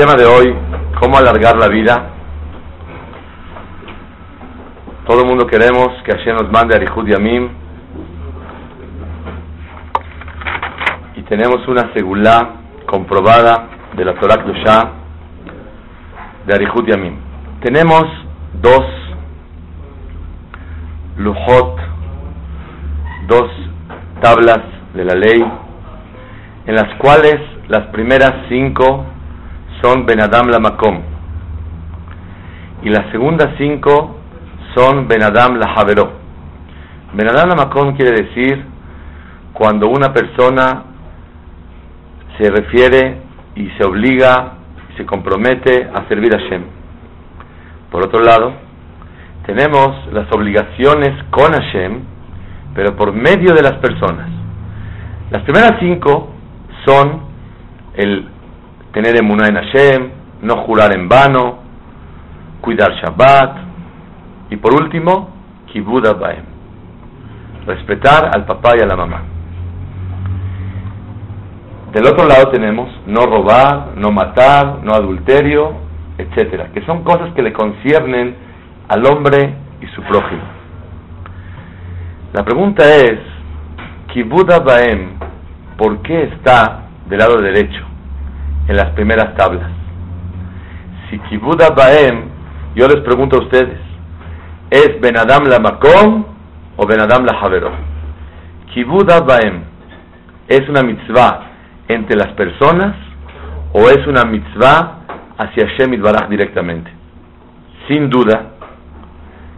Tema 0.00 0.14
de 0.14 0.24
hoy, 0.24 0.56
cómo 0.98 1.18
alargar 1.18 1.56
la 1.56 1.68
vida. 1.68 2.08
Todo 5.06 5.20
el 5.20 5.26
mundo 5.26 5.46
queremos 5.46 5.88
que 6.06 6.12
Hashem 6.12 6.36
nos 6.36 6.50
mande 6.50 6.74
Arihud 6.74 7.06
Yamim. 7.06 7.50
Y 11.16 11.22
tenemos 11.24 11.68
una 11.68 11.92
segulá 11.92 12.48
comprobada 12.86 13.68
de 13.94 14.06
la 14.06 14.14
Torah 14.14 14.42
Kdusha 14.42 14.90
de 16.46 16.54
Arihud 16.54 16.86
Yamim. 16.86 17.16
Tenemos 17.62 18.04
dos 18.54 18.86
lujot, 21.18 21.76
dos 23.26 23.50
tablas 24.22 24.60
de 24.94 25.04
la 25.04 25.14
ley, 25.14 25.44
en 26.64 26.74
las 26.74 26.96
cuales 26.96 27.38
las 27.68 27.88
primeras 27.88 28.32
cinco 28.48 29.04
son 29.82 30.06
Benadam 30.06 30.48
la 30.48 30.58
Makom. 30.58 31.00
Y 32.82 32.88
las 32.88 33.10
segundas 33.10 33.54
cinco 33.58 34.18
son 34.74 35.08
Benadam 35.08 35.56
la 35.56 35.74
Javeró. 35.74 36.12
Benadam 37.12 37.48
la 37.48 37.56
Makom 37.56 37.96
quiere 37.96 38.22
decir 38.22 38.64
cuando 39.52 39.88
una 39.88 40.12
persona 40.12 40.84
se 42.38 42.50
refiere 42.50 43.18
y 43.54 43.68
se 43.78 43.84
obliga 43.84 44.54
y 44.92 44.96
se 44.96 45.04
compromete 45.04 45.88
a 45.92 46.08
servir 46.08 46.34
a 46.34 46.38
Hashem. 46.38 46.62
Por 47.90 48.04
otro 48.04 48.22
lado, 48.22 48.52
tenemos 49.46 50.12
las 50.12 50.30
obligaciones 50.32 51.22
con 51.30 51.52
Hashem, 51.52 52.00
pero 52.74 52.96
por 52.96 53.12
medio 53.12 53.54
de 53.54 53.62
las 53.62 53.74
personas. 53.74 54.28
Las 55.30 55.42
primeras 55.42 55.78
cinco 55.80 56.30
son 56.86 57.22
el 57.94 58.28
tener 58.92 59.16
emuná 59.16 59.48
en 59.48 59.56
Hashem, 59.56 60.10
no 60.42 60.56
jurar 60.64 60.94
en 60.94 61.08
vano, 61.08 61.58
cuidar 62.60 62.92
Shabbat 62.92 63.56
y 64.50 64.56
por 64.56 64.74
último, 64.74 65.30
kibud 65.66 66.02
baem, 66.18 66.44
respetar 67.66 68.30
al 68.34 68.44
papá 68.44 68.76
y 68.76 68.80
a 68.80 68.86
la 68.86 68.96
mamá. 68.96 69.22
Del 71.92 72.06
otro 72.06 72.26
lado 72.26 72.50
tenemos 72.50 72.88
no 73.06 73.22
robar, 73.22 73.92
no 73.96 74.12
matar, 74.12 74.78
no 74.82 74.92
adulterio, 74.92 75.72
etcétera, 76.18 76.68
que 76.72 76.84
son 76.86 77.02
cosas 77.02 77.32
que 77.34 77.42
le 77.42 77.52
conciernen 77.52 78.36
al 78.88 79.04
hombre 79.06 79.54
y 79.80 79.86
su 79.88 80.02
prójimo. 80.02 80.42
La 82.32 82.44
pregunta 82.44 82.84
es, 82.94 83.18
Kibud 84.12 84.46
Baem, 84.64 85.18
¿por 85.76 86.02
qué 86.02 86.24
está 86.24 86.82
del 87.08 87.18
lado 87.18 87.38
derecho? 87.38 87.89
En 88.70 88.76
las 88.76 88.90
primeras 88.90 89.34
tablas. 89.34 89.68
Si 91.10 91.18
Kibuda 91.18 91.70
Baem, 91.70 92.28
yo 92.76 92.86
les 92.86 93.00
pregunto 93.00 93.36
a 93.36 93.40
ustedes, 93.40 93.80
¿es 94.70 95.00
Benadam 95.00 95.48
la 95.48 95.58
Makom 95.58 96.24
o 96.76 96.86
Benadam 96.86 97.24
la 97.24 97.34
Javero? 97.34 97.72
Kibuda 98.72 99.22
Baem, 99.22 99.64
¿es 100.46 100.68
una 100.68 100.84
mitzvah 100.84 101.50
entre 101.88 102.14
las 102.14 102.28
personas 102.34 102.94
o 103.72 103.88
es 103.88 104.06
una 104.06 104.24
mitzvah 104.24 105.00
hacia 105.36 105.66
Hashem 105.66 106.00
Baraj 106.00 106.28
directamente? 106.28 106.92
Sin 107.88 108.08
duda 108.08 108.52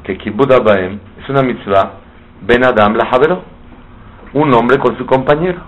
que 0.04 0.16
Kibuda 0.16 0.60
Baem 0.60 0.98
es 1.22 1.28
una 1.28 1.42
mitzvah 1.42 2.00
Benadam 2.40 2.96
la 2.96 3.04
Javero, 3.10 3.42
un 4.32 4.54
hombre 4.54 4.78
con 4.78 4.96
su 4.96 5.04
compañero. 5.04 5.60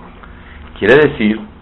Quiere 0.78 1.10
decir 1.10 1.53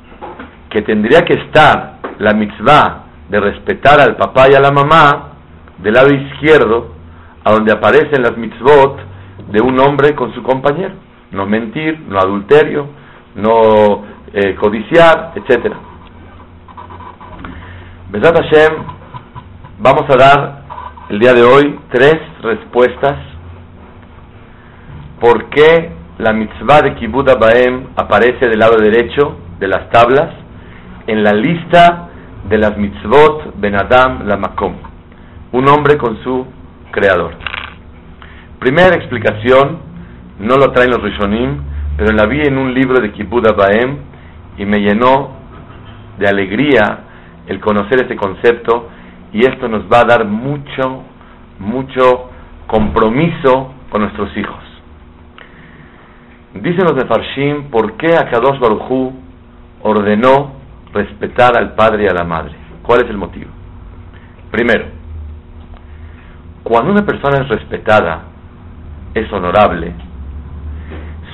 que 0.72 0.80
tendría 0.80 1.22
que 1.22 1.34
estar 1.34 1.98
la 2.18 2.32
mitzvah 2.32 3.04
de 3.28 3.38
respetar 3.38 4.00
al 4.00 4.16
papá 4.16 4.46
y 4.50 4.54
a 4.54 4.60
la 4.60 4.70
mamá 4.70 5.32
del 5.78 5.92
lado 5.92 6.08
izquierdo, 6.14 6.94
a 7.44 7.52
donde 7.52 7.72
aparecen 7.72 8.22
las 8.22 8.38
mitzvot 8.38 8.98
de 9.50 9.60
un 9.60 9.78
hombre 9.78 10.14
con 10.14 10.34
su 10.34 10.42
compañero. 10.42 10.94
No 11.30 11.44
mentir, 11.44 12.00
no 12.08 12.18
adulterio, 12.18 12.86
no 13.34 14.04
eh, 14.32 14.54
codiciar, 14.54 15.32
etc. 15.34 15.74
Besat 18.10 18.34
Hashem, 18.34 18.72
vamos 19.78 20.04
a 20.08 20.16
dar 20.16 20.62
el 21.10 21.18
día 21.18 21.34
de 21.34 21.42
hoy 21.42 21.78
tres 21.90 22.16
respuestas 22.42 23.18
por 25.20 25.50
qué 25.50 25.92
la 26.18 26.32
mitzvah 26.32 26.80
de 26.80 26.94
Kibbutz 26.94 27.38
Baem 27.38 27.88
aparece 27.96 28.48
del 28.48 28.58
lado 28.58 28.76
derecho 28.78 29.36
de 29.58 29.68
las 29.68 29.90
tablas 29.90 30.41
en 31.06 31.22
la 31.22 31.32
lista 31.32 32.08
de 32.48 32.58
las 32.58 32.76
mitzvot 32.76 33.54
Ben 33.56 33.74
Adam 33.74 34.26
la 34.26 34.36
Makom, 34.36 34.74
un 35.52 35.68
hombre 35.68 35.96
con 35.96 36.22
su 36.22 36.46
creador. 36.90 37.34
Primera 38.58 38.94
explicación, 38.96 39.78
no 40.38 40.56
lo 40.56 40.70
traen 40.72 40.90
los 40.90 41.02
Rishonim, 41.02 41.62
pero 41.96 42.12
la 42.12 42.26
vi 42.26 42.42
en 42.42 42.58
un 42.58 42.72
libro 42.72 43.00
de 43.00 43.12
Kibbutz 43.12 43.54
Baem 43.56 43.98
y 44.56 44.64
me 44.64 44.78
llenó 44.80 45.30
de 46.18 46.28
alegría 46.28 47.00
el 47.46 47.60
conocer 47.60 48.02
este 48.02 48.16
concepto 48.16 48.88
y 49.32 49.40
esto 49.40 49.68
nos 49.68 49.84
va 49.92 50.00
a 50.00 50.04
dar 50.04 50.24
mucho, 50.26 51.02
mucho 51.58 52.30
compromiso 52.66 53.72
con 53.90 54.02
nuestros 54.02 54.36
hijos. 54.36 54.62
Dicen 56.54 56.84
los 56.84 56.96
de 56.96 57.06
Farshim, 57.06 57.70
¿por 57.70 57.94
qué 57.94 58.14
Akadosh 58.14 58.58
Baruchu 58.58 59.12
ordenó 59.82 60.61
respetar 60.92 61.56
al 61.56 61.74
padre 61.74 62.04
y 62.04 62.08
a 62.08 62.14
la 62.14 62.24
madre. 62.24 62.54
¿Cuál 62.82 63.04
es 63.04 63.10
el 63.10 63.16
motivo? 63.16 63.50
Primero, 64.50 64.86
cuando 66.62 66.92
una 66.92 67.04
persona 67.04 67.42
es 67.42 67.48
respetada, 67.48 68.22
es 69.14 69.32
honorable, 69.32 69.92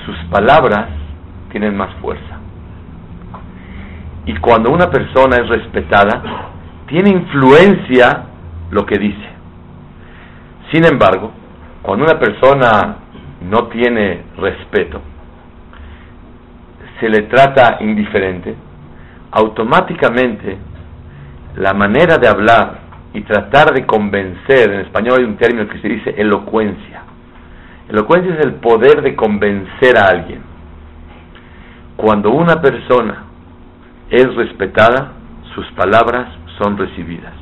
sus 0.05 0.17
palabras 0.29 0.87
tienen 1.51 1.75
más 1.75 1.93
fuerza. 1.95 2.39
Y 4.25 4.35
cuando 4.37 4.71
una 4.71 4.89
persona 4.89 5.37
es 5.37 5.47
respetada, 5.49 6.21
tiene 6.87 7.09
influencia 7.09 8.25
lo 8.71 8.85
que 8.85 8.97
dice. 8.97 9.29
Sin 10.71 10.85
embargo, 10.85 11.31
cuando 11.81 12.05
una 12.05 12.19
persona 12.19 12.97
no 13.41 13.67
tiene 13.67 14.23
respeto, 14.37 15.01
se 16.99 17.09
le 17.09 17.23
trata 17.23 17.77
indiferente, 17.79 18.55
automáticamente 19.31 20.57
la 21.55 21.73
manera 21.73 22.17
de 22.17 22.27
hablar 22.27 22.79
y 23.13 23.21
tratar 23.21 23.73
de 23.73 23.85
convencer, 23.85 24.71
en 24.71 24.79
español 24.81 25.17
hay 25.19 25.25
un 25.25 25.37
término 25.37 25.67
que 25.67 25.79
se 25.79 25.87
dice 25.87 26.15
elocuencia. 26.17 27.03
Elocuencia 27.89 28.35
es 28.35 28.45
el 28.45 28.55
poder 28.55 29.01
de 29.01 29.15
convencer 29.15 29.97
a 29.97 30.09
alguien. 30.09 30.41
Cuando 31.97 32.29
una 32.29 32.61
persona 32.61 33.23
es 34.09 34.35
respetada, 34.35 35.13
sus 35.55 35.65
palabras 35.71 36.27
son 36.59 36.77
recibidas. 36.77 37.33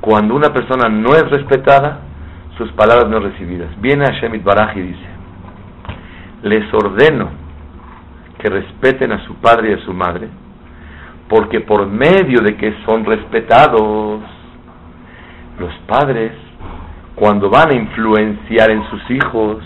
Cuando 0.00 0.34
una 0.34 0.52
persona 0.52 0.88
no 0.88 1.14
es 1.14 1.28
respetada, 1.30 2.00
sus 2.58 2.70
palabras 2.72 3.08
no 3.08 3.20
recibidas. 3.20 3.68
Viene 3.80 4.04
Hashem 4.04 4.42
Baraj 4.42 4.76
y 4.76 4.80
dice, 4.80 5.06
les 6.42 6.74
ordeno 6.74 7.30
que 8.38 8.48
respeten 8.48 9.12
a 9.12 9.24
su 9.24 9.34
padre 9.36 9.70
y 9.70 9.74
a 9.74 9.84
su 9.84 9.92
madre, 9.92 10.28
porque 11.30 11.60
por 11.60 11.86
medio 11.86 12.40
de 12.42 12.56
que 12.56 12.74
son 12.84 13.04
respetados, 13.04 14.20
los 15.60 15.72
padres, 15.86 16.32
cuando 17.14 17.48
van 17.48 17.70
a 17.70 17.74
influenciar 17.74 18.72
en 18.72 18.82
sus 18.90 19.10
hijos, 19.12 19.58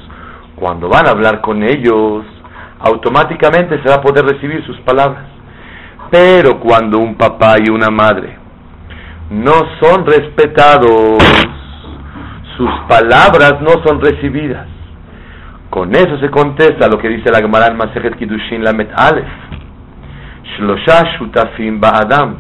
cuando 0.56 0.90
van 0.90 1.06
a 1.06 1.12
hablar 1.12 1.40
con 1.40 1.62
ellos, 1.62 2.26
automáticamente 2.80 3.82
se 3.82 3.88
va 3.88 3.94
a 3.94 4.02
poder 4.02 4.26
recibir 4.26 4.62
sus 4.66 4.78
palabras. 4.80 5.24
Pero 6.10 6.60
cuando 6.60 6.98
un 6.98 7.14
papá 7.14 7.56
y 7.58 7.70
una 7.70 7.88
madre 7.88 8.36
no 9.30 9.54
son 9.80 10.04
respetados, 10.04 11.16
sus 12.58 12.70
palabras 12.86 13.54
no 13.62 13.82
son 13.86 14.02
recibidas. 14.02 14.68
Con 15.70 15.94
eso 15.94 16.18
se 16.18 16.30
contesta 16.30 16.88
lo 16.88 16.98
que 16.98 17.08
dice 17.08 17.32
la 17.32 17.38
Gemara 17.38 17.68
en 17.68 18.14
Kiddushin 18.16 18.62
Lamet 18.62 18.90
Aleph 18.94 19.63
Shlosha 20.44 21.16
Shutafim 21.16 21.80
Ba'adam. 21.80 22.36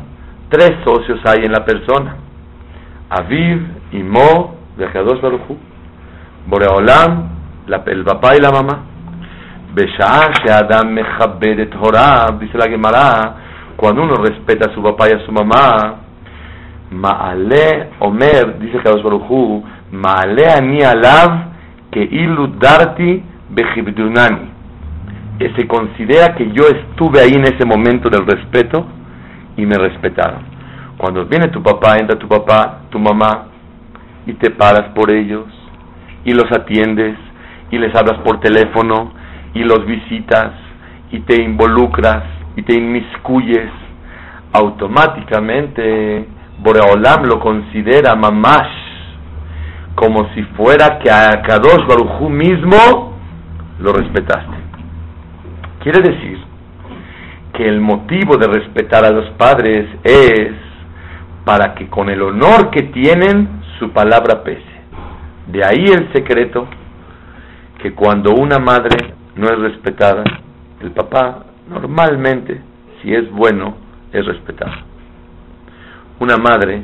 Tres 0.48 0.72
socios 0.84 1.20
hay 1.24 1.44
en 1.44 1.52
la 1.52 1.64
persona. 1.64 2.16
Aviv, 3.10 3.66
Imo, 3.92 4.56
Vejados 4.76 5.20
Baruchu. 5.20 5.56
Boreolam, 6.46 7.30
el 7.86 8.04
papá 8.04 8.36
y 8.36 8.40
la 8.40 8.50
mamá. 8.50 8.84
Beshaa 9.74 10.30
Sheadam 10.44 10.92
Mechabed 10.92 11.68
Torah, 11.70 12.36
dice 12.38 12.56
la 12.56 12.68
Gemara, 12.68 13.34
cuando 13.76 14.02
uno 14.02 14.14
respeta 14.16 14.70
a 14.70 14.74
su 14.74 14.82
papá 14.82 15.08
y 15.08 15.14
a 15.14 15.26
su 15.26 15.32
mamá, 15.32 15.96
Maale 16.90 17.90
Omer, 17.98 18.58
dice 18.60 18.78
Kadosh 18.78 19.02
Baruchu, 19.02 19.64
Maale 19.90 20.46
Ani 20.46 20.82
Alav, 20.82 21.54
que 21.90 22.02
ilu 22.02 22.48
darti 22.58 23.22
bejibdunani 23.50 24.53
se 25.38 25.66
considera 25.66 26.34
que 26.34 26.50
yo 26.52 26.64
estuve 26.68 27.20
ahí 27.20 27.32
en 27.32 27.44
ese 27.44 27.64
momento 27.64 28.08
del 28.08 28.26
respeto 28.26 28.86
y 29.56 29.66
me 29.66 29.76
respetaron. 29.76 30.42
Cuando 30.96 31.24
viene 31.26 31.48
tu 31.48 31.62
papá, 31.62 31.96
entra 31.98 32.18
tu 32.18 32.28
papá, 32.28 32.82
tu 32.90 32.98
mamá, 32.98 33.48
y 34.26 34.32
te 34.34 34.50
paras 34.50 34.92
por 34.94 35.10
ellos, 35.10 35.46
y 36.24 36.32
los 36.32 36.50
atiendes, 36.52 37.16
y 37.70 37.78
les 37.78 37.94
hablas 37.94 38.20
por 38.20 38.40
teléfono, 38.40 39.12
y 39.54 39.64
los 39.64 39.84
visitas, 39.86 40.52
y 41.10 41.20
te 41.20 41.42
involucras, 41.42 42.22
y 42.56 42.62
te 42.62 42.74
inmiscuyes, 42.74 43.70
automáticamente 44.52 46.28
Boreolam 46.60 47.24
lo 47.26 47.40
considera 47.40 48.14
mamash, 48.14 48.84
como 49.96 50.32
si 50.34 50.42
fuera 50.56 50.98
que 51.00 51.10
a 51.10 51.42
Kadosh 51.42 51.84
mismo 52.30 53.18
lo 53.80 53.92
respetaste. 53.92 54.53
Quiere 55.84 56.00
decir 56.00 56.38
que 57.52 57.68
el 57.68 57.78
motivo 57.78 58.38
de 58.38 58.48
respetar 58.48 59.04
a 59.04 59.10
los 59.10 59.28
padres 59.32 59.86
es 60.02 60.52
para 61.44 61.74
que 61.74 61.88
con 61.88 62.08
el 62.08 62.22
honor 62.22 62.70
que 62.70 62.84
tienen 62.84 63.60
su 63.78 63.90
palabra 63.90 64.42
pese. 64.42 64.62
De 65.46 65.62
ahí 65.62 65.84
el 65.84 66.10
secreto 66.14 66.66
que 67.82 67.92
cuando 67.92 68.32
una 68.32 68.58
madre 68.58 69.12
no 69.36 69.46
es 69.46 69.58
respetada, 69.58 70.24
el 70.80 70.90
papá 70.92 71.44
normalmente, 71.68 72.62
si 73.02 73.14
es 73.14 73.30
bueno, 73.30 73.76
es 74.10 74.24
respetado. 74.24 74.72
Una 76.18 76.38
madre, 76.38 76.82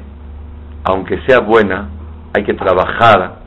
aunque 0.84 1.22
sea 1.22 1.40
buena, 1.40 1.88
hay 2.34 2.44
que 2.44 2.52
trabajar 2.52 3.38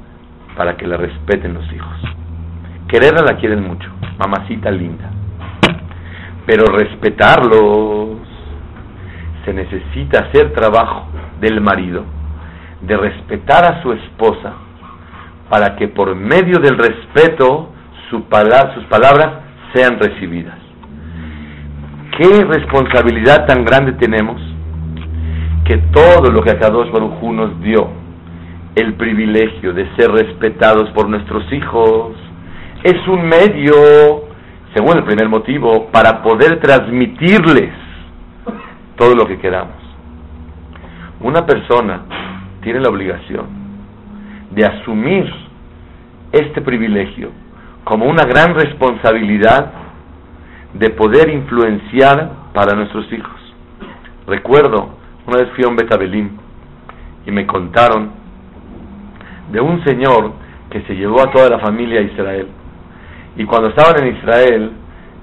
para 0.58 0.76
que 0.78 0.88
la 0.88 0.98
respeten 0.98 1.54
los 1.54 1.72
hijos. 1.72 2.02
Quererla 2.88 3.22
la 3.22 3.38
quieren 3.38 3.62
mucho, 3.62 3.88
mamacita 4.18 4.72
linda. 4.72 5.12
Pero 6.46 6.66
respetarlos 6.66 8.18
se 9.46 9.54
necesita 9.54 10.26
hacer 10.26 10.54
trabajo 10.54 11.08
del 11.40 11.62
marido, 11.62 12.04
de 12.82 12.98
respetar 12.98 13.66
a 13.66 13.82
su 13.82 13.92
esposa, 13.94 14.54
para 15.50 15.76
que 15.76 15.88
por 15.88 16.16
medio 16.16 16.60
del 16.60 16.78
respeto 16.78 17.70
sus 18.10 18.22
palabras 18.24 19.30
sean 19.74 20.00
recibidas. 20.00 20.58
¿Qué 22.18 22.46
responsabilidad 22.46 23.48
tan 23.48 23.66
grande 23.66 23.94
tenemos? 23.94 24.40
Que 25.66 25.78
todo 25.92 26.32
lo 26.32 26.44
que 26.44 26.52
Akadosh 26.52 26.92
Baruj 26.92 27.24
nos 27.32 27.60
dio, 27.62 27.90
el 28.76 28.94
privilegio 28.96 29.74
de 29.74 29.88
ser 29.96 30.12
respetados 30.12 30.90
por 30.92 31.10
nuestros 31.10 31.52
hijos, 31.52 32.16
es 32.84 33.08
un 33.08 33.28
medio, 33.28 33.74
según 34.74 34.98
el 34.98 35.04
primer 35.04 35.30
motivo, 35.30 35.88
para 35.92 36.22
poder 36.22 36.60
transmitirles 36.60 37.72
todo 38.98 39.16
lo 39.16 39.28
que 39.28 39.38
queramos. 39.38 39.76
Una 41.22 41.46
persona 41.46 42.02
tiene 42.62 42.80
la 42.80 42.90
obligación 42.90 43.46
de 44.52 44.66
asumir 44.66 45.32
este 46.32 46.62
privilegio 46.62 47.30
como 47.84 48.06
una 48.06 48.26
gran 48.26 48.56
responsabilidad 48.56 49.72
de 50.74 50.90
poder 50.90 51.30
influenciar 51.30 52.32
para 52.54 52.76
nuestros 52.76 53.12
hijos. 53.14 53.40
Recuerdo, 54.28 54.98
una 55.28 55.38
vez 55.38 55.50
fui 55.56 55.64
a 55.66 55.68
un 55.68 55.76
Betabelim 55.76 56.30
y 57.26 57.32
me 57.32 57.46
contaron 57.46 58.12
de 59.52 59.62
un 59.62 59.84
señor 59.84 60.34
que 60.70 60.82
se 60.82 60.96
llevó 60.96 61.22
a 61.22 61.32
toda 61.32 61.50
la 61.50 61.60
familia 61.60 62.00
a 62.00 62.04
Israel. 62.04 62.48
Y 63.36 63.46
cuando 63.46 63.70
estaban 63.70 64.04
en 64.04 64.16
Israel, 64.16 64.72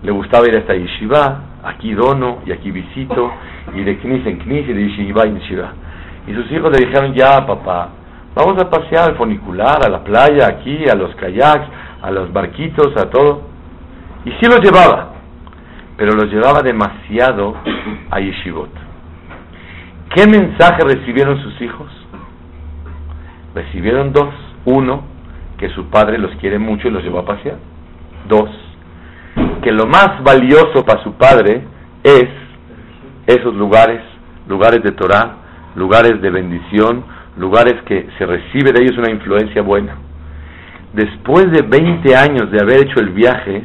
le 0.02 0.10
gustaba 0.10 0.46
ir 0.48 0.56
hasta 0.56 0.74
Yeshiva, 0.74 1.40
aquí 1.62 1.92
dono 1.94 2.38
y 2.46 2.52
aquí 2.52 2.70
visito, 2.70 3.32
y 3.74 3.82
de 3.82 3.98
Knis 3.98 4.26
en 4.26 4.38
Knis 4.38 4.68
y 4.68 4.72
de 4.72 4.88
Yeshiva 4.88 5.24
en 5.24 5.38
Yeshiva. 5.38 5.72
Y 6.26 6.34
sus 6.34 6.50
hijos 6.52 6.70
le 6.72 6.86
dijeron, 6.86 7.14
ya 7.14 7.46
papá, 7.46 7.90
vamos 8.34 8.60
a 8.60 8.68
pasear 8.68 9.10
al 9.10 9.16
funicular, 9.16 9.84
a 9.84 9.88
la 9.88 10.02
playa, 10.02 10.48
aquí, 10.48 10.88
a 10.88 10.94
los 10.94 11.14
kayaks, 11.14 11.66
a 12.02 12.10
los 12.10 12.32
barquitos, 12.32 12.96
a 12.96 13.10
todo. 13.10 13.42
Y 14.24 14.30
sí 14.32 14.46
los 14.46 14.60
llevaba 14.60 15.10
pero 16.00 16.14
los 16.14 16.32
llevaba 16.32 16.62
demasiado 16.62 17.54
a 18.10 18.20
Yeshivot. 18.20 18.70
¿Qué 20.14 20.26
mensaje 20.26 20.82
recibieron 20.82 21.42
sus 21.42 21.60
hijos? 21.60 21.92
Recibieron 23.54 24.10
dos. 24.10 24.32
Uno, 24.64 25.02
que 25.58 25.68
su 25.68 25.90
padre 25.90 26.16
los 26.16 26.34
quiere 26.36 26.58
mucho 26.58 26.88
y 26.88 26.90
los 26.90 27.02
llevó 27.02 27.18
a 27.18 27.26
pasear. 27.26 27.58
Dos, 28.28 28.50
que 29.62 29.72
lo 29.72 29.86
más 29.86 30.22
valioso 30.22 30.84
para 30.84 31.02
su 31.02 31.14
padre 31.14 31.62
es 32.02 32.28
esos 33.26 33.54
lugares, 33.54 34.00
lugares 34.48 34.82
de 34.82 34.92
Torah, 34.92 35.36
lugares 35.76 36.20
de 36.20 36.30
bendición, 36.30 37.04
lugares 37.36 37.74
que 37.86 38.08
se 38.18 38.26
recibe 38.26 38.72
de 38.72 38.82
ellos 38.82 38.98
una 38.98 39.10
influencia 39.10 39.62
buena. 39.62 39.96
Después 40.92 41.50
de 41.52 41.62
20 41.62 42.16
años 42.16 42.50
de 42.50 42.60
haber 42.60 42.80
hecho 42.80 43.00
el 43.00 43.10
viaje, 43.10 43.64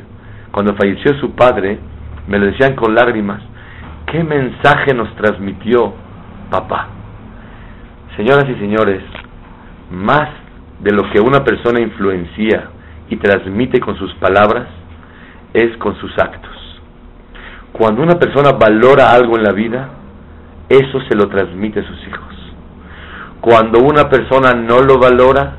cuando 0.52 0.76
falleció 0.76 1.18
su 1.20 1.32
padre, 1.32 1.80
me 2.28 2.38
lo 2.38 2.46
decían 2.46 2.76
con 2.76 2.94
lágrimas, 2.94 3.42
¿qué 4.12 4.24
mensaje 4.24 4.94
nos 4.94 5.14
transmitió 5.16 5.94
papá? 6.50 6.90
Señoras 8.16 8.46
y 8.50 8.56
señores, 8.60 9.02
más 9.92 10.30
de 10.82 10.92
lo 10.92 11.10
que 11.12 11.20
una 11.20 11.44
persona 11.44 11.82
influencia 11.82 12.70
y 13.10 13.18
transmite 13.18 13.80
con 13.80 13.98
sus 13.98 14.14
palabras, 14.16 14.68
es 15.54 15.76
con 15.78 15.96
sus 15.98 16.12
actos. 16.18 16.52
Cuando 17.72 18.02
una 18.02 18.18
persona 18.18 18.52
valora 18.54 19.12
algo 19.12 19.38
en 19.38 19.44
la 19.44 19.52
vida, 19.52 19.90
eso 20.70 21.02
se 21.10 21.16
lo 21.16 21.28
transmite 21.28 21.82
a 21.82 21.88
sus 21.88 22.08
hijos. 22.08 22.36
Cuando 23.42 23.80
una 23.80 24.10
persona 24.10 24.54
no 24.54 24.82
lo 24.82 24.98
valora, 24.98 25.58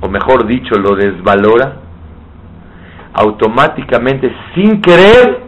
o 0.00 0.08
mejor 0.08 0.46
dicho, 0.46 0.74
lo 0.74 0.96
desvalora, 0.96 1.76
automáticamente, 3.14 4.34
sin 4.54 4.80
querer, 4.80 5.40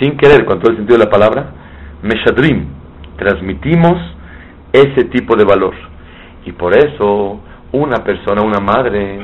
sin 0.00 0.16
querer, 0.16 0.44
con 0.44 0.60
todo 0.60 0.70
el 0.70 0.76
sentido 0.76 0.98
de 0.98 1.04
la 1.04 1.10
palabra, 1.10 1.46
Meshadrim, 2.02 2.66
transmitimos 3.16 3.96
ese 4.72 5.04
tipo 5.04 5.36
de 5.36 5.44
valor. 5.44 5.74
Y 6.44 6.52
por 6.52 6.76
eso, 6.76 7.40
una 7.72 8.04
persona, 8.04 8.42
una 8.42 8.60
madre, 8.60 9.18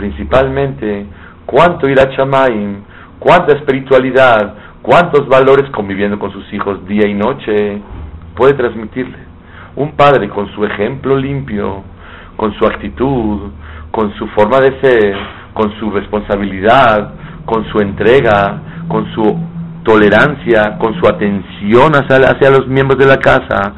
principalmente, 0.00 1.04
cuánto 1.44 1.86
irá 1.86 2.08
Chamaim, 2.16 2.78
cuánta 3.18 3.52
espiritualidad, 3.52 4.54
cuántos 4.80 5.28
valores 5.28 5.68
conviviendo 5.72 6.18
con 6.18 6.32
sus 6.32 6.50
hijos 6.54 6.86
día 6.86 7.06
y 7.06 7.12
noche, 7.12 7.82
puede 8.34 8.54
transmitirle. 8.54 9.18
Un 9.76 9.92
padre 9.92 10.30
con 10.30 10.50
su 10.54 10.64
ejemplo 10.64 11.18
limpio, 11.18 11.82
con 12.36 12.54
su 12.54 12.66
actitud, 12.66 13.50
con 13.90 14.14
su 14.14 14.26
forma 14.28 14.58
de 14.60 14.80
ser, 14.80 15.16
con 15.52 15.70
su 15.78 15.90
responsabilidad, 15.90 17.12
con 17.44 17.66
su 17.70 17.78
entrega, 17.80 18.86
con 18.88 19.12
su 19.12 19.38
tolerancia, 19.84 20.78
con 20.78 20.98
su 20.98 21.06
atención 21.06 21.92
hacia, 21.94 22.50
los 22.50 22.66
miembros 22.68 22.98
de 22.98 23.06
la 23.06 23.18
casa, 23.18 23.74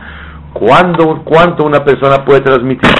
¿cuándo, 0.52 1.22
cuánto 1.24 1.64
una 1.64 1.84
persona 1.84 2.24
puede 2.24 2.42
transmitir. 2.42 2.90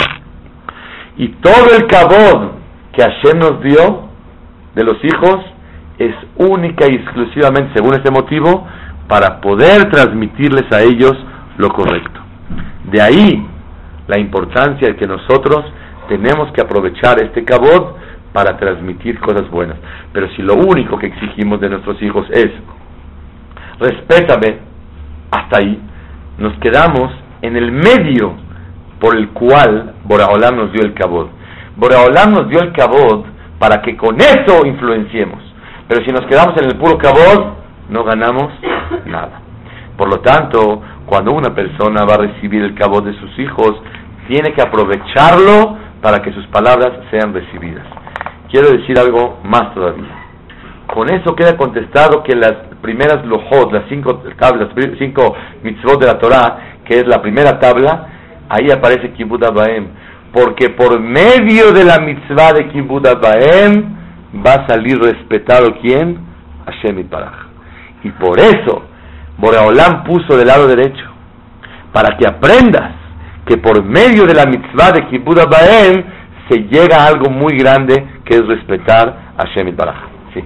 Y 1.19 1.29
todo 1.41 1.67
el 1.76 1.87
cabod 1.87 2.62
que 2.92 3.02
Hashem 3.02 3.38
nos 3.38 3.62
dio 3.62 4.08
de 4.75 4.84
los 4.84 4.96
hijos 5.04 5.38
es 5.99 6.14
única 6.37 6.87
y 6.90 6.94
exclusivamente, 6.96 7.72
según 7.75 7.94
este 7.94 8.11
motivo, 8.11 8.66
para 9.08 9.40
poder 9.40 9.90
transmitirles 9.90 10.64
a 10.72 10.82
ellos 10.82 11.12
lo 11.58 11.68
correcto. 11.68 12.20
De 12.84 13.00
ahí 13.00 13.46
la 14.08 14.18
importancia 14.18 14.88
de 14.88 14.96
que 14.96 15.06
nosotros 15.06 15.64
tenemos 16.08 16.52
que 16.52 16.61
aprovechar 16.61 17.22
este 17.22 17.44
cabod 17.44 17.96
para 18.32 18.56
transmitir 18.56 19.20
cosas 19.20 19.49
buenas. 19.50 19.76
Pero 20.12 20.28
si 20.34 20.42
lo 20.42 20.54
único 20.54 20.99
que 20.99 21.06
exigimos 21.06 21.61
de 21.61 21.68
nuestros 21.68 22.00
hijos 22.02 22.26
es 22.30 22.50
respétame, 23.78 24.58
hasta 25.30 25.58
ahí, 25.58 25.80
nos 26.38 26.54
quedamos 26.58 27.12
en 27.42 27.56
el 27.56 27.72
medio 27.72 28.34
por 29.00 29.16
el 29.16 29.28
cual 29.30 29.94
Boraholam 30.04 30.56
nos 30.56 30.72
dio 30.72 30.82
el 30.82 30.94
cabod. 30.94 31.28
Boraholam 31.76 32.33
nos 32.33 32.49
dio 32.49 32.61
el 32.61 32.73
cabod 32.73 33.25
para 33.59 33.81
que 33.83 33.97
con 33.97 34.17
eso 34.17 34.67
influenciemos. 34.67 35.43
Pero 35.88 36.05
si 36.05 36.12
nos 36.12 36.26
quedamos 36.26 36.57
en 36.59 36.64
el 36.71 36.76
puro 36.76 36.99
cabod, 36.99 37.55
no 37.88 38.05
ganamos 38.05 38.52
nada. 39.07 39.41
Por 39.97 40.09
lo 40.09 40.21
tanto, 40.21 40.83
cuando 41.07 41.33
una 41.33 41.55
persona 41.55 42.05
va 42.05 42.14
a 42.14 42.26
recibir 42.26 42.62
el 42.62 42.75
cabod 42.75 43.05
de 43.05 43.19
sus 43.19 43.38
hijos, 43.38 43.75
tiene 44.29 44.52
que 44.52 44.62
aprovecharlo 44.62 45.76
para 46.00 46.23
que 46.23 46.33
sus 46.33 46.47
palabras 46.49 46.93
sean 47.11 47.33
recibidas. 47.33 47.87
Quiero 48.50 48.71
decir 48.71 48.99
algo 48.99 49.41
más 49.45 49.75
todavía. 49.75 50.23
Con 50.93 51.11
eso 51.11 51.35
queda 51.35 51.57
contestado 51.57 52.23
que 52.23 52.35
las 52.35 52.55
primeras 52.83 53.25
lojot, 53.25 53.73
las 53.73 53.85
cinco 53.88 54.23
tablas, 54.38 54.69
cinco 54.99 55.35
mitzvot 55.62 56.00
de 56.00 56.07
la 56.07 56.19
Torah, 56.19 56.59
que 56.85 56.97
es 56.99 57.07
la 57.07 57.23
primera 57.23 57.59
tabla, 57.59 58.09
ahí 58.49 58.71
aparece 58.71 59.12
Kibbutz 59.12 59.47
Abaem. 59.47 59.88
Porque 60.33 60.71
por 60.71 60.99
medio 61.01 61.73
de 61.73 61.85
la 61.85 61.99
mitzvah 61.99 62.53
de 62.53 62.69
Kibbutz 62.69 63.09
Abaem 63.09 63.97
va 64.45 64.55
a 64.55 64.67
salir 64.67 64.99
respetado 64.99 65.75
quién? 65.81 66.19
Hashem 66.67 66.99
y 66.99 67.05
Paraj. 67.05 67.35
Y 68.03 68.11
por 68.11 68.41
eso 68.41 68.85
Boreolam 69.39 70.05
puso 70.05 70.37
del 70.37 70.49
lado 70.49 70.67
derecho. 70.67 71.12
para 71.93 72.17
que 72.17 72.27
aprendas 72.27 72.95
que 73.47 73.59
por 73.59 73.85
medio 73.85 74.25
de 74.25 74.35
la 74.35 74.47
mitzvah 74.47 74.93
de 74.93 75.07
Kibbutz 75.09 75.47
Baem 75.49 76.05
se 76.49 76.59
llega 76.65 76.97
a 76.97 77.07
algo 77.07 77.31
muy 77.31 77.57
grande 77.59 78.07
que 78.25 78.37
es 78.37 78.47
respetar 78.47 79.35
a 79.37 79.45
Shemit 79.55 79.77
Baraj. 79.77 79.97
Sí. 80.33 80.45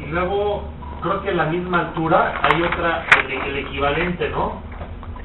Y 0.00 0.10
luego, 0.10 0.68
creo 1.02 1.22
que 1.22 1.30
a 1.30 1.34
la 1.34 1.46
misma 1.46 1.80
altura 1.80 2.34
hay 2.42 2.62
otra, 2.62 3.04
el, 3.46 3.56
equivalente, 3.58 4.28
¿no? 4.30 4.62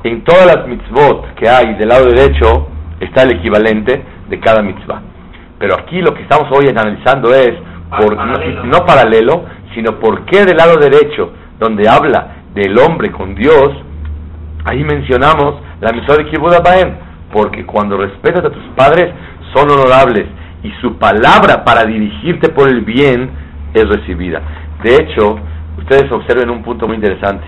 En 0.04 0.24
todas 0.24 0.46
las 0.48 0.68
mitzvot 0.68 1.36
que 1.36 1.48
hay 1.48 1.76
del 1.76 1.90
lado 1.90 2.06
derecho 2.06 2.68
está 3.02 3.24
el 3.24 3.32
equivalente 3.32 4.02
de 4.30 4.40
cada 4.40 4.62
mitzvah. 4.62 5.02
Pero 5.60 5.76
aquí 5.76 6.02
lo 6.02 6.14
que 6.14 6.24
estamos 6.24 6.48
hoy 6.52 6.70
analizando 6.70 7.34
es, 7.34 7.52
por, 7.90 8.16
no, 8.16 8.86
paralelo, 8.86 9.46
sino 9.76 10.00
por 10.00 10.26
qué 10.26 10.46
del 10.46 10.58
lado 10.58 10.78
derecho, 10.78 11.34
donde 11.60 11.90
habla 11.90 12.38
del 12.56 12.78
hombre 12.80 13.12
con 13.12 13.36
Dios, 13.36 13.70
ahí 14.66 14.84
mencionamos 14.84 15.56
la 15.82 15.92
mitzvah 15.92 16.18
de 16.18 16.26
Kibbutz 16.26 16.58
porque 17.32 17.66
cuando 17.66 17.98
respetas 17.98 18.46
a 18.46 18.50
tus 18.50 18.64
padres 18.76 19.14
son 19.54 19.70
honorables 19.72 20.28
y 20.64 20.72
su 20.82 20.98
palabra 20.98 21.64
para 21.64 21.86
dirigirte 21.86 22.50
por 22.50 22.70
el 22.70 22.82
bien 22.82 23.30
es 23.74 23.88
recibida. 23.88 24.42
De 24.84 24.96
hecho, 24.96 25.38
ustedes 25.78 26.12
observen 26.12 26.50
un 26.50 26.64
punto 26.64 26.88
muy 26.88 26.96
interesante. 26.96 27.46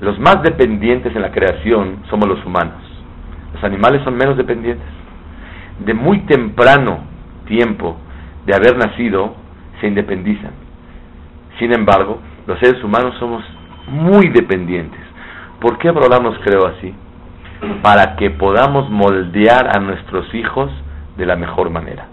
Los 0.00 0.18
más 0.18 0.42
dependientes 0.42 1.14
en 1.16 1.22
la 1.22 1.30
creación 1.30 2.02
somos 2.10 2.28
los 2.28 2.44
humanos. 2.44 2.85
Los 3.56 3.64
animales 3.64 4.02
son 4.04 4.18
menos 4.18 4.36
dependientes. 4.36 4.86
De 5.78 5.94
muy 5.94 6.20
temprano 6.26 6.98
tiempo 7.46 7.96
de 8.44 8.54
haber 8.54 8.76
nacido, 8.76 9.34
se 9.80 9.86
independizan. 9.86 10.50
Sin 11.58 11.72
embargo, 11.72 12.20
los 12.46 12.58
seres 12.58 12.84
humanos 12.84 13.14
somos 13.18 13.42
muy 13.88 14.28
dependientes. 14.28 15.00
¿Por 15.58 15.78
qué 15.78 15.88
Abraham 15.88 16.24
nos 16.24 16.66
así? 16.66 16.94
Para 17.82 18.16
que 18.16 18.28
podamos 18.30 18.90
moldear 18.90 19.74
a 19.74 19.80
nuestros 19.80 20.34
hijos 20.34 20.70
de 21.16 21.24
la 21.24 21.36
mejor 21.36 21.70
manera. 21.70 22.08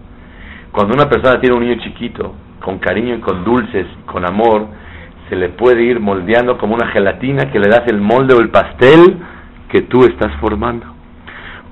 Cuando 0.72 0.94
una 0.94 1.10
persona 1.10 1.42
tiene 1.42 1.58
un 1.58 1.68
niño 1.68 1.82
chiquito, 1.84 2.36
con 2.62 2.80
cariño 2.80 3.16
y 3.16 3.20
con 3.20 3.44
dulces, 3.44 3.86
con 4.06 4.26
amor, 4.26 4.68
se 5.28 5.36
le 5.36 5.50
puede 5.50 5.84
ir 5.84 6.00
moldeando 6.00 6.58
como 6.58 6.74
una 6.74 6.88
gelatina 6.88 7.52
que 7.52 7.60
le 7.60 7.68
das 7.68 7.84
el 7.88 8.00
molde 8.00 8.34
o 8.34 8.40
el 8.40 8.50
pastel 8.50 9.18
que 9.68 9.82
tú 9.82 10.06
estás 10.06 10.32
formando. 10.40 10.93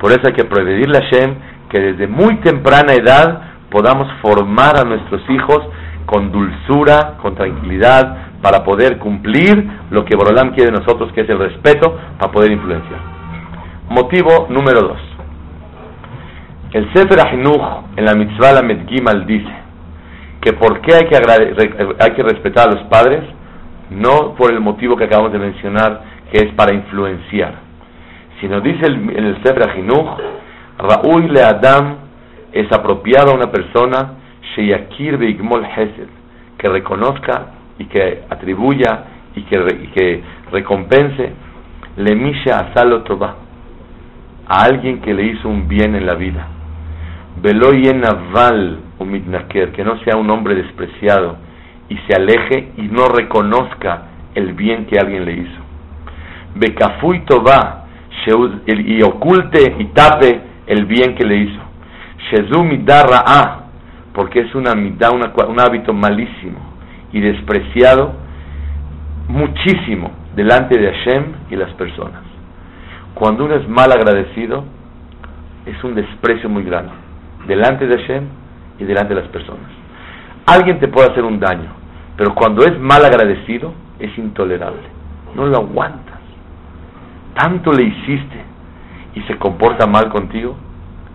Por 0.01 0.11
eso 0.11 0.21
hay 0.25 0.33
que 0.33 0.45
prohibirle 0.45 0.97
a 0.97 1.09
Shem 1.11 1.35
que 1.69 1.79
desde 1.79 2.07
muy 2.07 2.37
temprana 2.37 2.93
edad 2.93 3.41
podamos 3.69 4.07
formar 4.21 4.77
a 4.77 4.83
nuestros 4.83 5.21
hijos 5.29 5.59
con 6.07 6.31
dulzura, 6.31 7.17
con 7.21 7.35
tranquilidad, 7.35 8.31
para 8.41 8.63
poder 8.63 8.97
cumplir 8.97 9.69
lo 9.91 10.03
que 10.03 10.15
Borolam 10.17 10.53
quiere 10.53 10.71
de 10.71 10.79
nosotros, 10.79 11.13
que 11.13 11.21
es 11.21 11.29
el 11.29 11.37
respeto, 11.37 11.97
para 12.19 12.31
poder 12.31 12.51
influenciar. 12.51 12.99
Motivo 13.89 14.47
número 14.49 14.81
dos. 14.81 14.97
El 16.73 16.91
Sefer 16.93 17.19
Ahinuch 17.19 17.61
en 17.95 18.05
la 18.05 18.15
mitzvah 18.15 18.53
la 18.53 18.63
Medgimal 18.63 19.25
dice 19.27 19.53
que 20.41 20.53
por 20.53 20.81
qué 20.81 20.95
hay 20.95 21.07
que, 21.07 21.15
hay 21.15 22.11
que 22.13 22.23
respetar 22.23 22.69
a 22.69 22.71
los 22.71 22.83
padres, 22.85 23.21
no 23.91 24.33
por 24.35 24.51
el 24.51 24.59
motivo 24.61 24.97
que 24.97 25.03
acabamos 25.03 25.31
de 25.31 25.39
mencionar, 25.39 26.01
que 26.31 26.39
es 26.39 26.53
para 26.55 26.73
influenciar, 26.73 27.70
sino 28.41 28.59
dice 28.59 28.87
en 28.87 29.25
el 29.25 29.41
Sefer 29.43 29.69
Ahinuch, 29.69 30.19
Ra'uy 30.77 31.29
le 31.29 31.41
Adam 31.41 31.95
es 32.51 32.71
apropiado 32.73 33.31
a 33.31 33.35
una 33.35 33.51
persona, 33.51 34.15
Sheyakir 34.55 35.17
Beigmol 35.17 35.63
Hesed, 35.63 36.09
que 36.57 36.67
reconozca 36.67 37.53
y 37.79 37.85
que 37.85 38.23
atribuya 38.29 39.05
y 39.35 39.43
que, 39.43 39.55
y 39.55 39.87
que 39.87 40.23
recompense, 40.51 41.31
le 41.95 42.15
misha 42.15 42.59
asalo 42.59 43.03
a 44.47 44.63
alguien 44.63 44.99
que 44.99 45.13
le 45.13 45.23
hizo 45.23 45.47
un 45.47 45.67
bien 45.67 45.95
en 45.95 46.05
la 46.05 46.15
vida 46.15 46.47
Naval 47.41 48.79
o 48.99 49.05
mitnaker, 49.05 49.71
que 49.71 49.83
no 49.83 49.97
sea 50.03 50.17
un 50.17 50.29
hombre 50.29 50.55
despreciado 50.55 51.37
y 51.89 51.97
se 52.07 52.15
aleje 52.15 52.71
y 52.77 52.83
no 52.83 53.07
reconozca 53.07 54.03
el 54.35 54.53
bien 54.53 54.85
que 54.85 54.99
alguien 54.99 55.25
le 55.25 55.33
hizo. 55.33 55.61
Bekafui 56.55 57.21
Toba, 57.25 57.80
y 58.67 59.01
oculte 59.01 59.75
y 59.79 59.85
tape 59.85 60.41
el 60.67 60.85
bien 60.85 61.15
que 61.15 61.25
le 61.25 61.37
hizo. 61.37 61.61
Shezu 62.29 62.63
porque 64.13 64.41
es 64.41 64.55
una 64.55 64.73
un 64.73 65.59
hábito 65.59 65.93
malísimo 65.93 66.59
y 67.11 67.19
despreciado 67.19 68.13
muchísimo 69.27 70.11
delante 70.35 70.77
de 70.77 70.91
Hashem 70.91 71.23
y 71.49 71.55
las 71.55 71.71
personas. 71.73 72.21
Cuando 73.13 73.45
uno 73.45 73.55
es 73.55 73.67
mal 73.67 73.91
agradecido, 73.91 74.63
es 75.65 75.83
un 75.83 75.95
desprecio 75.95 76.49
muy 76.49 76.63
grande 76.63 76.91
delante 77.47 77.87
de 77.87 77.97
Hashem 77.97 78.23
y 78.79 78.83
delante 78.83 79.13
de 79.13 79.21
las 79.21 79.29
personas. 79.29 79.69
Alguien 80.45 80.79
te 80.79 80.87
puede 80.87 81.11
hacer 81.11 81.23
un 81.23 81.39
daño, 81.39 81.69
pero 82.17 82.33
cuando 82.33 82.63
es 82.63 82.77
mal 82.79 83.03
agradecido 83.05 83.73
es 83.99 84.15
intolerable. 84.17 84.81
No 85.35 85.45
lo 85.45 85.57
aguantas. 85.57 86.10
Tanto 87.33 87.71
le 87.71 87.83
hiciste 87.83 88.43
y 89.15 89.21
se 89.21 89.37
comporta 89.37 89.87
mal 89.87 90.09
contigo, 90.09 90.55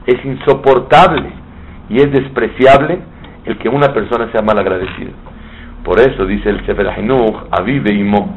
es 0.06 0.24
insoportable 0.24 1.30
y 1.88 2.00
es 2.00 2.10
despreciable 2.10 3.00
el 3.44 3.58
que 3.58 3.68
una 3.68 3.92
persona 3.92 4.30
sea 4.32 4.42
mal 4.42 4.58
agradecida. 4.58 5.12
Por 5.84 6.00
eso 6.00 6.26
dice 6.26 6.50
el 6.50 6.64
Sefer 6.66 6.88
Avive 7.50 7.94
y 7.94 8.02
Mo, 8.02 8.34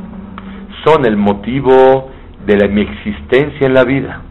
son 0.86 1.06
el 1.06 1.18
motivo 1.18 2.12
de 2.46 2.68
mi 2.68 2.82
existencia 2.82 3.68
en 3.68 3.74
la 3.74 3.84
vida. 3.84 4.22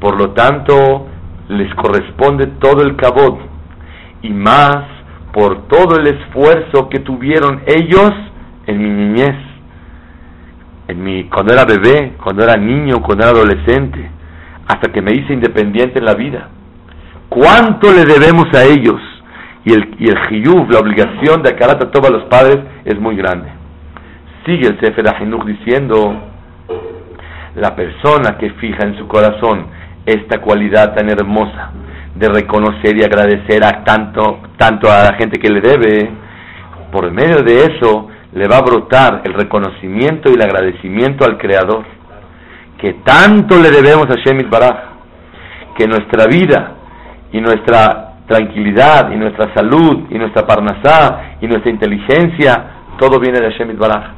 Por 0.00 0.16
lo 0.16 0.30
tanto, 0.30 1.06
les 1.48 1.72
corresponde 1.74 2.46
todo 2.58 2.82
el 2.82 2.96
cabot 2.96 3.38
y 4.22 4.30
más 4.30 4.86
por 5.32 5.68
todo 5.68 5.98
el 5.98 6.06
esfuerzo 6.06 6.88
que 6.88 7.00
tuvieron 7.00 7.62
ellos 7.66 8.12
en 8.66 8.78
mi 8.78 8.88
niñez, 8.88 9.36
en 10.90 11.02
mi 11.02 11.24
cuando 11.24 11.52
era 11.52 11.64
bebé, 11.64 12.12
cuando 12.22 12.42
era 12.42 12.56
niño, 12.56 13.00
cuando 13.02 13.24
era 13.24 13.32
adolescente, 13.32 14.10
hasta 14.66 14.92
que 14.92 15.00
me 15.00 15.14
hice 15.14 15.32
independiente 15.32 15.98
en 15.98 16.04
la 16.04 16.14
vida. 16.14 16.48
¿Cuánto 17.28 17.92
le 17.92 18.04
debemos 18.04 18.46
a 18.54 18.64
ellos? 18.64 19.00
Y 19.64 19.72
el, 19.72 19.94
y 19.98 20.08
el 20.08 20.16
la 20.68 20.78
obligación 20.78 21.42
de 21.42 21.50
Akarat 21.50 21.82
a 21.82 21.90
todos 21.90 22.10
los 22.10 22.24
padres 22.24 22.58
es 22.84 22.98
muy 22.98 23.16
grande. 23.16 23.48
Sigue 24.44 24.68
el 24.68 24.80
Sefer 24.80 25.06
Ahinuch 25.08 25.44
diciendo, 25.44 26.16
la 27.54 27.76
persona 27.76 28.38
que 28.38 28.50
fija 28.54 28.84
en 28.84 28.96
su 28.96 29.06
corazón 29.06 29.66
esta 30.06 30.40
cualidad 30.40 30.94
tan 30.94 31.10
hermosa 31.10 31.70
de 32.14 32.28
reconocer 32.28 32.96
y 32.96 33.04
agradecer 33.04 33.64
a 33.64 33.84
tanto, 33.84 34.40
tanto 34.56 34.90
a 34.90 35.04
la 35.04 35.14
gente 35.14 35.38
que 35.38 35.50
le 35.50 35.60
debe, 35.60 36.10
por 36.90 37.10
medio 37.12 37.42
de 37.42 37.66
eso 37.66 38.08
le 38.32 38.46
va 38.46 38.58
a 38.58 38.62
brotar 38.62 39.22
el 39.24 39.34
reconocimiento 39.34 40.30
y 40.30 40.34
el 40.34 40.42
agradecimiento 40.42 41.24
al 41.24 41.36
Creador, 41.38 41.84
que 42.78 42.94
tanto 43.04 43.58
le 43.60 43.70
debemos 43.70 44.06
a 44.08 44.14
Shemit 44.14 44.48
Baraj, 44.48 44.76
que 45.76 45.86
nuestra 45.86 46.26
vida 46.26 46.74
y 47.32 47.40
nuestra 47.40 48.14
tranquilidad 48.26 49.10
y 49.10 49.16
nuestra 49.16 49.52
salud 49.54 50.04
y 50.10 50.18
nuestra 50.18 50.46
parnasá 50.46 51.36
y 51.40 51.46
nuestra 51.46 51.70
inteligencia, 51.70 52.64
todo 52.98 53.18
viene 53.18 53.40
de 53.40 53.50
Shemit 53.50 53.76
Baraj. 53.76 54.12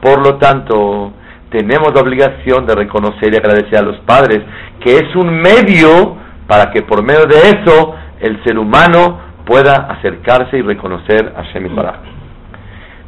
Por 0.00 0.24
lo 0.24 0.36
tanto, 0.36 1.12
tenemos 1.50 1.92
la 1.92 2.00
obligación 2.00 2.66
de 2.66 2.74
reconocer 2.74 3.32
y 3.32 3.36
agradecer 3.36 3.78
a 3.78 3.82
los 3.82 3.98
padres, 4.00 4.42
que 4.80 4.96
es 4.96 5.16
un 5.16 5.40
medio 5.40 6.16
para 6.46 6.70
que 6.70 6.82
por 6.82 7.02
medio 7.02 7.26
de 7.26 7.38
eso 7.38 7.94
el 8.20 8.42
ser 8.44 8.58
humano 8.58 9.18
pueda 9.44 9.88
acercarse 9.90 10.58
y 10.58 10.62
reconocer 10.62 11.34
a 11.36 11.42
Shemit 11.52 11.74
Baraj. 11.74 11.96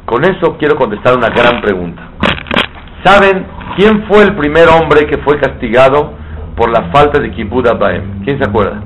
Con 0.09 0.25
eso 0.25 0.57
quiero 0.57 0.75
contestar 0.75 1.15
una 1.15 1.29
gran 1.29 1.61
pregunta. 1.61 2.01
¿Saben 3.03 3.45
quién 3.77 4.07
fue 4.07 4.23
el 4.23 4.35
primer 4.35 4.67
hombre 4.67 5.05
que 5.05 5.19
fue 5.19 5.39
castigado 5.39 6.13
por 6.57 6.71
la 6.71 6.89
falta 6.89 7.19
de 7.19 7.29
Kibbutz 7.29 7.77
Baem? 7.77 8.23
¿Quién 8.23 8.39
se 8.39 8.49
acuerda? 8.49 8.81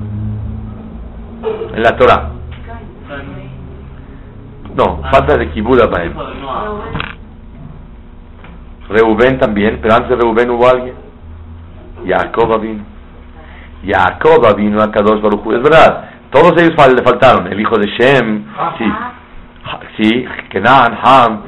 En 1.74 1.82
la 1.82 1.96
Torah. 1.96 2.28
No, 4.76 5.00
falta 5.10 5.38
de 5.38 5.50
Kibbutz 5.50 5.88
Baem. 5.90 6.12
Reubén 8.90 9.38
también, 9.38 9.78
pero 9.80 9.94
antes 9.94 10.10
de 10.10 10.16
Reubén 10.16 10.50
hubo 10.50 10.68
alguien. 10.68 10.94
Jacob 12.06 12.60
vino. 12.60 12.84
Jacob 13.82 14.56
vino 14.56 14.82
a 14.82 14.90
Kadosh 14.90 15.22
Baruj 15.22 15.54
Es 15.54 15.62
verdad, 15.62 16.04
todos 16.30 16.52
ellos 16.58 16.74
le 16.94 17.02
faltaron. 17.02 17.50
El 17.50 17.58
hijo 17.58 17.78
de 17.78 17.86
Shem, 17.86 18.44
sí, 18.76 18.84
sí, 19.96 20.24
Kenan, 20.50 20.98
Ham, 21.02 21.42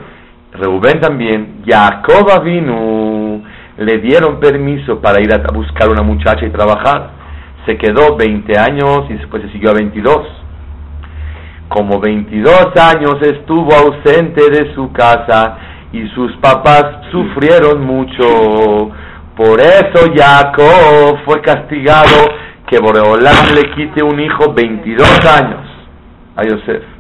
Reubén 0.53 1.01
también. 1.01 1.63
Jacob 1.67 2.43
vino, 2.43 3.43
le 3.79 3.99
dieron 3.99 4.41
permiso 4.41 5.01
para 5.01 5.21
ir 5.21 5.33
a 5.35 5.39
buscar 5.53 5.91
una 5.91 6.03
muchacha 6.03 6.45
y 6.47 6.51
trabajar. 6.51 7.11
Se 7.67 7.77
quedó 7.77 8.17
20 8.17 8.59
años 8.59 9.05
y 9.11 9.15
después 9.15 9.43
se 9.43 9.51
siguió 9.51 9.71
a 9.71 9.75
22. 9.75 10.19
Como 11.69 12.01
22 12.01 12.77
años 12.77 13.17
estuvo 13.23 13.75
ausente 13.75 14.51
de 14.51 14.73
su 14.75 14.93
casa 14.93 15.59
y 15.93 16.07
sus 16.11 16.37
papás 16.37 16.85
sufrieron 17.11 17.85
mucho 17.85 18.91
Por 19.37 19.61
eso 19.61 20.13
Jacob 20.15 21.19
fue 21.25 21.41
castigado 21.41 22.29
que 22.69 22.79
Boreolam 22.79 23.55
le 23.55 23.71
quite 23.75 24.03
un 24.03 24.19
hijo 24.21 24.53
22 24.53 25.25
años 25.27 25.67
a 26.37 26.43
Yosef. 26.43 26.96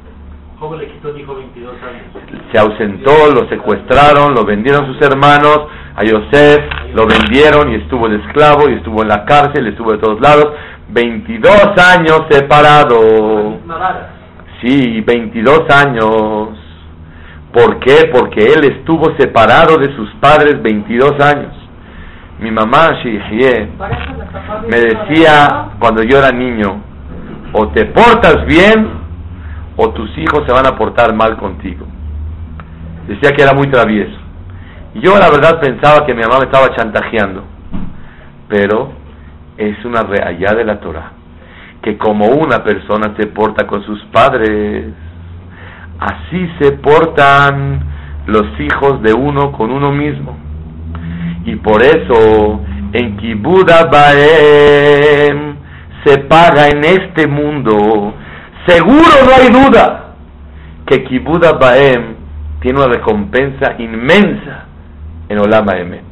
¿Cómo 0.58 0.74
le 0.76 0.86
quitó 0.86 1.10
un 1.10 1.20
hijo 1.20 1.34
22 1.34 1.74
años? 1.82 2.50
Se 2.50 2.58
ausentó, 2.58 3.30
lo 3.30 3.46
secuestraron, 3.50 4.34
lo 4.34 4.46
vendieron 4.46 4.86
sus 4.86 5.02
hermanos 5.02 5.66
a 5.94 6.02
Yosef, 6.02 6.60
lo 6.94 7.06
vendieron 7.06 7.72
y 7.72 7.74
estuvo 7.74 8.08
de 8.08 8.16
esclavo 8.16 8.66
y 8.70 8.74
estuvo 8.74 9.02
en 9.02 9.08
la 9.08 9.26
cárcel, 9.26 9.66
estuvo 9.66 9.92
de 9.92 9.98
todos 9.98 10.18
lados. 10.18 10.54
22 10.88 11.52
años 11.76 12.22
separado. 12.30 13.58
Sí, 14.62 15.02
22 15.02 15.68
años. 15.68 16.48
¿Por 17.52 17.78
qué? 17.80 18.10
Porque 18.10 18.46
él 18.54 18.64
estuvo 18.64 19.14
separado 19.18 19.76
de 19.76 19.94
sus 19.94 20.08
padres 20.20 20.62
22 20.62 21.20
años. 21.20 21.52
Mi 22.38 22.50
mamá, 22.50 22.98
Shihye, 23.02 23.68
me 24.70 24.80
decía 24.80 25.72
cuando 25.78 26.02
yo 26.02 26.16
era 26.16 26.32
niño, 26.32 26.80
o 27.52 27.68
te 27.68 27.84
portas 27.86 28.46
bien 28.46 29.05
o 29.76 29.90
tus 29.90 30.10
hijos 30.18 30.44
se 30.46 30.52
van 30.52 30.66
a 30.66 30.76
portar 30.76 31.14
mal 31.14 31.36
contigo. 31.36 31.86
Decía 33.06 33.32
que 33.32 33.42
era 33.42 33.52
muy 33.52 33.68
travieso. 33.68 34.18
Yo 34.94 35.18
la 35.18 35.30
verdad 35.30 35.60
pensaba 35.60 36.06
que 36.06 36.14
mi 36.14 36.22
mamá 36.22 36.38
me 36.38 36.46
estaba 36.46 36.74
chantajeando. 36.74 37.44
Pero 38.48 38.92
es 39.56 39.84
una 39.84 40.02
realidad 40.02 40.56
de 40.56 40.64
la 40.64 40.80
Torah. 40.80 41.12
Que 41.82 41.98
como 41.98 42.26
una 42.26 42.64
persona 42.64 43.14
se 43.18 43.26
porta 43.28 43.66
con 43.66 43.84
sus 43.84 44.02
padres, 44.06 44.92
así 46.00 46.50
se 46.60 46.72
portan 46.72 47.80
los 48.26 48.46
hijos 48.58 49.02
de 49.02 49.12
uno 49.12 49.52
con 49.52 49.70
uno 49.70 49.92
mismo. 49.92 50.36
Y 51.44 51.56
por 51.56 51.82
eso 51.82 52.60
en 52.92 53.16
Kibuda 53.18 53.84
Baem 53.84 55.56
se 56.04 56.18
paga 56.18 56.68
en 56.68 56.84
este 56.84 57.26
mundo. 57.26 58.14
Seguro 58.66 59.24
no 59.24 59.32
hay 59.34 59.48
duda 59.48 60.14
que 60.86 61.04
Kibuda 61.04 61.52
Baem 61.52 62.16
tiene 62.60 62.78
una 62.78 62.92
recompensa 62.92 63.74
inmensa 63.78 64.66
en 65.28 65.38
Olama 65.38 65.76
Emet. 65.78 66.04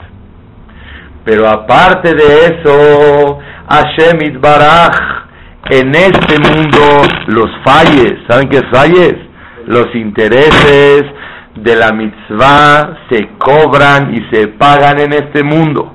Pero 1.24 1.48
aparte 1.48 2.14
de 2.14 2.46
eso, 2.46 3.38
Hashem 3.68 4.40
Baraj 4.40 5.24
en 5.70 5.94
este 5.94 6.38
mundo 6.38 6.78
los 7.28 7.50
falles, 7.64 8.14
¿saben 8.28 8.48
qué 8.48 8.58
es 8.58 8.66
falles? 8.70 9.14
Los 9.66 9.94
intereses, 9.94 11.04
de 11.56 11.76
la 11.76 11.92
mitzvah 11.92 12.98
se 13.08 13.28
cobran 13.38 14.14
y 14.14 14.34
se 14.34 14.48
pagan 14.48 14.98
en 15.00 15.12
este 15.12 15.42
mundo. 15.42 15.92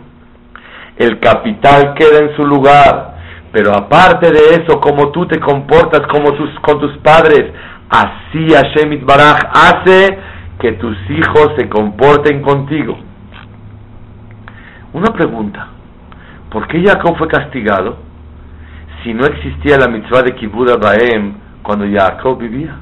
El 0.98 1.20
capital 1.20 1.94
queda 1.96 2.20
en 2.20 2.36
su 2.36 2.46
lugar, 2.46 3.09
pero 3.52 3.74
aparte 3.76 4.32
de 4.32 4.62
eso, 4.62 4.80
como 4.80 5.10
tú 5.12 5.26
te 5.26 5.40
comportas 5.40 6.02
como 6.08 6.34
tus, 6.34 6.50
con 6.60 6.80
tus 6.80 6.98
padres, 7.00 7.52
así 7.90 8.54
Hashem 8.54 9.06
Baraj 9.06 9.40
hace 9.54 10.18
que 10.60 10.74
tus 10.74 10.98
hijos 11.10 11.54
se 11.58 11.68
comporten 11.68 12.42
contigo. 12.42 12.98
Una 14.94 15.12
pregunta, 15.14 15.68
¿por 16.52 16.68
qué 16.68 16.84
Jacob 16.86 17.18
fue 17.18 17.28
castigado 17.28 17.98
si 19.04 19.14
no 19.14 19.26
existía 19.26 19.78
la 19.78 19.88
mitzvah 19.88 20.24
de 20.24 20.36
Kibbutz 20.36 20.78
Baem 20.80 21.36
cuando 21.64 21.86
Jacob 21.92 22.38
vivía? 22.38 22.76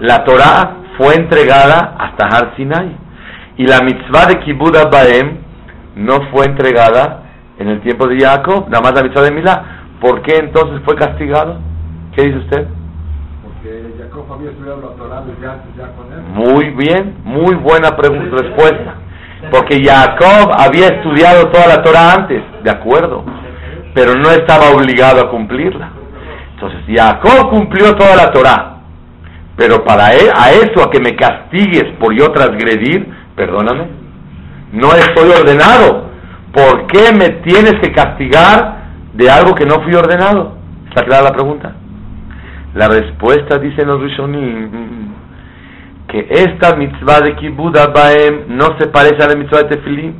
La 0.00 0.24
Torah 0.24 0.76
fue 0.96 1.14
entregada 1.14 1.96
hasta 1.98 2.26
Har 2.26 2.56
Sinai. 2.56 2.96
Y 3.56 3.66
la 3.66 3.80
mitzvah 3.80 4.26
de 4.26 4.40
Kibbutz 4.40 4.90
Baem 4.90 5.38
no 5.96 6.30
fue 6.32 6.46
entregada 6.46 7.23
en 7.58 7.68
el 7.68 7.80
tiempo 7.80 8.06
de 8.06 8.20
Jacob, 8.20 8.66
nada 8.68 8.82
más 8.82 8.94
la 8.94 9.02
mitzvah 9.02 9.22
de 9.22 9.30
Milá. 9.32 9.64
¿Por 10.00 10.22
qué 10.22 10.36
entonces 10.38 10.80
fue 10.84 10.96
castigado? 10.96 11.58
¿Qué 12.14 12.22
dice 12.22 12.38
usted? 12.38 12.66
Porque 13.42 13.94
Jacob 13.98 14.26
había 14.32 14.50
estudiado 14.50 14.80
la 14.80 14.96
Torah 14.96 15.22
desde 15.22 15.46
antes 15.46 15.76
ya 15.76 15.92
con 15.92 16.12
él. 16.12 16.22
Muy 16.34 16.70
bien, 16.70 17.16
muy 17.24 17.54
buena 17.54 17.90
respuesta. 17.90 18.94
Porque 19.50 19.82
Jacob 19.84 20.52
había 20.58 20.88
estudiado 20.88 21.48
toda 21.48 21.66
la 21.66 21.82
Torah 21.82 22.14
antes, 22.14 22.42
de 22.62 22.70
acuerdo, 22.70 23.24
pero 23.94 24.14
no 24.14 24.30
estaba 24.30 24.70
obligado 24.70 25.20
a 25.20 25.30
cumplirla. 25.30 25.90
Entonces, 26.54 26.80
Jacob 26.88 27.50
cumplió 27.50 27.94
toda 27.94 28.16
la 28.16 28.32
Torah 28.32 28.74
pero 29.56 29.84
para 29.84 30.14
e, 30.14 30.30
a 30.34 30.50
eso, 30.52 30.82
a 30.82 30.90
que 30.90 31.00
me 31.00 31.14
castigues 31.14 31.84
por 32.00 32.12
yo 32.12 32.30
transgredir, 32.32 33.06
perdóname, 33.36 33.86
no 34.72 34.92
estoy 34.92 35.30
ordenado. 35.30 36.13
¿Por 36.54 36.86
qué 36.86 37.12
me 37.12 37.30
tienes 37.42 37.80
que 37.80 37.90
castigar 37.90 38.84
de 39.12 39.28
algo 39.28 39.56
que 39.56 39.66
no 39.66 39.82
fui 39.82 39.92
ordenado? 39.94 40.56
¿Está 40.88 41.04
clara 41.04 41.24
la 41.24 41.32
pregunta? 41.32 41.74
La 42.74 42.86
respuesta, 42.86 43.58
dicen 43.58 43.88
los 43.88 44.00
Rishonim, 44.00 45.14
que 46.06 46.28
esta 46.30 46.76
mitzvah 46.76 47.22
de 47.22 47.34
Kibbutz 47.34 47.92
Baem 47.92 48.44
no 48.56 48.78
se 48.78 48.86
parece 48.86 49.20
a 49.24 49.28
la 49.28 49.34
mitzvah 49.34 49.64
de 49.64 49.76
Tefilín. 49.76 50.14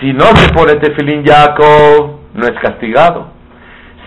Si 0.00 0.12
no 0.12 0.26
se 0.34 0.52
pone 0.52 0.74
Tefilín 0.74 1.24
Jacob, 1.24 2.18
no 2.34 2.46
es 2.46 2.58
castigado. 2.60 3.28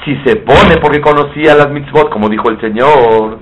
Si 0.04 0.13
se 0.25 0.38
pone 0.38 0.77
porque 0.82 0.99
conocía 0.99 1.56
las 1.56 1.69
mitzvot, 1.69 2.10
como 2.10 2.27
dijo 2.27 2.49
el 2.49 2.60
Señor, 2.60 3.39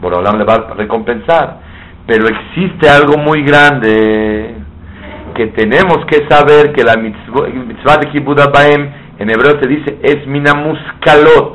Borolam 0.00 0.38
le 0.38 0.44
va 0.44 0.54
a 0.54 0.74
recompensar. 0.74 1.58
Pero 2.04 2.26
existe 2.26 2.88
algo 2.88 3.16
muy 3.16 3.44
grande 3.44 4.61
que 5.34 5.48
tenemos 5.48 6.04
que 6.06 6.26
saber 6.28 6.72
que 6.72 6.84
la 6.84 6.96
mitzvah, 6.96 7.96
de 7.98 8.10
Kibbutz 8.10 8.40
en 9.18 9.30
hebreo 9.30 9.60
se 9.60 9.68
dice 9.68 9.98
es 10.02 10.26
minamuskalot. 10.26 11.54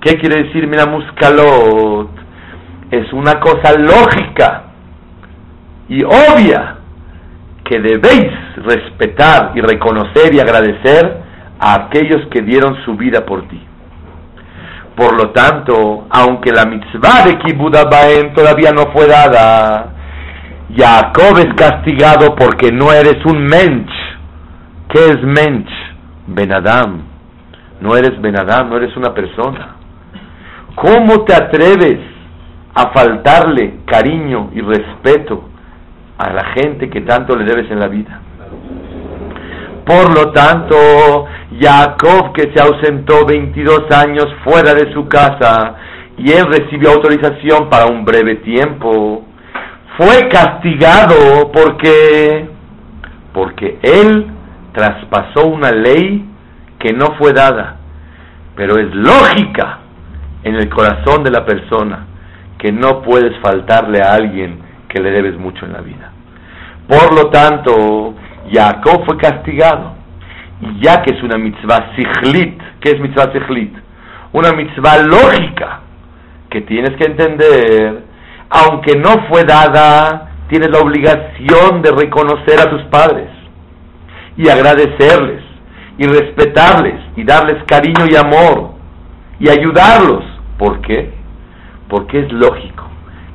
¿Qué 0.00 0.18
quiere 0.18 0.44
decir 0.44 0.66
minamuskalot? 0.66 2.10
Es 2.90 3.12
una 3.12 3.40
cosa 3.40 3.78
lógica 3.78 4.64
y 5.88 6.02
obvia 6.04 6.76
que 7.64 7.80
debéis 7.80 8.32
respetar 8.56 9.52
y 9.54 9.60
reconocer 9.60 10.34
y 10.34 10.40
agradecer 10.40 11.22
a 11.58 11.74
aquellos 11.74 12.28
que 12.30 12.42
dieron 12.42 12.76
su 12.84 12.94
vida 12.94 13.26
por 13.26 13.48
ti. 13.48 13.60
Por 14.96 15.14
lo 15.14 15.30
tanto, 15.30 16.06
aunque 16.10 16.52
la 16.52 16.64
mitzvah 16.64 17.26
de 17.26 17.38
Kibbutz 17.38 17.78
todavía 18.34 18.70
no 18.72 18.92
fue 18.92 19.06
dada, 19.06 19.95
Jacob 20.74 21.38
es 21.38 21.54
castigado 21.54 22.34
porque 22.34 22.72
no 22.72 22.92
eres 22.92 23.24
un 23.24 23.44
mensch. 23.44 23.90
¿Qué 24.88 25.04
es 25.06 25.22
mensch? 25.22 25.70
Benadam. 26.26 27.02
No 27.80 27.96
eres 27.96 28.20
Benadam, 28.20 28.70
no 28.70 28.76
eres 28.76 28.96
una 28.96 29.14
persona. 29.14 29.76
¿Cómo 30.74 31.24
te 31.24 31.34
atreves 31.34 32.00
a 32.74 32.90
faltarle 32.92 33.80
cariño 33.86 34.50
y 34.54 34.60
respeto 34.60 35.48
a 36.18 36.32
la 36.32 36.44
gente 36.54 36.90
que 36.90 37.02
tanto 37.02 37.36
le 37.36 37.44
debes 37.44 37.70
en 37.70 37.78
la 37.78 37.88
vida? 37.88 38.20
Por 39.86 40.12
lo 40.12 40.32
tanto, 40.32 41.26
Jacob 41.60 42.32
que 42.32 42.52
se 42.52 42.60
ausentó 42.60 43.24
22 43.24 43.90
años 43.92 44.26
fuera 44.42 44.74
de 44.74 44.92
su 44.92 45.06
casa 45.06 45.76
y 46.18 46.32
él 46.32 46.46
recibió 46.46 46.90
autorización 46.90 47.70
para 47.70 47.86
un 47.86 48.04
breve 48.04 48.36
tiempo, 48.36 49.24
fue 49.96 50.28
castigado 50.28 51.50
porque 51.52 52.48
porque 53.32 53.78
él 53.82 54.26
traspasó 54.72 55.46
una 55.46 55.70
ley 55.70 56.24
que 56.78 56.92
no 56.92 57.14
fue 57.18 57.32
dada, 57.32 57.76
pero 58.54 58.78
es 58.78 58.94
lógica 58.94 59.80
en 60.42 60.54
el 60.54 60.68
corazón 60.70 61.22
de 61.22 61.30
la 61.30 61.44
persona 61.44 62.06
que 62.58 62.72
no 62.72 63.02
puedes 63.02 63.38
faltarle 63.40 64.00
a 64.00 64.14
alguien 64.14 64.60
que 64.88 65.02
le 65.02 65.10
debes 65.10 65.38
mucho 65.38 65.66
en 65.66 65.72
la 65.72 65.80
vida. 65.80 66.12
Por 66.88 67.12
lo 67.14 67.30
tanto, 67.30 68.14
Jacob 68.50 69.04
fue 69.04 69.16
castigado. 69.18 69.94
Y 70.60 70.80
ya 70.82 71.02
que 71.02 71.14
es 71.14 71.22
una 71.22 71.36
mitzvah 71.36 71.92
sichlit, 71.94 72.58
¿qué 72.80 72.92
es 72.92 73.00
mitzvah 73.00 73.32
sichlit? 73.32 73.74
Una 74.32 74.52
mitzvah 74.52 74.98
lógica 75.02 75.80
que 76.48 76.62
tienes 76.62 76.96
que 76.96 77.04
entender, 77.04 78.04
aunque 78.50 78.96
no 78.96 79.26
fue 79.28 79.44
dada, 79.44 80.30
tienes 80.48 80.70
la 80.70 80.78
obligación 80.78 81.82
de 81.82 81.90
reconocer 81.90 82.60
a 82.60 82.70
tus 82.70 82.82
padres 82.84 83.28
y 84.36 84.48
agradecerles 84.48 85.42
y 85.98 86.06
respetarles 86.06 87.00
y 87.16 87.24
darles 87.24 87.62
cariño 87.64 88.06
y 88.10 88.16
amor 88.16 88.74
y 89.38 89.48
ayudarlos. 89.48 90.24
¿Por 90.58 90.80
qué? 90.82 91.12
Porque 91.88 92.20
es 92.20 92.32
lógico 92.32 92.84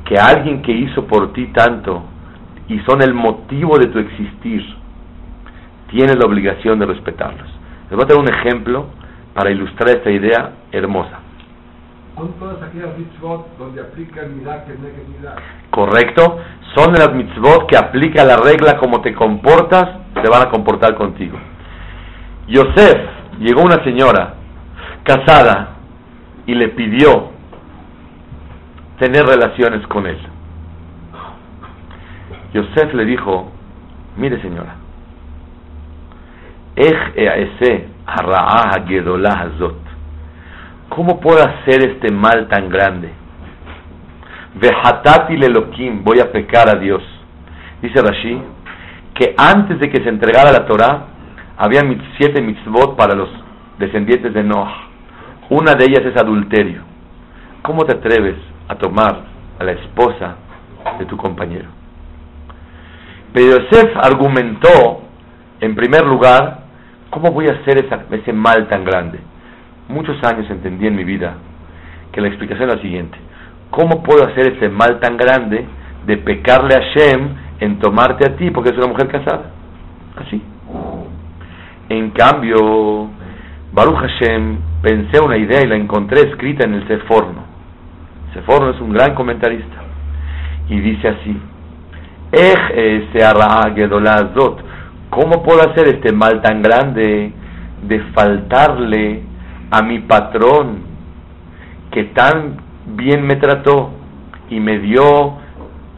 que 0.06 0.15
alguien 0.17 0.62
que 0.62 0.71
hizo 0.71 1.06
por 1.06 1.34
ti 1.34 1.47
tanto 1.54 2.04
y 2.67 2.80
son 2.80 3.02
el 3.02 3.13
motivo 3.13 3.78
de 3.78 3.88
tu 3.88 4.00
existir, 4.00 4.63
tienes 5.89 6.17
la 6.17 6.26
obligación 6.26 6.80
de 6.80 6.86
respetarlos. 6.86 7.47
Les 7.89 7.97
voy 7.97 8.04
a 8.04 8.08
dar 8.08 8.17
un 8.17 8.30
ejemplo 8.30 8.88
para 9.34 9.52
ilustrar 9.52 9.89
esta 9.89 10.10
idea 10.10 10.52
hermosa. 10.71 11.21
Son 12.22 12.34
todas 12.34 12.62
aquellas 12.62 12.96
mitzvot 13.00 13.58
donde 13.58 13.82
aplica 13.82 14.22
el 14.22 14.44
que 14.44 15.72
Correcto, 15.72 16.38
son 16.76 16.94
las 16.94 17.12
mitzvot 17.16 17.68
que 17.68 17.76
aplica 17.76 18.24
la 18.24 18.38
regla 18.38 18.78
como 18.78 19.02
te 19.02 19.16
comportas, 19.16 19.90
se 20.14 20.30
van 20.30 20.44
a 20.44 20.52
comportar 20.52 20.94
contigo. 20.94 21.40
Yosef, 22.48 23.00
llegó 23.40 23.64
una 23.64 23.84
señora 23.84 24.36
casada 25.04 25.78
y 26.46 26.54
le 26.54 26.68
pidió 26.68 27.32
tener 29.00 29.26
relaciones 29.26 29.88
con 29.88 30.06
él. 30.06 30.20
Yosef 32.54 32.94
le 32.94 33.06
dijo, 33.06 33.52
mire 34.16 34.40
señora, 34.44 34.76
¿cómo 40.96 41.20
puedo 41.20 41.40
hacer 41.40 41.84
este 41.84 42.14
mal 42.14 42.48
tan 42.48 42.70
grande? 42.70 43.10
Vehatati 44.56 45.38
lelokim, 45.38 46.04
voy 46.04 46.20
a 46.20 46.32
pecar 46.32 46.70
a 46.70 46.80
Dios. 46.80 47.02
Dice 47.82 48.02
Rashi 48.02 48.42
que 49.16 49.34
antes 49.38 49.80
de 49.80 49.90
que 49.90 50.04
se 50.04 50.10
entregara 50.10 50.52
la 50.52 50.66
Torah, 50.66 51.08
había 51.58 51.82
siete 52.18 52.42
mitzvot 52.42 52.96
para 52.96 53.16
los 53.16 53.30
descendientes 53.78 54.34
de 54.34 54.44
Noah. 54.44 54.90
Una 55.50 55.74
de 55.74 55.86
ellas 55.86 56.06
es 56.06 56.22
adulterio. 56.22 56.82
¿Cómo 57.62 57.84
te 57.86 57.96
atreves 57.96 58.36
a 58.68 58.76
tomar 58.76 59.22
a 59.60 59.64
la 59.64 59.74
esposa 59.74 60.36
de 60.98 61.06
tu 61.06 61.18
compañero? 61.18 61.70
Pero 63.34 63.60
Yosef 63.60 63.96
argumentó, 63.98 65.02
en 65.60 65.76
primer 65.76 66.06
lugar, 66.06 66.64
¿cómo 67.10 67.32
voy 67.32 67.48
a 67.48 67.54
hacer 67.54 67.86
ese 68.12 68.34
mal 68.34 68.68
tan 68.68 68.84
grande? 68.84 69.20
Muchos 69.92 70.24
años 70.24 70.50
entendí 70.50 70.88
en 70.88 70.96
mi 70.96 71.04
vida 71.04 71.36
que 72.12 72.22
la 72.22 72.28
explicación 72.28 72.70
es 72.70 72.76
la 72.76 72.82
siguiente. 72.82 73.18
¿Cómo 73.70 74.02
puedo 74.04 74.26
hacer 74.26 74.56
ese 74.56 74.70
mal 74.70 75.00
tan 75.00 75.18
grande 75.18 75.66
de 76.06 76.18
pecarle 76.18 76.76
a 76.76 76.82
Shem 76.94 77.30
en 77.60 77.80
tomarte 77.80 78.26
a 78.26 78.36
ti 78.38 78.52
porque 78.52 78.70
es 78.70 78.78
una 78.78 78.88
mujer 78.88 79.08
casada? 79.08 79.52
Así. 80.16 80.42
En 81.90 82.12
cambio, 82.12 83.10
Baruch 83.74 83.98
Hashem, 83.98 84.58
pensé 84.82 85.20
una 85.20 85.38
idea 85.38 85.62
y 85.62 85.68
la 85.68 85.76
encontré 85.76 86.22
escrita 86.22 86.66
en 86.66 86.76
el 86.76 86.88
Seforno. 86.88 87.44
Seforno 88.34 88.70
es 88.70 88.80
un 88.80 88.94
gran 88.94 89.14
comentarista. 89.14 89.78
Y 90.70 90.80
dice 90.80 91.10
así, 91.10 91.38
¿Cómo 95.10 95.44
puedo 95.44 95.70
hacer 95.70 95.88
este 95.90 96.14
mal 96.14 96.42
tan 96.42 96.62
grande 96.62 97.34
de 97.84 98.00
faltarle 98.14 99.31
a 99.72 99.82
mi 99.82 100.00
patrón 100.00 100.84
que 101.92 102.04
tan 102.04 102.58
bien 102.86 103.26
me 103.26 103.38
trató 103.38 103.92
y 104.50 104.60
me 104.60 104.80
dio 104.80 105.38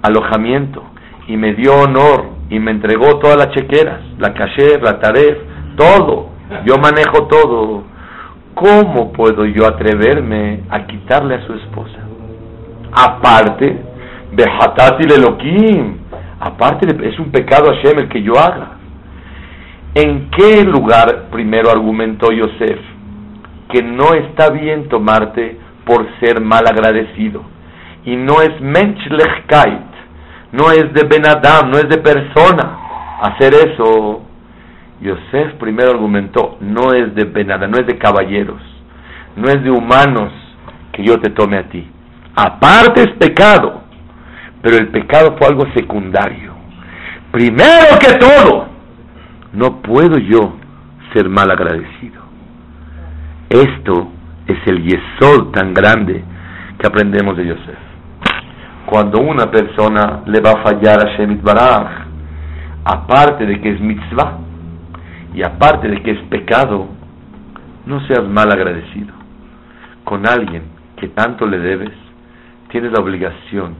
alojamiento 0.03 0.83
y 1.27 1.37
me 1.37 1.53
dio 1.53 1.73
honor 1.73 2.25
y 2.49 2.59
me 2.59 2.71
entregó 2.71 3.17
todas 3.17 3.37
las 3.37 3.49
chequeras, 3.49 3.99
la 4.19 4.33
caché, 4.33 4.79
la 4.79 4.99
taref, 4.99 5.37
todo. 5.75 6.29
Yo 6.65 6.77
manejo 6.77 7.25
todo. 7.27 7.83
¿Cómo 8.53 9.11
puedo 9.11 9.45
yo 9.45 9.65
atreverme 9.65 10.61
a 10.69 10.85
quitarle 10.85 11.35
a 11.35 11.47
su 11.47 11.53
esposa? 11.53 11.97
Aparte, 12.91 13.81
Behatati 14.33 15.07
Lelokim, 15.07 15.97
aparte 16.39 16.87
es 17.07 17.17
un 17.17 17.31
pecado 17.31 17.73
Hashem 17.73 17.99
el 17.99 18.09
que 18.09 18.21
yo 18.21 18.33
haga. 18.37 18.73
¿En 19.95 20.29
qué 20.29 20.63
lugar 20.63 21.29
primero 21.31 21.71
argumentó 21.71 22.31
Yosef 22.31 22.92
que 23.73 23.81
no 23.81 24.13
está 24.13 24.51
bien 24.51 24.87
tomarte 24.87 25.57
por 25.83 26.07
ser 26.19 26.39
mal 26.39 26.63
agradecido. 26.67 27.43
Y 28.05 28.15
no 28.15 28.41
es 28.41 28.61
menschlichkeit, 28.61 29.81
no 30.51 30.69
es 30.71 30.93
de 30.93 31.03
Benadam, 31.07 31.71
no 31.71 31.79
es 31.79 31.89
de 31.89 31.97
persona 31.97 32.77
hacer 33.21 33.53
eso. 33.55 34.21
Yosef 35.01 35.55
primero 35.55 35.91
argumentó, 35.91 36.57
no 36.61 36.93
es 36.93 37.15
de 37.15 37.25
Benadam, 37.25 37.71
no 37.71 37.79
es 37.79 37.87
de 37.87 37.97
caballeros, 37.97 38.61
no 39.35 39.49
es 39.49 39.63
de 39.63 39.71
humanos 39.71 40.31
que 40.91 41.03
yo 41.03 41.19
te 41.19 41.31
tome 41.31 41.57
a 41.57 41.63
ti. 41.63 41.89
Aparte 42.35 43.01
es 43.01 43.11
pecado, 43.17 43.81
pero 44.61 44.77
el 44.77 44.89
pecado 44.89 45.35
fue 45.37 45.47
algo 45.47 45.65
secundario. 45.73 46.53
Primero 47.31 47.97
que 47.99 48.13
todo, 48.19 48.67
no 49.53 49.81
puedo 49.81 50.19
yo 50.19 50.53
ser 51.13 51.27
mal 51.27 51.49
agradecido. 51.49 52.22
Esto 53.53 54.07
es 54.47 54.57
el 54.65 54.83
yesod 54.83 55.51
tan 55.51 55.75
grande 55.75 56.23
que 56.79 56.87
aprendemos 56.87 57.37
de 57.37 57.45
Yosef. 57.45 57.77
Cuando 58.87 59.19
una 59.21 59.51
persona 59.51 60.23
le 60.25 60.39
va 60.41 60.53
a 60.53 60.63
fallar 60.63 61.05
a 61.05 61.15
Shemit 61.15 61.43
Baraj, 61.43 62.07
aparte 62.83 63.45
de 63.45 63.61
que 63.61 63.69
es 63.73 63.79
mitzvah 63.79 64.39
y 65.35 65.43
aparte 65.43 65.87
de 65.87 66.01
que 66.01 66.11
es 66.13 66.19
pecado, 66.31 66.87
no 67.85 67.99
seas 68.07 68.27
mal 68.27 68.51
agradecido. 68.51 69.13
Con 70.03 70.27
alguien 70.27 70.63
que 70.97 71.09
tanto 71.09 71.45
le 71.45 71.59
debes, 71.59 71.93
tienes 72.69 72.91
la 72.91 73.03
obligación 73.03 73.75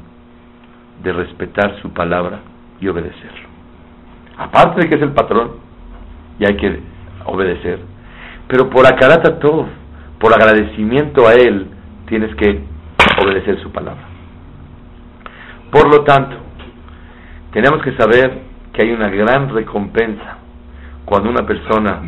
de 1.01 1.13
respetar 1.13 1.81
su 1.81 1.91
palabra 1.93 2.41
y 2.79 2.87
obedecerlo. 2.89 3.49
Aparte 4.37 4.81
de 4.81 4.89
que 4.89 4.95
es 4.97 5.01
el 5.01 5.13
patrón, 5.13 5.53
y 6.37 6.45
hay 6.45 6.57
que 6.57 6.79
obedecer. 7.25 7.92
Pero 8.53 8.69
por 8.69 8.85
Akarata 8.85 9.39
todo 9.39 9.65
por 10.19 10.31
agradecimiento 10.31 11.27
a 11.27 11.33
Él, 11.33 11.65
tienes 12.05 12.35
que 12.35 12.61
obedecer 13.19 13.59
su 13.63 13.71
palabra. 13.71 14.03
Por 15.71 15.89
lo 15.89 16.03
tanto, 16.03 16.35
tenemos 17.51 17.81
que 17.81 17.93
saber 17.93 18.41
que 18.71 18.85
hay 18.85 18.91
una 18.91 19.09
gran 19.09 19.49
recompensa 19.49 20.37
cuando 21.03 21.31
una 21.31 21.47
persona, 21.47 21.99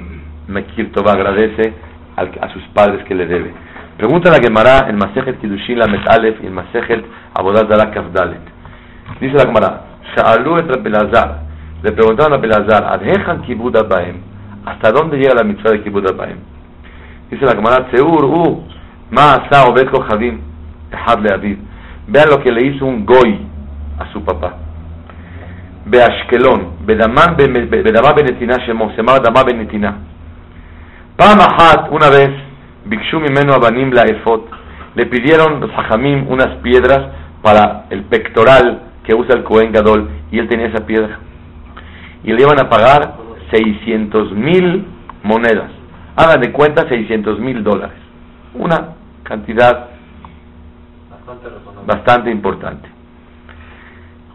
Mekir 0.47 0.91
Toba, 0.91 1.13
agradece 1.13 1.73
a 2.15 2.49
sus 2.49 2.62
padres 2.75 3.03
que 3.05 3.15
le 3.15 3.25
debe. 3.25 3.51
Pregunta 3.97 4.29
la 4.29 4.38
Gemara 4.38 4.88
en 4.88 4.97
Masejet 4.97 5.41
Kiddushin 5.41 5.79
la 5.79 5.88
Metalef 5.88 6.43
y 6.43 6.45
en 6.45 6.53
Masejet 6.53 7.03
Abodat 7.34 7.67
Darak 7.67 7.91
Kafdalet. 7.91 8.41
Dice 9.19 9.34
la 9.34 9.47
Gemara, 9.47 9.81
Sha'alu 10.15 10.60
et 10.60 10.67
Rabelazar, 10.67 11.39
le 11.81 11.91
preguntaron 11.91 12.34
a 12.34 12.38
Belazar, 12.38 12.84
Adhejan 12.93 13.41
Kibud 13.41 13.75
Baem, 13.89 14.35
¿hasta 14.64 14.92
dónde 14.92 15.16
llega 15.16 15.35
la 15.35 15.44
mitzvah 15.44 15.72
de 15.72 15.83
Kibud 15.83 16.05
Baem? 16.16 16.38
Dice 17.31 17.44
la 17.44 17.55
camarada 17.55 17.88
Seur, 17.92 18.24
uh, 18.24 18.64
Ma 19.11 19.33
asa 19.33 19.68
Obed 19.68 19.88
Kohabim, 19.90 20.40
le 20.90 21.35
Aviv. 21.35 21.59
Vean 22.07 22.29
lo 22.31 22.40
que 22.40 22.53
le 22.53 22.66
hizo 22.66 22.85
un 22.87 23.05
goy 23.05 23.38
a 23.98 24.12
su 24.12 24.24
papá. 24.24 24.55
באשקלון, 25.87 26.70
בדמה 26.87 28.12
בנתינה 28.16 28.55
שמו, 28.66 28.90
se 28.90 29.03
llamaba 29.03 29.18
דמה 29.18 29.42
בנתינה. 29.44 29.92
פעם 31.16 31.38
אחת, 31.40 31.88
una 31.90 32.11
vez, 32.11 32.31
ביקשו 32.87 33.20
ממנו 33.20 33.55
הבנים 33.55 33.92
לאפות, 33.92 34.50
le 34.96 35.07
pidieron 35.07 35.61
los 35.61 35.70
hajamim 35.70 36.26
unas 36.29 36.57
piedras 36.62 37.00
para 37.42 37.85
el 37.90 38.03
pectoral 38.05 38.81
que 39.05 39.14
usa 39.14 39.35
el 39.37 39.44
Cohen 39.44 39.72
Gadol, 39.72 40.09
y 40.31 40.38
él 40.38 40.48
tenía 40.48 40.66
esa 40.66 40.87
piedra. 40.87 41.18
Y 42.24 42.33
le 42.33 42.42
iban 42.42 42.61
a 42.61 42.68
pagar 42.68 43.14
600 43.51 44.31
mil 44.34 44.86
monedas. 45.23 45.71
Hagan 46.15 46.41
de 46.41 46.51
cuenta 46.51 46.88
600 46.88 47.39
mil 47.39 47.63
dólares. 47.63 47.97
Una 48.53 48.95
cantidad 49.23 49.89
bastante, 51.86 52.31
importante. 52.31 52.89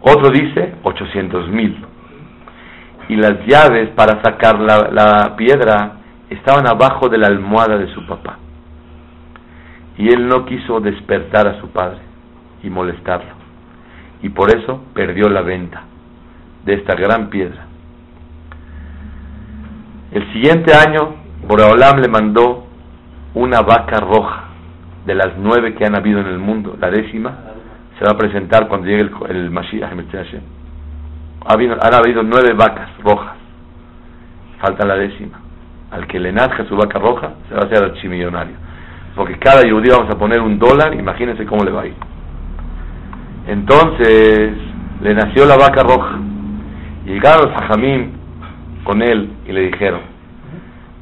Otro 0.01 0.29
dice 0.29 0.75
800 0.83 1.49
mil. 1.49 1.85
Y 3.09 3.15
las 3.15 3.45
llaves 3.45 3.89
para 3.89 4.21
sacar 4.21 4.59
la, 4.59 4.89
la 4.91 5.35
piedra 5.35 5.93
estaban 6.29 6.67
abajo 6.67 7.09
de 7.09 7.17
la 7.17 7.27
almohada 7.27 7.77
de 7.77 7.93
su 7.93 8.05
papá. 8.05 8.37
Y 9.97 10.09
él 10.09 10.27
no 10.27 10.45
quiso 10.45 10.79
despertar 10.79 11.47
a 11.47 11.59
su 11.59 11.69
padre 11.69 11.99
y 12.63 12.69
molestarlo. 12.69 13.33
Y 14.21 14.29
por 14.29 14.55
eso 14.55 14.83
perdió 14.93 15.29
la 15.29 15.41
venta 15.41 15.83
de 16.65 16.75
esta 16.75 16.95
gran 16.95 17.29
piedra. 17.29 17.70
El 20.11 20.31
siguiente 20.33 20.73
año 20.73 21.15
Boreolam 21.47 22.01
le 22.01 22.09
mandó 22.09 22.65
una 23.33 23.61
vaca 23.61 23.97
roja 24.01 24.43
de 25.05 25.15
las 25.15 25.37
nueve 25.37 25.73
que 25.73 25.85
han 25.85 25.95
habido 25.95 26.19
en 26.19 26.27
el 26.27 26.37
mundo, 26.37 26.75
la 26.79 26.89
décima, 26.91 27.33
se 27.97 28.03
va 28.03 28.11
a 28.11 28.17
presentar 28.17 28.67
cuando 28.67 28.87
llegue 28.87 29.03
el, 29.03 29.11
el 29.29 29.51
Mashiach. 29.51 29.89
Ha 31.45 31.53
habido, 31.53 31.77
han 31.81 31.93
habido 31.93 32.23
nueve 32.23 32.53
vacas 32.53 32.89
rojas, 33.03 33.37
falta 34.59 34.85
la 34.85 34.95
décima. 34.95 35.39
Al 35.91 36.07
que 36.07 36.19
le 36.19 36.31
nazca 36.31 36.65
su 36.65 36.75
vaca 36.75 36.99
roja, 36.99 37.31
se 37.47 37.55
va 37.55 37.61
a 37.61 37.65
hacer 37.65 37.83
archimillonario. 37.83 38.55
Porque 39.15 39.39
cada 39.39 39.61
judío 39.61 39.97
vamos 39.97 40.13
a 40.13 40.19
poner 40.19 40.41
un 40.41 40.59
dólar, 40.59 40.93
imagínense 40.93 41.45
cómo 41.45 41.63
le 41.63 41.71
va 41.71 41.81
a 41.81 41.87
ir. 41.87 41.95
Entonces, 43.47 44.51
le 45.01 45.13
nació 45.15 45.45
la 45.45 45.57
vaca 45.57 45.83
roja. 45.83 46.19
Llegaron 47.05 47.49
los 47.49 47.61
hajamim 47.61 48.20
con 48.83 49.01
él 49.01 49.31
y 49.47 49.51
le 49.51 49.71
dijeron, 49.71 50.01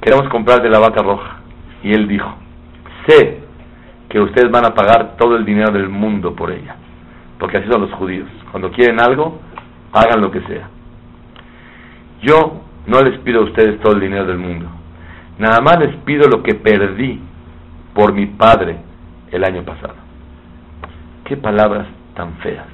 queremos 0.02 0.30
comprar 0.30 0.62
de 0.62 0.70
la 0.70 0.80
vaca 0.80 1.02
roja. 1.02 1.38
Y 1.84 1.94
él 1.94 2.08
dijo, 2.08 2.34
sé 3.08 3.40
que 4.10 4.20
ustedes 4.20 4.52
van 4.52 4.66
a 4.66 4.74
pagar 4.74 5.16
todo 5.18 5.36
el 5.36 5.46
dinero 5.46 5.72
del 5.72 5.90
mundo 5.90 6.36
por 6.36 6.52
ella, 6.52 6.76
porque 7.40 7.58
así 7.58 7.70
son 7.70 7.82
los 7.82 7.92
judíos. 7.94 8.28
Cuando 8.52 8.72
quieren 8.72 9.00
algo, 9.00 9.40
hagan 9.94 10.22
lo 10.22 10.32
que 10.32 10.42
sea. 10.42 10.70
Yo 12.22 12.62
no 12.88 13.02
les 13.02 13.20
pido 13.20 13.42
a 13.42 13.46
ustedes 13.46 13.80
todo 13.80 13.94
el 13.94 14.02
dinero 14.02 14.26
del 14.26 14.38
mundo. 14.38 14.68
Nada 15.38 15.62
más 15.62 15.80
les 15.80 15.96
pido 15.98 16.28
lo 16.28 16.44
que 16.44 16.56
perdí 16.56 17.22
por 17.94 18.14
mi 18.14 18.26
padre 18.26 18.78
el 19.32 19.44
año 19.44 19.64
pasado. 19.64 19.96
Qué 21.24 21.38
palabras 21.38 21.88
tan 22.16 22.34
feas. 22.38 22.66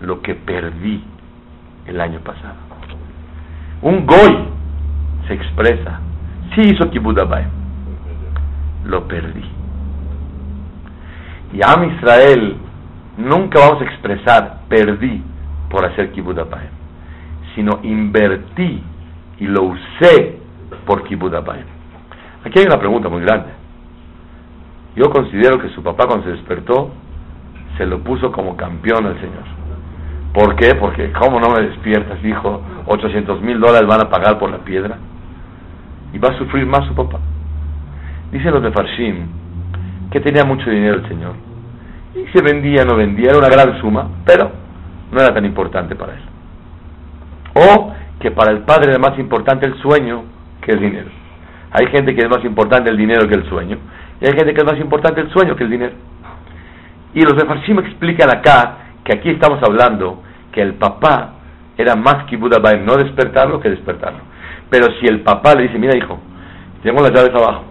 Lo 0.00 0.22
que 0.22 0.34
perdí 0.34 1.02
el 1.86 2.00
año 2.00 2.20
pasado. 2.20 2.71
Un 3.82 4.06
goy 4.06 4.48
se 5.26 5.34
expresa. 5.34 6.00
Sí 6.54 6.60
hizo 6.60 6.88
kibbutz 6.90 7.18
Lo 8.84 9.08
perdí. 9.08 9.44
Y 11.52 11.60
Am 11.66 11.84
Israel 11.96 12.56
nunca 13.18 13.58
vamos 13.58 13.82
a 13.82 13.84
expresar 13.84 14.60
perdí 14.68 15.22
por 15.68 15.84
hacer 15.84 16.12
kibbutz 16.12 16.38
sino 17.54 17.80
invertí 17.82 18.82
y 19.38 19.46
lo 19.46 19.64
usé 19.64 20.38
por 20.86 21.02
kibbutz 21.04 21.34
Aquí 22.44 22.58
hay 22.58 22.66
una 22.66 22.78
pregunta 22.78 23.08
muy 23.08 23.22
grande. 23.22 23.50
Yo 24.94 25.10
considero 25.10 25.58
que 25.58 25.70
su 25.70 25.82
papá 25.82 26.06
cuando 26.06 26.24
se 26.26 26.32
despertó 26.32 26.90
se 27.76 27.86
lo 27.86 28.00
puso 28.00 28.30
como 28.30 28.56
campeón 28.56 29.06
al 29.06 29.14
Señor. 29.20 29.61
¿Por 30.32 30.56
qué? 30.56 30.74
Porque 30.74 31.12
¿cómo 31.12 31.38
no 31.38 31.50
me 31.50 31.62
despiertas, 31.62 32.24
hijo? 32.24 32.62
800 32.86 33.42
mil 33.42 33.60
dólares 33.60 33.86
van 33.86 34.00
a 34.00 34.08
pagar 34.08 34.38
por 34.38 34.50
la 34.50 34.58
piedra. 34.58 34.96
Y 36.12 36.18
va 36.18 36.28
a 36.28 36.38
sufrir 36.38 36.66
más 36.66 36.86
su 36.86 36.94
papá. 36.94 37.18
Dicen 38.30 38.52
los 38.52 38.62
de 38.62 38.72
Farshim 38.72 39.26
que 40.10 40.20
tenía 40.20 40.44
mucho 40.44 40.68
dinero 40.70 40.96
el 40.96 41.08
Señor. 41.08 41.32
Y 42.14 42.26
se 42.36 42.42
vendía, 42.42 42.84
no 42.84 42.96
vendía, 42.96 43.30
era 43.30 43.38
una 43.38 43.48
gran 43.48 43.80
suma, 43.80 44.08
pero 44.26 44.50
no 45.10 45.20
era 45.20 45.32
tan 45.32 45.44
importante 45.44 45.94
para 45.96 46.14
él. 46.14 46.20
O 47.54 47.92
que 48.20 48.30
para 48.30 48.52
el 48.52 48.60
padre 48.60 48.90
era 48.90 48.98
más 48.98 49.18
importante 49.18 49.66
el 49.66 49.74
sueño 49.80 50.24
que 50.60 50.72
el 50.72 50.80
dinero. 50.80 51.10
Hay 51.72 51.86
gente 51.86 52.14
que 52.14 52.22
es 52.22 52.28
más 52.28 52.44
importante 52.44 52.90
el 52.90 52.96
dinero 52.96 53.26
que 53.26 53.34
el 53.34 53.48
sueño. 53.48 53.78
Y 54.20 54.26
hay 54.26 54.32
gente 54.32 54.52
que 54.52 54.60
es 54.60 54.66
más 54.66 54.78
importante 54.78 55.22
el 55.22 55.30
sueño 55.30 55.56
que 55.56 55.64
el 55.64 55.70
dinero. 55.70 55.94
Y 57.14 57.22
los 57.22 57.36
de 57.36 57.46
Farshim 57.46 57.78
explican 57.80 58.30
acá 58.30 58.76
que 59.04 59.12
aquí 59.14 59.30
estamos 59.30 59.62
hablando 59.62 60.22
que 60.52 60.62
el 60.62 60.74
papá 60.74 61.34
era 61.76 61.96
más 61.96 62.24
que 62.24 62.36
Buda 62.36 62.58
no 62.76 62.96
despertarlo 62.96 63.60
que 63.60 63.70
despertarlo. 63.70 64.20
Pero 64.70 64.86
si 65.00 65.06
el 65.06 65.20
papá 65.20 65.54
le 65.54 65.64
dice, 65.64 65.78
mira 65.78 65.96
hijo, 65.96 66.18
tengo 66.82 67.02
las 67.02 67.12
llaves 67.12 67.34
abajo 67.34 67.64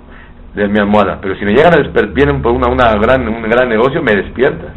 de 0.53 0.67
mi 0.67 0.79
almohada, 0.79 1.19
pero 1.21 1.35
si 1.35 1.45
me 1.45 1.53
llegan 1.53 1.73
a 1.73 1.77
despertar, 1.77 2.13
vienen 2.13 2.41
por 2.41 2.51
una, 2.51 2.67
gran, 2.95 3.27
un 3.27 3.41
gran 3.43 3.69
negocio, 3.69 4.01
me 4.01 4.15
despiertas. 4.15 4.71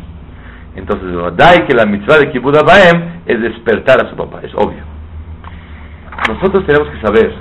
Entonces, 0.76 1.08
dai 1.36 1.66
que 1.66 1.74
la 1.74 1.86
mitzvah 1.86 2.18
de 2.18 2.30
Kibbutz 2.30 2.62
Baem 2.64 3.20
es 3.26 3.40
despertar 3.40 4.04
a 4.04 4.10
su 4.10 4.16
papá, 4.16 4.40
es 4.42 4.52
obvio. 4.54 4.82
Nosotros 6.28 6.64
tenemos 6.66 6.88
que 6.88 7.00
saber 7.00 7.32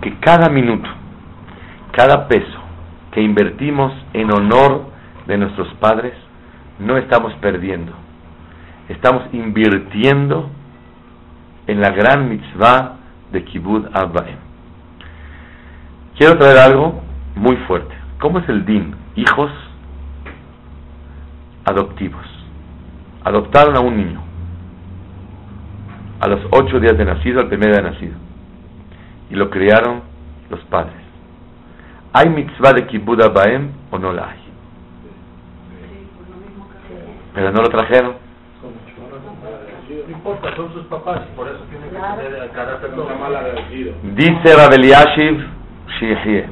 que 0.00 0.18
cada 0.20 0.48
minuto, 0.48 0.88
cada 1.92 2.28
peso 2.28 2.58
que 3.12 3.20
invertimos 3.20 3.92
en 4.12 4.32
honor 4.32 4.86
de 5.26 5.38
nuestros 5.38 5.68
padres, 5.74 6.14
no 6.78 6.96
estamos 6.96 7.32
perdiendo, 7.34 7.92
estamos 8.88 9.24
invirtiendo 9.32 10.50
en 11.66 11.80
la 11.80 11.90
gran 11.90 12.28
mitzvah 12.28 12.96
de 13.32 13.44
Kibbutz 13.44 13.88
Abbaem. 13.94 14.38
Quiero 16.16 16.38
traer 16.38 16.58
algo 16.58 17.02
muy 17.36 17.56
fuerte. 17.68 17.94
¿Cómo 18.18 18.38
es 18.40 18.48
el 18.48 18.64
din? 18.64 18.94
Hijos 19.14 19.50
adoptivos. 21.64 22.24
Adoptaron 23.24 23.76
a 23.76 23.80
un 23.80 23.96
niño 23.96 24.22
a 26.20 26.26
los 26.26 26.40
ocho 26.50 26.80
días 26.80 26.98
de 26.98 27.04
nacido, 27.04 27.40
al 27.40 27.48
primer 27.48 27.70
día 27.70 27.82
de 27.82 27.90
nacido. 27.90 28.14
Y 29.30 29.34
lo 29.34 29.50
criaron 29.50 30.00
los 30.50 30.60
padres. 30.64 30.96
¿Hay 32.12 32.30
mitzvah 32.30 32.72
de 32.72 32.86
Kibbutz 32.86 33.22
Abbaem 33.22 33.70
o 33.90 33.98
no 33.98 34.12
la 34.12 34.30
hay? 34.30 34.38
Pero 37.34 37.52
no 37.52 37.62
lo 37.62 37.68
trajeron. 37.68 38.27
Importa, 40.28 40.56
son 40.56 40.72
sus 40.74 40.84
papás 40.84 41.22
y 41.32 41.36
por 41.36 41.48
eso 41.48 41.60
tienen 41.70 41.88
que 41.88 41.96
tener 41.96 42.42
el 42.42 42.50
carácter 42.50 42.90
todo 42.90 43.08
mal 43.18 43.34
agradecido. 43.34 43.94
Dice 44.14 44.56
Rabeliashiv 44.56 45.46
Shiehie. 45.98 46.46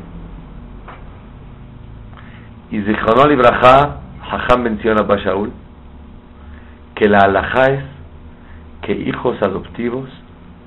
Y 2.70 2.80
Zichronol 2.80 3.32
Ibraja, 3.32 4.00
Hacham 4.30 4.62
menciona 4.62 5.02
a 5.02 5.16
Shaul, 5.16 5.52
que 6.94 7.06
la 7.06 7.18
alajá 7.18 7.66
es 7.66 7.84
que 8.80 8.92
hijos 8.92 9.36
adoptivos 9.42 10.08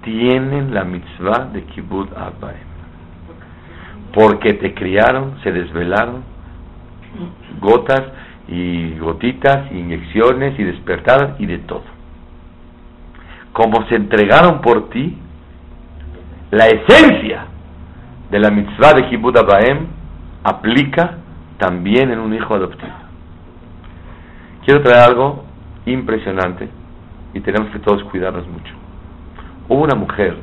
tienen 0.04 0.76
la 0.76 0.84
mitzvah 0.84 1.50
de 1.52 1.64
Kibbutz 1.64 2.16
Abbaem. 2.16 2.70
Porque 4.14 4.54
te 4.54 4.76
criaron, 4.76 5.40
se 5.42 5.52
desvelaron, 5.52 6.24
gotas 7.60 8.04
y 8.48 9.00
gotitas, 9.00 9.72
inyecciones 9.72 10.60
y 10.60 10.64
despertadas 10.64 11.40
y 11.40 11.48
de 11.48 11.58
todo. 11.60 11.99
Como 13.54 13.88
se 13.88 13.96
entregaron 13.96 14.62
por 14.62 14.90
ti, 14.90 15.18
la 16.52 16.68
esencia 16.68 17.46
de 18.32 18.40
la 18.40 18.50
mitzvah 18.52 18.94
de 18.94 19.10
Kibbutz 19.10 19.40
Abaem 19.40 19.88
aplica 20.44 21.18
también 21.58 22.12
en 22.12 22.20
un 22.20 22.34
hijo 22.34 22.54
adoptivo. 22.56 22.94
Quiero 24.66 24.82
traer 24.82 25.10
algo 25.10 25.46
impresionante 25.86 26.70
y 27.34 27.40
tenemos 27.42 27.70
que 27.72 27.80
todos 27.80 28.02
cuidarnos 28.04 28.48
mucho. 28.48 28.74
Hubo 29.68 29.84
una 29.84 29.96
mujer 29.96 30.38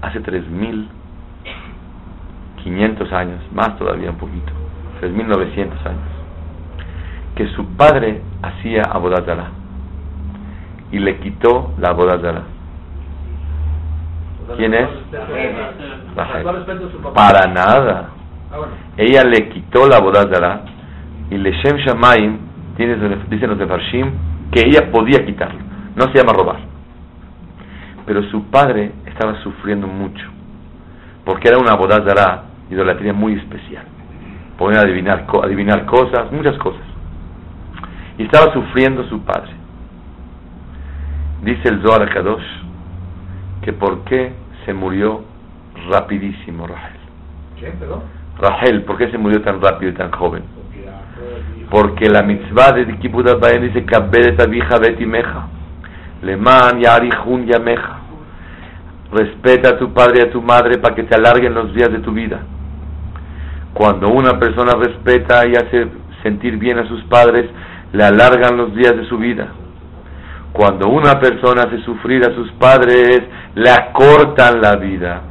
hace 0.00 0.20
3.500 0.22 3.12
años, 3.12 3.40
más 3.52 3.78
todavía 3.78 4.10
un 4.10 4.18
poquito, 4.18 4.52
3.900 5.00 5.86
años, 5.86 6.10
que 7.34 7.48
su 7.48 7.66
padre 7.76 8.22
hacía 8.42 8.82
abodazara 8.82 9.50
y 10.92 10.98
le 10.98 11.18
quitó 11.18 11.72
la 11.78 11.88
abodazara. 11.88 12.42
¿Quién 14.56 14.74
es? 14.74 14.88
Para 17.14 17.46
nada. 17.46 18.10
Ella 18.98 19.24
le 19.24 19.48
quitó 19.48 19.88
la 19.88 19.96
abodazara 19.96 20.64
y 21.30 21.38
le 21.38 21.52
Shem 21.52 21.78
Shamaim, 21.78 22.38
dicen 22.76 23.48
los 23.48 23.58
de 23.58 23.66
Farshim, 23.66 24.12
que 24.52 24.60
ella 24.60 24.90
podía 24.92 25.24
quitarlo. 25.24 25.60
No 25.96 26.04
se 26.12 26.18
llama 26.18 26.34
robar. 26.34 26.60
Pero 28.04 28.22
su 28.24 28.44
padre 28.50 28.92
estaba 29.06 29.40
sufriendo 29.42 29.86
mucho, 29.86 30.26
porque 31.24 31.48
era 31.48 31.58
una 31.58 31.72
abodazara, 31.72 32.44
idolatría 32.70 33.14
muy 33.14 33.34
especial. 33.34 33.84
Podían 34.58 34.84
adivinar, 34.84 35.26
adivinar 35.42 35.86
cosas, 35.86 36.30
muchas 36.30 36.58
cosas. 36.58 36.82
Y 38.18 38.24
estaba 38.24 38.52
sufriendo 38.52 39.08
su 39.08 39.22
padre. 39.22 39.61
Dice 41.42 41.68
el 41.68 41.82
Zohar 41.82 42.08
Kadosh 42.12 42.44
que 43.62 43.72
por 43.72 44.04
qué 44.04 44.32
se 44.64 44.72
murió 44.72 45.22
rapidísimo 45.90 46.66
Rahel. 46.66 47.00
¿Qué, 47.58 47.66
perdón? 47.78 48.02
Rahel, 48.38 48.82
¿por 48.82 48.96
qué 48.96 49.10
se 49.10 49.18
murió 49.18 49.42
tan 49.42 49.60
rápido 49.60 49.90
y 49.90 49.94
tan 49.94 50.10
joven? 50.12 50.42
Porque 51.70 52.08
la 52.08 52.22
mitzvah 52.22 52.72
de 52.72 52.98
Kibbutz 52.98 53.38
Baem 53.40 53.62
dice 53.62 53.84
Kabedet 53.84 54.40
abija 54.40 54.78
betimeja 54.78 55.46
Leman 56.22 56.80
yarihun 56.80 57.46
yameja 57.46 57.98
Respeta 59.12 59.70
a 59.70 59.78
tu 59.78 59.92
padre 59.92 60.20
y 60.20 60.28
a 60.28 60.30
tu 60.30 60.40
madre 60.40 60.78
para 60.78 60.94
que 60.94 61.02
te 61.02 61.14
alarguen 61.14 61.54
los 61.54 61.74
días 61.74 61.92
de 61.92 61.98
tu 61.98 62.12
vida. 62.12 62.40
Cuando 63.74 64.08
una 64.08 64.38
persona 64.38 64.72
respeta 64.74 65.46
y 65.46 65.54
hace 65.54 65.86
sentir 66.22 66.56
bien 66.56 66.78
a 66.78 66.88
sus 66.88 67.02
padres, 67.04 67.50
le 67.92 68.04
alargan 68.04 68.56
los 68.56 68.74
días 68.74 68.96
de 68.96 69.04
su 69.06 69.18
vida. 69.18 69.48
Cuando 70.52 70.88
una 70.88 71.18
persona 71.18 71.62
hace 71.62 71.78
sufrir 71.82 72.22
a 72.24 72.34
sus 72.34 72.50
padres, 72.52 73.22
le 73.54 73.70
acortan 73.70 74.60
la 74.60 74.76
vida. 74.76 75.22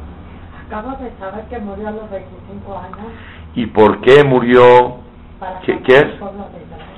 Acabo 0.66 0.96
de 1.02 1.12
saber 1.18 1.44
que 1.48 1.58
murió 1.58 1.88
a 1.88 1.92
los 1.92 2.10
25 2.10 2.78
años. 2.78 3.12
¿Y 3.54 3.66
por 3.66 4.00
qué 4.00 4.24
murió? 4.24 4.96
¿Qué, 5.64 5.80
qué 5.82 5.96
es? 5.96 6.06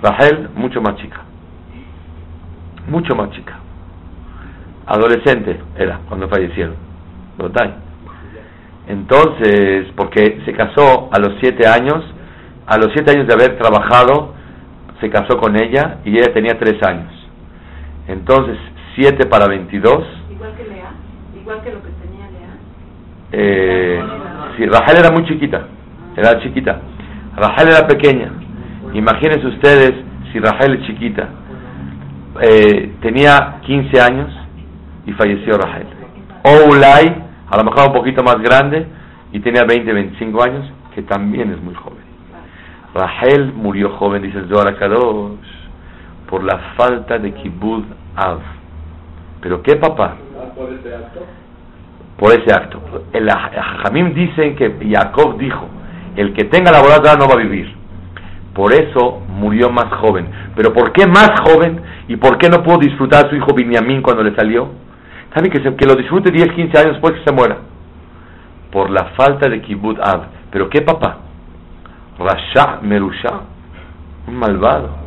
Rahel, 0.03 0.49
mucho 0.55 0.81
más 0.81 0.97
chica. 0.97 1.21
Mucho 2.89 3.15
más 3.15 3.31
chica. 3.31 3.59
Adolescente 4.87 5.61
era 5.77 6.01
cuando 6.09 6.29
fallecieron. 6.29 6.77
Entonces, 8.87 9.87
porque 9.97 10.43
se 10.45 10.53
casó 10.53 11.09
a 11.11 11.19
los 11.19 11.35
siete 11.41 11.67
años, 11.67 12.05
a 12.67 12.77
los 12.77 12.89
siete 12.93 13.13
años 13.13 13.27
de 13.27 13.35
haber 13.35 13.59
trabajado, 13.59 14.35
se 15.01 15.11
casó 15.11 15.39
con 15.39 15.57
ella 15.57 15.99
y 16.05 16.17
ella 16.19 16.33
tenía 16.33 16.59
tres 16.59 16.83
años. 16.83 17.24
Entonces, 18.09 18.57
7 18.97 19.27
para 19.27 19.47
22. 19.49 20.05
Igual 20.31 20.55
que 20.57 20.65
Lea, 20.65 20.91
igual 21.41 21.63
que 21.63 21.71
lo 21.73 21.83
que 21.83 21.89
tenía 22.03 22.31
Lea. 22.31 22.55
Eh, 23.33 24.03
sí, 24.57 24.67
Rahel 24.67 24.99
era 24.99 25.11
muy 25.11 25.25
chiquita, 25.27 25.67
era 26.17 26.39
chiquita. 26.41 26.81
Rahel 27.37 27.69
era 27.69 27.87
pequeña. 27.87 28.31
Imagínense 28.93 29.47
ustedes 29.47 29.93
si 30.33 30.39
Rahel 30.39 30.75
es 30.81 30.87
chiquita. 30.87 31.29
eh, 32.43 32.93
tenía 33.01 33.61
15 33.65 34.01
años 34.01 34.29
y 35.07 35.13
falleció 35.13 35.57
Rahel. 35.57 35.87
O 36.43 36.73
Ulay, 36.73 37.07
a 37.49 37.57
lo 37.57 37.65
mejor 37.65 37.89
un 37.89 37.95
poquito 37.95 38.23
más 38.23 38.37
grande, 38.41 38.87
y 39.33 39.41
tenía 39.41 39.63
20, 39.65 39.93
25 39.93 40.43
años, 40.43 40.73
que 40.95 41.03
también 41.03 41.51
es 41.53 41.61
muy 41.63 41.75
joven. 41.75 42.03
Rahel 42.95 43.53
murió 43.53 43.91
joven, 43.97 44.23
dice 44.23 44.39
el 44.39 44.49
Zohar 44.49 44.77
Kadosh, 44.77 45.39
por 46.35 46.43
la 46.43 46.59
falta 46.77 47.17
de 47.17 47.33
Kibud 47.33 47.85
Av. 48.17 48.41
¿Pero 49.41 49.63
qué 49.63 49.77
papá? 49.77 50.17
¿Por 50.57 50.73
ese 50.73 50.93
acto? 50.93 51.21
Por 52.19 52.33
ese 52.33 52.53
acto. 52.53 52.83
El 53.13 53.31
Jamim 53.31 54.13
dicen 54.15 54.57
que 54.57 54.77
Jacob 54.91 55.39
dijo, 55.39 55.69
el 56.17 56.33
que 56.33 56.47
tenga 56.47 56.73
la 56.73 56.81
voluntad 56.81 57.17
no 57.21 57.29
va 57.29 57.35
a 57.35 57.45
vivir. 57.45 57.73
Por 58.53 58.73
eso 58.73 59.23
murió 59.29 59.71
más 59.71 59.85
joven. 60.01 60.27
¿Pero 60.57 60.73
por 60.73 60.91
qué 60.91 61.07
más 61.07 61.31
joven? 61.47 61.81
¿Y 62.09 62.17
por 62.17 62.37
qué 62.37 62.49
no 62.49 62.65
pudo 62.65 62.79
disfrutar 62.79 63.27
a 63.27 63.31
su 63.31 63.37
hijo 63.37 63.55
Binyamin 63.55 64.03
cuando 64.03 64.25
le 64.25 64.35
salió? 64.35 64.71
¿Saben 65.33 65.53
que, 65.53 65.63
que 65.63 65.87
lo 65.87 65.95
disfrute 65.95 66.33
10, 66.33 66.49
15 66.49 66.79
años 66.79 66.93
después 66.95 67.13
que 67.13 67.31
se 67.31 67.33
muera? 67.33 67.59
Por 68.73 68.91
la 68.91 69.05
falta 69.17 69.49
de 69.49 69.63
Kibud 69.63 70.01
Av. 70.01 70.25
¿Pero 70.51 70.69
qué 70.69 70.83
papá? 70.83 71.19
Rasha 72.19 72.81
Merusha, 72.83 73.41
un 74.27 74.35
malvado. 74.35 75.04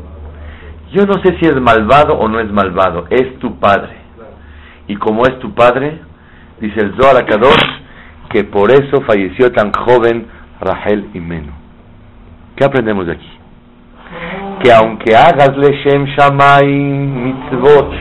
Yo 0.91 1.06
no 1.06 1.15
sé 1.21 1.38
si 1.39 1.45
es 1.45 1.60
malvado 1.60 2.17
o 2.17 2.28
no 2.28 2.39
es 2.39 2.52
malvado, 2.52 3.06
es 3.10 3.38
tu 3.39 3.60
padre. 3.60 3.95
Y 4.88 4.95
como 4.95 5.23
es 5.23 5.38
tu 5.39 5.54
padre, 5.54 6.00
dice 6.62 6.80
el 6.80 6.95
Zohar 6.95 7.26
Kadosh, 7.26 7.78
que 8.30 8.43
por 8.45 8.71
eso 8.71 9.02
falleció 9.02 9.52
tan 9.52 9.71
joven 9.73 10.28
Rahel 10.62 11.10
y 11.13 11.19
Meno. 11.19 11.54
¿Qué 12.56 12.65
aprendemos 12.65 13.06
de 13.06 13.13
aquí? 13.13 13.32
Que 14.63 14.71
aunque 14.71 15.15
hagas 15.15 15.56
Leshem 15.58 16.06
Shamay 16.06 16.65
mitzvot 16.65 17.91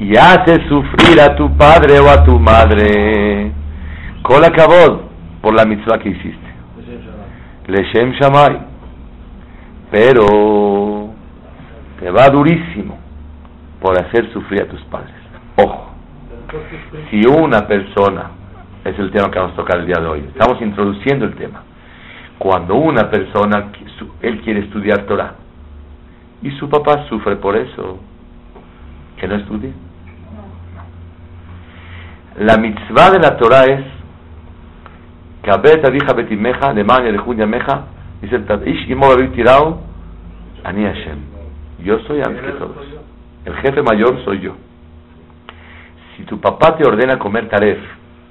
y 0.00 0.16
haces 0.16 0.60
sufrir 0.68 1.20
a 1.20 1.34
tu 1.34 1.56
padre 1.56 1.98
o 2.00 2.10
a 2.10 2.24
tu 2.24 2.38
madre, 2.38 3.52
con 4.22 4.40
la 4.40 4.50
por 5.40 5.54
la 5.54 5.64
mitzvah 5.64 5.98
que 5.98 6.10
hiciste. 6.10 6.48
Leshem 7.68 8.12
Shamay. 8.12 8.58
Pero 9.90 10.26
te 11.98 12.10
va 12.10 12.28
durísimo 12.28 12.98
por 13.80 13.98
hacer 13.98 14.32
sufrir 14.32 14.62
a 14.62 14.66
tus 14.66 14.80
padres. 14.84 15.14
Ojo, 15.56 15.90
si 17.10 17.26
una 17.26 17.66
persona, 17.66 18.30
es 18.84 18.98
el 18.98 19.10
tema 19.10 19.30
que 19.30 19.38
vamos 19.38 19.54
a 19.54 19.56
tocar 19.56 19.80
el 19.80 19.86
día 19.86 20.00
de 20.00 20.06
hoy, 20.06 20.24
estamos 20.28 20.60
introduciendo 20.62 21.24
el 21.24 21.34
tema, 21.34 21.62
cuando 22.38 22.76
una 22.76 23.10
persona, 23.10 23.70
él 24.22 24.40
quiere 24.42 24.60
estudiar 24.60 25.02
Torah, 25.06 25.34
y 26.42 26.50
su 26.52 26.68
papá 26.68 27.06
sufre 27.08 27.36
por 27.36 27.56
eso, 27.56 27.98
que 29.16 29.26
no 29.26 29.34
estudie. 29.34 29.72
La 32.38 32.56
mitzvah 32.56 33.10
de 33.10 33.18
la 33.18 33.36
Torah 33.36 33.64
es 33.64 33.84
dice 38.20 38.36
el 38.36 38.68
Ish 38.68 39.32
Tirao, 39.34 39.80
Ani 40.64 40.84
Hashem. 40.84 41.37
Yo 41.82 41.98
soy 42.00 42.20
antes 42.20 42.42
que 42.42 42.52
todos. 42.52 42.76
El 43.44 43.54
jefe 43.56 43.82
mayor 43.82 44.22
soy 44.24 44.40
yo. 44.40 44.54
Si 46.16 46.24
tu 46.24 46.40
papá 46.40 46.76
te 46.76 46.86
ordena 46.86 47.18
comer 47.18 47.48
taref 47.48 47.78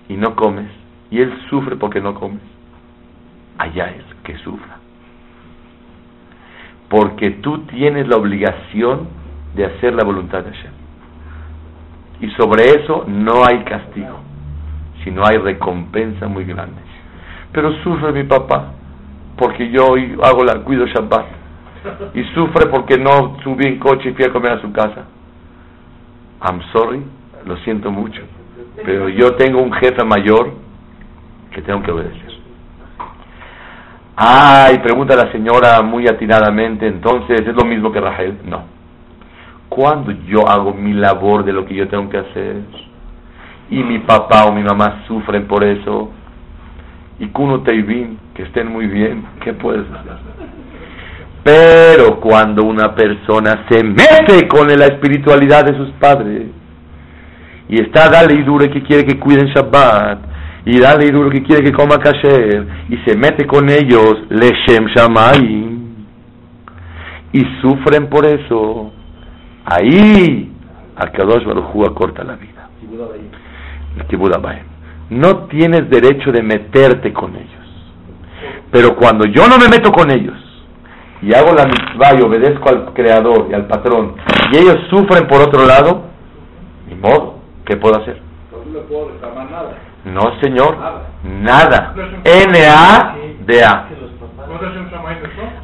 y 0.10 0.16
no 0.16 0.36
comes, 0.36 0.70
y 1.10 1.22
él 1.22 1.34
sufre 1.50 1.78
porque 1.78 2.02
no 2.02 2.14
comes, 2.14 2.42
allá 3.58 3.92
es 3.92 4.04
que 4.24 4.38
sufra. 4.40 4.78
Porque 6.90 7.32
tú 7.32 7.60
tienes 7.66 8.08
la 8.08 8.18
obligación 8.18 9.08
de 9.56 9.66
hacer 9.66 9.94
la 9.94 10.04
voluntad 10.04 10.44
de 10.44 10.52
Hashem. 10.52 10.72
Y 12.20 12.30
sobre 12.32 12.64
eso 12.66 13.06
no 13.08 13.46
hay 13.46 13.64
castigo, 13.64 14.20
sino 15.04 15.26
hay 15.26 15.38
recompensa 15.38 16.28
muy 16.28 16.44
grande 16.44 16.88
pero 17.52 17.74
sufre 17.84 18.12
mi 18.12 18.24
papá 18.24 18.74
porque 19.38 19.70
yo 19.72 19.96
hago 20.24 20.44
la 20.44 20.64
cuido 20.64 20.86
Shabbat 20.86 21.26
y 22.14 22.24
sufre 22.34 22.68
porque 22.68 22.98
no 22.98 23.38
subí 23.44 23.68
en 23.68 23.80
coche 23.80 24.10
y 24.10 24.14
fui 24.14 24.26
a 24.26 24.32
comer 24.32 24.54
a 24.54 24.62
su 24.62 24.72
casa. 24.72 25.06
I'm 26.42 26.62
sorry, 26.72 27.02
lo 27.46 27.58
siento 27.58 27.92
mucho, 27.92 28.22
pero 28.86 29.10
yo 29.10 29.36
tengo 29.36 29.62
un 29.62 29.74
jefe 29.74 30.04
mayor 30.04 30.52
que 31.52 31.62
tengo 31.62 31.82
que 31.82 31.92
obedecer. 31.92 32.38
Ay, 34.16 34.80
pregunta 34.80 35.16
la 35.16 35.32
señora 35.32 35.82
muy 35.84 36.08
atinadamente, 36.08 36.88
entonces 36.88 37.42
es 37.42 37.56
lo 37.56 37.66
mismo 37.66 37.92
que 37.92 38.02
Rahel. 38.02 38.40
No. 38.46 38.64
Cuando 39.70 40.12
yo 40.12 40.48
hago 40.48 40.74
mi 40.74 40.94
labor 40.94 41.44
de 41.44 41.54
lo 41.54 41.66
que 41.66 41.76
yo 41.76 41.88
tengo 41.88 42.10
que 42.10 42.18
hacer 42.18 42.56
y 43.70 43.84
mi 43.84 44.00
papá 44.00 44.46
o 44.46 44.52
mi 44.54 44.64
mamá 44.64 45.04
sufren 45.08 45.46
por 45.46 45.64
eso, 45.64 46.12
y 47.20 47.28
Kuno 47.28 47.62
Teivin, 47.62 48.18
que 48.34 48.44
estén 48.44 48.72
muy 48.72 48.88
bien, 48.88 49.26
¿qué 49.42 49.54
puedes 49.54 49.86
hacer? 49.92 50.37
Pero 51.48 52.20
cuando 52.20 52.66
una 52.66 52.94
persona 52.94 53.66
se 53.70 53.82
mete 53.82 54.50
con 54.50 54.68
la 54.68 54.86
espiritualidad 54.88 55.64
de 55.64 55.78
sus 55.78 55.92
padres 55.92 56.48
y 57.70 57.82
está 57.82 58.10
dale 58.10 58.34
y 58.34 58.44
dure 58.44 58.70
que 58.70 58.84
quiere 58.84 59.06
que 59.06 59.18
cuiden 59.18 59.48
Shabbat 59.56 60.20
y 60.66 60.78
dale 60.78 61.06
y 61.06 61.12
dure 61.12 61.30
que 61.30 61.44
quiere 61.44 61.64
que 61.64 61.72
coma 61.72 62.00
kasher 62.00 62.68
y 62.90 62.98
se 62.98 63.16
mete 63.18 63.48
con 63.48 63.70
ellos 63.70 64.24
leshem 64.30 64.88
shamay 64.94 65.80
y 67.32 67.46
sufren 67.62 68.08
por 68.10 68.26
eso 68.26 68.92
ahí 69.64 70.52
Akadosh 70.98 71.46
Baruj 71.46 71.94
corta 71.94 72.26
la 72.26 72.36
vida. 72.36 72.68
No 75.12 75.46
tienes 75.46 75.90
derecho 75.90 76.30
de 76.34 76.44
meterte 76.44 77.14
con 77.14 77.34
ellos. 77.36 77.96
Pero 78.70 78.98
cuando 78.98 79.26
yo 79.28 79.48
no 79.48 79.58
me 79.58 79.70
meto 79.70 79.94
con 79.94 80.12
ellos 80.12 80.36
y 81.22 81.34
hago 81.34 81.54
la 81.54 81.66
mitzvah 81.66 82.16
y 82.18 82.22
obedezco 82.22 82.70
al 82.70 82.94
creador 82.94 83.48
y 83.50 83.54
al 83.54 83.68
patrón 83.68 84.16
y 84.52 84.58
ellos 84.58 84.78
sufren 84.90 85.28
por 85.28 85.42
otro 85.42 85.66
lado, 85.66 86.04
ni 86.88 86.96
modo, 86.96 87.40
¿qué 87.66 87.78
puedo 87.78 88.00
hacer? 88.02 88.22
No 88.72 88.80
puedo 88.82 89.10
reclamar 89.10 89.50
nada. 89.50 89.72
No, 90.06 90.40
señor, 90.42 90.78
nada. 91.24 91.94
N-A-D-A. 92.24 93.88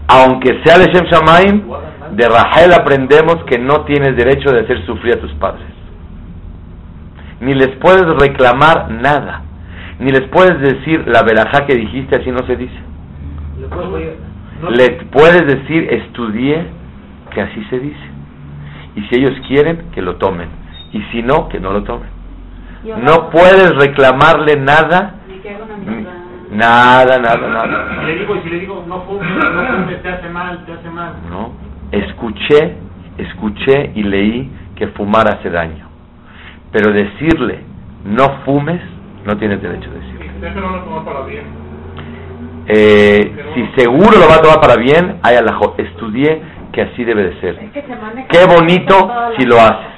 Aunque 0.07 0.61
sea 0.63 0.77
de 0.79 0.91
Shem 0.91 1.05
Shamaim, 1.05 1.63
de 2.11 2.27
Rahel 2.27 2.73
aprendemos 2.73 3.43
que 3.45 3.57
no 3.57 3.81
tienes 3.85 4.17
derecho 4.17 4.51
de 4.51 4.61
hacer 4.61 4.85
sufrir 4.85 5.15
a 5.15 5.21
tus 5.21 5.33
padres 5.35 5.73
ni 7.43 7.53
les 7.53 7.75
puedes 7.77 8.05
reclamar 8.19 8.89
nada, 8.89 9.41
ni 9.99 10.11
les 10.11 10.27
puedes 10.29 10.59
decir 10.59 11.03
la 11.07 11.23
verajá 11.23 11.65
que 11.65 11.75
dijiste, 11.75 12.15
así 12.15 12.31
no 12.31 12.45
se 12.47 12.55
dice. 12.55 12.79
Le 14.69 14.89
puedes 15.11 15.45
decir, 15.45 15.87
estudié, 15.91 16.65
que 17.33 17.41
así 17.41 17.63
se 17.69 17.79
dice. 17.79 18.13
Y 18.95 19.01
si 19.03 19.15
ellos 19.15 19.33
quieren, 19.47 19.89
que 19.93 20.01
lo 20.01 20.15
tomen. 20.15 20.49
Y 20.91 21.01
si 21.11 21.23
no, 21.23 21.49
que 21.49 21.59
no 21.59 21.71
lo 21.71 21.83
tomen. 21.83 22.09
No 22.83 23.29
puedes 23.29 23.75
reclamarle 23.75 24.57
nada. 24.57 25.15
Nada, 26.51 27.17
nada, 27.17 27.47
nada. 27.47 27.99
Si 28.01 28.05
le 28.05 28.19
digo, 28.19 28.35
si 28.43 28.49
le 28.49 28.59
digo, 28.59 28.85
no 28.87 29.01
fumes, 29.01 29.27
no 29.27 29.67
fumes, 29.67 30.03
te 30.03 30.09
hace 30.09 30.29
mal, 30.29 30.63
te 30.65 30.73
hace 30.73 30.89
mal. 30.89 31.13
No, 31.29 31.53
escuché, 31.91 32.75
escuché 33.17 33.91
y 33.95 34.03
leí 34.03 34.51
que 34.75 34.87
fumar 34.89 35.27
hace 35.27 35.49
daño. 35.49 35.87
Pero 36.71 36.91
decirle, 36.91 37.61
no 38.05 38.43
fumes, 38.45 38.81
no 39.25 39.35
tienes 39.37 39.61
derecho 39.61 39.89
a 39.89 39.93
decirle. 39.93 40.31
Eh, 42.67 43.51
si 43.53 43.81
seguro 43.81 44.17
lo 44.17 44.27
va 44.27 44.35
a 44.35 44.41
tomar 44.41 44.61
para 44.61 44.77
bien, 44.77 45.19
hay 45.21 45.35
alajo. 45.35 45.75
Estudié 45.77 46.41
que 46.71 46.81
así 46.81 47.03
debe 47.03 47.29
de 47.29 47.41
ser. 47.41 47.59
Qué 48.29 48.45
bonito 48.45 49.11
si 49.37 49.45
lo 49.45 49.59
haces. 49.59 49.93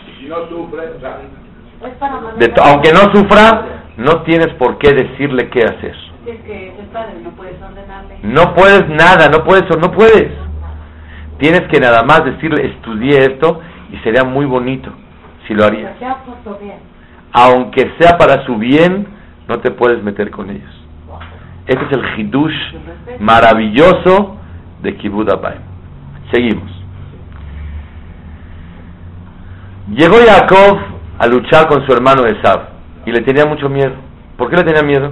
aunque 2.64 2.92
no 2.92 3.14
sufra, 3.14 3.84
no 3.98 4.24
tienes 4.24 4.54
por 4.56 4.78
qué 4.78 4.94
decirle 4.94 5.50
qué 5.50 5.64
hacer. 5.64 5.96
No 8.24 8.56
puedes 8.56 8.90
nada, 8.90 9.30
no 9.30 9.44
puedes, 9.44 9.64
no 9.80 9.92
puedes. 9.92 10.32
Tienes 11.38 11.62
que 11.70 11.80
nada 11.80 12.04
más 12.04 12.26
decirle, 12.26 12.66
estudié 12.68 13.20
esto 13.20 13.62
y 13.92 13.98
sería 13.98 14.24
muy 14.24 14.46
bonito 14.46 14.92
si 15.48 15.54
lo 15.54 15.66
harías. 15.66 15.94
Aunque 17.34 17.92
sea 18.00 18.18
para 18.18 18.46
su 18.46 18.56
bien, 18.56 19.08
no 19.48 19.60
te 19.60 19.72
puedes 19.72 20.02
meter 20.02 20.32
con 20.32 20.50
ellos. 20.50 20.85
Este 21.68 21.86
es 21.86 21.92
el 21.92 22.20
hidush 22.20 22.76
maravilloso 23.20 24.38
de 24.82 24.96
Kibbutz 24.98 25.32
Abayim. 25.34 25.62
Seguimos. 26.32 26.72
Llegó 29.90 30.16
Jacob 30.26 30.80
a 31.20 31.28
luchar 31.28 31.68
con 31.68 31.86
su 31.86 31.94
hermano 31.94 32.26
Esab 32.26 32.70
y 33.06 33.12
le 33.12 33.22
tenía 33.22 33.46
mucho 33.46 33.70
miedo. 33.70 33.94
¿Por 34.38 34.50
qué 34.50 34.58
le 34.58 34.64
tenía 34.64 34.84
miedo? 34.84 35.12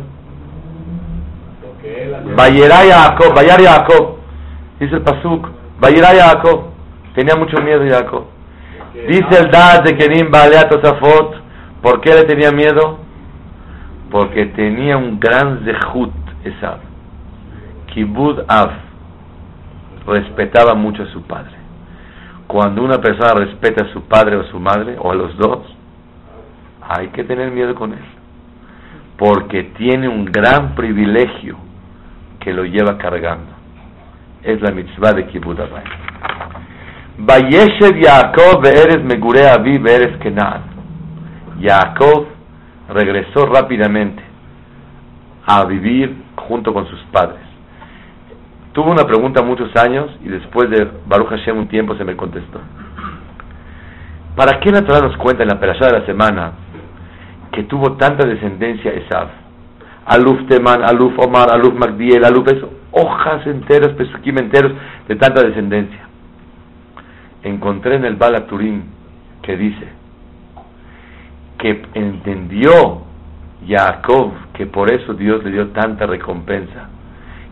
Vayera 2.36 2.78
Jacob, 2.78 3.36
Vayar 3.36 3.62
Jacob, 3.62 4.18
dice 4.80 4.96
el 4.96 5.02
Pasuk, 5.02 5.48
Vayera 5.80 6.10
Jacob. 6.10 6.72
Tenía 7.14 7.36
mucho 7.36 7.62
miedo 7.62 7.84
Jacob. 7.88 8.26
Dice 8.94 9.40
el 9.40 9.52
Dad 9.52 9.84
de 9.84 9.96
Kerim 9.96 10.32
Baleat 10.32 10.70
Tosafot, 10.70 11.36
¿por 11.82 12.02
qué 12.02 12.14
le 12.14 12.24
tenía 12.24 12.52
miedo? 12.52 13.00
Porque 14.10 14.46
tenía 14.48 14.98
un 14.98 15.20
gran 15.20 15.64
zehut, 15.66 16.12
Esav. 16.44 16.80
Kibud 17.94 18.44
Av. 18.48 18.72
Respetaba 20.06 20.74
mucho 20.76 21.04
a 21.04 21.08
su 21.08 21.22
padre. 21.24 21.54
Cuando 22.48 22.84
una 22.84 23.00
persona 23.00 23.34
respeta 23.34 23.86
a 23.86 23.94
su 23.94 24.04
padre 24.04 24.36
o 24.36 24.42
a 24.42 24.48
su 24.48 24.60
madre, 24.60 24.96
o 25.00 25.12
a 25.12 25.16
los 25.16 25.36
dos, 25.38 25.60
hay 26.82 27.08
que 27.08 27.24
tener 27.24 27.52
miedo 27.52 27.74
con 27.76 27.94
él. 27.94 28.06
Porque 29.18 29.64
tiene 29.78 30.08
un 30.10 30.26
gran 30.26 30.76
privilegio 30.76 31.58
que 32.40 32.54
lo 32.54 32.66
lleva 32.66 32.98
cargando. 32.98 33.52
Es 34.44 34.62
la 34.62 34.72
mitzvah 34.72 35.14
de 35.14 35.28
Kibud 35.28 35.60
Avay. 35.60 35.84
Vayeshev 37.18 37.98
Yaakov 38.02 38.62
Be'eres 38.62 39.04
Megure 39.04 39.48
Avi 39.48 39.78
Be'eres 39.78 40.18
Kenan. 40.18 40.64
Yaakov 41.60 42.26
regresó 42.90 43.46
rápidamente 43.46 44.23
a 45.46 45.66
vivir 45.66 46.16
junto 46.36 46.74
con 46.74 46.88
sus 46.88 47.00
padres. 47.12 47.42
Tuvo 48.74 48.92
una 48.92 49.06
pregunta 49.06 49.44
muchos 49.44 49.76
años 49.76 50.10
y 50.24 50.30
después 50.30 50.70
de 50.70 50.90
Baruch 51.06 51.30
Hashem 51.30 51.58
un 51.58 51.68
tiempo 51.68 51.96
se 51.96 52.04
me 52.04 52.16
contestó. 52.16 52.60
¿Para 54.36 54.60
qué 54.60 54.72
la 54.72 54.82
Torah 54.82 55.08
nos 55.08 55.16
cuenta 55.18 55.44
en 55.44 55.50
la 55.50 55.60
perashá 55.60 55.86
de 55.86 56.00
la 56.00 56.06
semana 56.06 56.54
que 57.52 57.64
tuvo 57.64 57.94
tanta 57.94 58.26
descendencia 58.28 58.92
Esav? 58.92 59.28
Aluf 60.06 60.48
Teman, 60.48 60.84
Aluf 60.84 61.18
Omar, 61.20 61.52
Aluf 61.52 61.76
Magdiel, 61.76 62.26
Aluf 62.26 62.48
eso, 62.48 62.72
hojas 62.92 63.46
enteras, 63.46 63.94
pesukim 63.96 64.38
enteros 64.40 64.74
de 65.08 65.16
tanta 65.18 65.44
descendencia. 65.44 66.00
Encontré 67.44 67.96
en 67.96 68.06
el 68.06 68.16
Balaturim 68.16 68.82
que 69.44 69.56
dice 69.56 69.88
que 71.60 71.82
entendió 71.94 73.03
Jacob 73.68 74.32
que 74.54 74.66
por 74.66 74.92
eso 74.92 75.14
Dios 75.14 75.44
le 75.44 75.52
dio 75.52 75.68
tanta 75.70 76.06
recompensa 76.06 76.90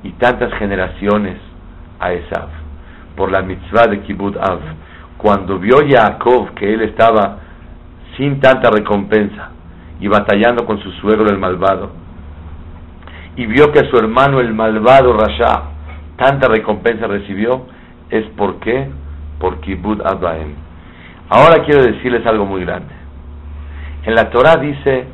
y 0.04 0.12
tantas 0.14 0.54
generaciones 0.54 1.38
a 2.00 2.14
Esav 2.14 2.50
por 3.16 3.32
la 3.32 3.42
mitzvah 3.42 3.88
de 3.88 4.02
Kibbutz 4.02 4.38
Av. 4.38 4.60
Cuando 5.18 5.60
vio 5.60 5.78
Jacob 5.88 6.54
que 6.56 6.74
él 6.74 6.82
estaba 6.82 7.38
sin 8.18 8.40
tanta 8.40 8.70
recompensa 8.70 9.52
y 10.00 10.08
batallando 10.08 10.66
con 10.66 10.80
su 10.82 10.92
suegro 10.94 11.30
el 11.30 11.38
malvado, 11.38 11.92
y 13.36 13.46
vio 13.46 13.72
que 13.72 13.86
su 13.90 13.98
hermano 13.98 14.40
el 14.40 14.54
malvado 14.54 15.14
Rasha 15.14 15.64
tanta 16.18 16.48
recompensa 16.48 17.08
recibió, 17.08 17.66
es 18.10 18.26
porque 18.36 18.90
por 19.40 19.60
Kibbutz 19.62 20.02
Abaem. 20.06 20.54
Ahora 21.30 21.64
quiero 21.64 21.84
decirles 21.84 22.26
algo 22.26 22.46
muy 22.46 22.66
grande. 22.66 22.94
En 24.04 24.16
la 24.16 24.30
Torah 24.30 24.58
dice, 24.58 25.06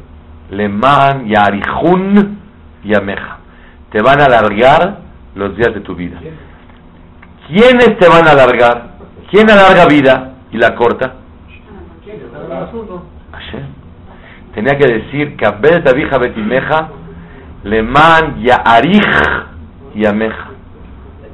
Leman 0.49 1.27
Yarihun 1.27 2.39
Yameja 2.83 3.37
te 3.91 4.01
van 4.01 4.21
a 4.21 4.25
alargar 4.25 4.99
los 5.35 5.55
días 5.55 5.73
de 5.73 5.81
tu 5.81 5.95
vida. 5.95 6.19
¿Quiénes 7.47 7.97
te 7.97 8.07
van 8.09 8.27
a 8.27 8.31
alargar? 8.31 8.97
¿Quién 9.31 9.49
alarga 9.49 9.85
vida 9.85 10.33
y 10.51 10.57
la 10.57 10.75
corta? 10.75 11.15
Tenía 14.53 14.77
que 14.77 14.87
decir 14.87 15.37
que 15.37 15.45
Abel 15.45 15.83
Tabija 15.83 16.17
Betimeja 16.17 16.89
Leman 17.63 18.41
Yaarich 18.43 19.05
Yameja 19.95 20.47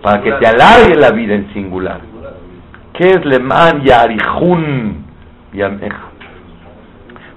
para 0.01 0.21
que 0.21 0.31
te 0.33 0.47
alargue 0.47 0.95
la 0.95 1.11
vida 1.11 1.33
en 1.33 1.51
singular. 1.53 2.01
¿Qué 2.93 3.09
es 3.11 3.25
Leman 3.25 3.83
Yarihun 3.83 5.05
Yameja? 5.53 6.09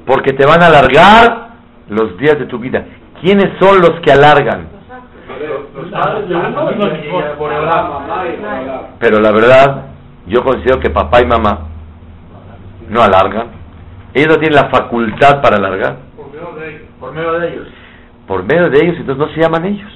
Porque 0.04 0.32
te 0.32 0.44
van 0.44 0.62
a 0.62 0.66
alargar 0.66 1.45
los 1.88 2.16
días 2.18 2.38
de 2.38 2.46
tu 2.46 2.58
vida. 2.58 2.84
¿Quiénes 3.20 3.58
son 3.58 3.80
los 3.80 4.00
que 4.00 4.12
alargan? 4.12 4.68
Pero 8.98 9.20
la 9.20 9.32
verdad, 9.32 9.86
yo 10.26 10.42
considero 10.42 10.80
que 10.80 10.90
papá 10.90 11.20
y 11.22 11.26
mamá 11.26 11.68
no 12.88 13.02
alargan. 13.02 13.48
Ellos 14.14 14.28
no 14.28 14.38
tienen 14.38 14.56
la 14.56 14.70
facultad 14.70 15.42
para 15.42 15.56
alargar. 15.56 15.96
Por 16.16 17.12
medio 17.12 17.32
de 17.38 17.48
ellos. 17.48 17.68
Por 18.26 18.44
medio 18.44 18.70
de 18.70 18.78
ellos, 18.84 18.96
entonces 18.98 19.26
no 19.26 19.34
se 19.34 19.40
llaman 19.40 19.64
ellos. 19.66 19.92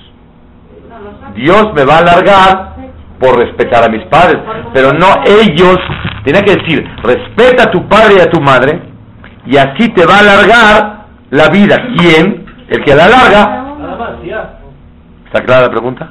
Dios 1.34 1.72
me 1.74 1.84
va 1.84 1.96
a 1.96 1.98
alargar 1.98 2.76
por 3.18 3.38
respetar 3.38 3.84
a 3.84 3.88
mis 3.88 4.04
padres, 4.06 4.38
pero 4.72 4.92
no 4.92 5.06
ellos. 5.26 5.78
Tenía 6.24 6.42
que 6.42 6.56
decir, 6.56 6.86
respeta 7.02 7.64
a 7.64 7.70
tu 7.70 7.88
padre 7.88 8.16
y 8.18 8.20
a 8.20 8.30
tu 8.30 8.40
madre, 8.40 8.80
y 9.46 9.56
así 9.56 9.88
te 9.94 10.04
va 10.04 10.16
a 10.16 10.20
alargar 10.20 10.99
la 11.30 11.48
vida. 11.48 11.76
¿Quién? 11.96 12.46
El 12.68 12.84
que 12.84 12.94
la 12.94 13.04
alarga. 13.04 13.60
¿Está 15.26 15.44
clara 15.44 15.62
la 15.62 15.70
pregunta? 15.70 16.10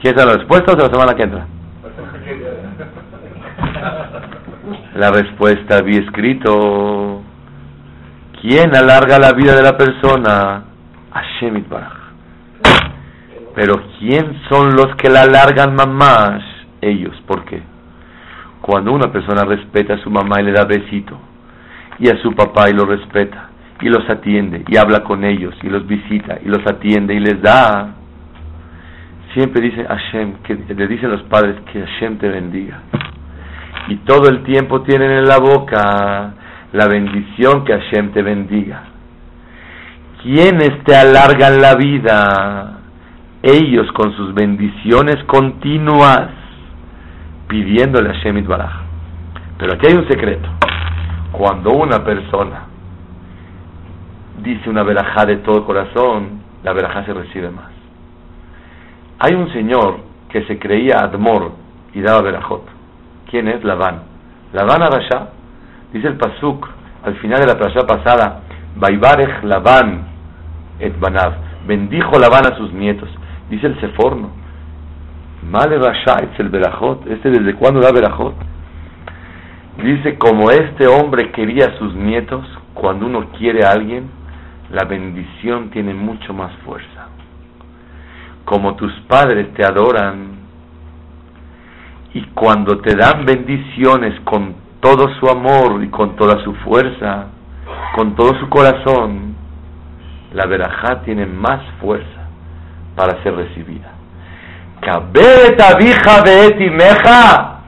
¿Quieres 0.00 0.24
la 0.24 0.34
respuesta 0.34 0.72
o 0.72 0.76
de 0.76 0.82
la 0.82 0.90
semana 0.90 1.14
que 1.14 1.22
entra? 1.22 1.46
La 4.94 5.10
respuesta 5.10 5.78
había 5.78 6.00
escrito. 6.00 7.22
¿Quién 8.40 8.74
alarga 8.74 9.18
la 9.18 9.32
vida 9.32 9.54
de 9.54 9.62
la 9.62 9.76
persona? 9.76 10.64
Hashem 11.12 11.56
Itbaraj. 11.56 12.06
Pero 13.54 13.74
¿quién 13.98 14.38
son 14.50 14.76
los 14.76 14.94
que 14.96 15.08
la 15.08 15.22
alargan 15.22 15.74
mamás? 15.74 16.42
Ellos. 16.80 17.16
¿Por 17.26 17.44
qué? 17.46 17.62
Cuando 18.60 18.92
una 18.92 19.10
persona 19.10 19.44
respeta 19.44 19.94
a 19.94 19.98
su 19.98 20.10
mamá 20.10 20.40
y 20.40 20.44
le 20.44 20.52
da 20.52 20.64
besito, 20.64 21.18
y 21.98 22.08
a 22.08 22.20
su 22.20 22.34
papá 22.34 22.68
y 22.68 22.74
lo 22.74 22.84
respeta, 22.84 23.45
y 23.80 23.88
los 23.88 24.08
atiende, 24.08 24.64
y 24.68 24.76
habla 24.76 25.02
con 25.04 25.24
ellos, 25.24 25.54
y 25.62 25.68
los 25.68 25.86
visita, 25.86 26.38
y 26.44 26.48
los 26.48 26.66
atiende, 26.66 27.14
y 27.14 27.20
les 27.20 27.40
da, 27.42 27.94
siempre 29.34 29.60
dice 29.60 29.84
Hashem, 29.84 30.34
que 30.44 30.54
le 30.54 30.86
dicen 30.88 31.10
los 31.10 31.22
padres 31.24 31.56
que 31.72 31.80
Hashem 31.80 32.18
te 32.18 32.28
bendiga. 32.28 32.80
Y 33.88 33.96
todo 33.96 34.28
el 34.30 34.42
tiempo 34.44 34.82
tienen 34.82 35.10
en 35.10 35.24
la 35.24 35.38
boca 35.38 36.32
la 36.72 36.88
bendición 36.88 37.64
que 37.64 37.72
Hashem 37.74 38.12
te 38.12 38.22
bendiga. 38.22 38.82
¿Quiénes 40.22 40.82
te 40.84 40.96
alargan 40.96 41.60
la 41.60 41.74
vida? 41.76 42.78
Ellos 43.42 43.92
con 43.92 44.16
sus 44.16 44.34
bendiciones 44.34 45.22
continuas, 45.26 46.30
pidiéndole 47.46 48.10
a 48.10 48.14
Hashem 48.14 48.38
Itbaraj. 48.38 48.72
Pero 49.58 49.74
aquí 49.74 49.86
hay 49.86 49.94
un 49.94 50.08
secreto. 50.08 50.48
Cuando 51.30 51.72
una 51.72 52.02
persona 52.02 52.75
dice 54.46 54.70
una 54.70 54.84
verajá 54.84 55.26
de 55.26 55.38
todo 55.38 55.66
corazón, 55.66 56.40
la 56.62 56.72
verajá 56.72 57.04
se 57.04 57.12
recibe 57.12 57.50
más. 57.50 57.70
Hay 59.18 59.34
un 59.34 59.52
señor 59.52 59.98
que 60.28 60.44
se 60.44 60.58
creía 60.58 60.98
Admor 61.00 61.52
y 61.92 62.00
daba 62.00 62.22
verajot. 62.22 62.62
¿Quién 63.28 63.48
es? 63.48 63.64
Labán. 63.64 64.02
Labán 64.52 64.82
Arashá, 64.82 65.30
dice 65.92 66.06
el 66.06 66.16
Pasuk, 66.16 66.68
al 67.02 67.16
final 67.16 67.40
de 67.40 67.46
la 67.46 67.58
playa 67.58 67.84
pasada, 67.86 68.42
Baibarech 68.76 69.42
Labán 69.42 70.06
et 70.78 70.98
Banav. 71.00 71.34
Bendijo 71.66 72.16
Labán 72.18 72.46
a 72.46 72.56
sus 72.56 72.72
nietos. 72.72 73.08
Dice 73.50 73.66
el 73.66 73.80
Seforno. 73.80 74.30
Male 75.50 75.78
Rasha 75.78 76.16
es 76.22 76.38
el 76.38 76.50
verajot. 76.50 77.04
¿Este 77.08 77.30
desde 77.30 77.54
cuándo 77.54 77.80
da 77.80 77.90
verajot? 77.90 78.34
Dice, 79.82 80.16
como 80.18 80.50
este 80.50 80.86
hombre 80.86 81.32
quería 81.32 81.66
a 81.66 81.78
sus 81.78 81.94
nietos, 81.94 82.46
cuando 82.74 83.06
uno 83.06 83.26
quiere 83.36 83.64
a 83.64 83.70
alguien, 83.70 84.08
la 84.70 84.84
bendición 84.84 85.70
tiene 85.70 85.94
mucho 85.94 86.32
más 86.32 86.52
fuerza 86.64 86.96
como 88.46 88.76
tus 88.76 88.92
padres 89.08 89.52
te 89.54 89.64
adoran 89.64 90.36
y 92.14 92.22
cuando 92.28 92.78
te 92.78 92.96
dan 92.96 93.26
bendiciones 93.26 94.18
con 94.20 94.54
todo 94.80 95.08
su 95.18 95.28
amor 95.28 95.82
y 95.82 95.88
con 95.88 96.16
toda 96.16 96.42
su 96.44 96.54
fuerza, 96.54 97.26
con 97.94 98.14
todo 98.14 98.38
su 98.38 98.48
corazón, 98.48 99.34
la 100.32 100.46
verajá 100.46 101.02
tiene 101.02 101.26
más 101.26 101.60
fuerza 101.80 102.28
para 102.94 103.22
ser 103.22 103.34
recibida. 103.34 103.92
vija 105.78 106.22
beeti 106.24 106.70
meja 106.70 107.60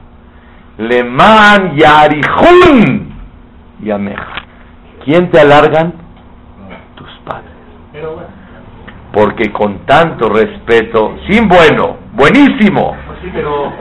leman 0.77 1.75
yarihun 1.75 3.13
yameja. 3.81 4.33
¿Quién 5.03 5.29
te 5.29 5.41
alargan? 5.41 5.93
Tus 6.95 7.09
padres. 7.25 7.51
Pero 7.88 7.88
bueno. 7.88 7.88
Porque 9.11 9.51
con 9.51 9.79
tanto 9.85 10.29
respeto, 10.29 11.15
sin 11.27 11.47
bueno, 11.47 11.97
buenísimo, 12.13 12.95
Pues 13.07 13.19
sí, 13.23 13.29
pero 13.33 13.73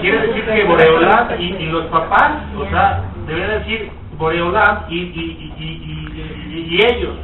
quiere 0.00 0.28
decir 0.28 0.44
que 0.46 0.64
Boreolam 0.64 1.28
y, 1.38 1.44
y 1.56 1.66
los 1.66 1.86
papás, 1.86 2.32
o 2.58 2.64
sea, 2.70 3.02
deberían 3.26 3.58
decir 3.60 3.90
Boreolam 4.16 4.84
y, 4.88 4.96
y, 4.96 5.52
y, 5.58 5.64
y, 5.64 6.56
y- 6.56 6.76
y 6.76 6.86
ellos. 6.86 7.14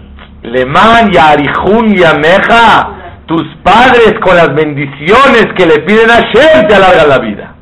Leman 0.43 1.11
Yarihun 1.11 1.95
Yameja, 1.97 2.91
tus 3.27 3.45
padres 3.63 4.15
con 4.23 4.37
las 4.37 4.55
bendiciones 4.55 5.47
que 5.57 5.67
le 5.67 5.81
piden 5.81 6.11
a 6.11 6.21
Shem 6.21 6.69
te 6.69 6.75
alargan 6.75 7.09
la 7.09 7.19
vida. 7.19 7.55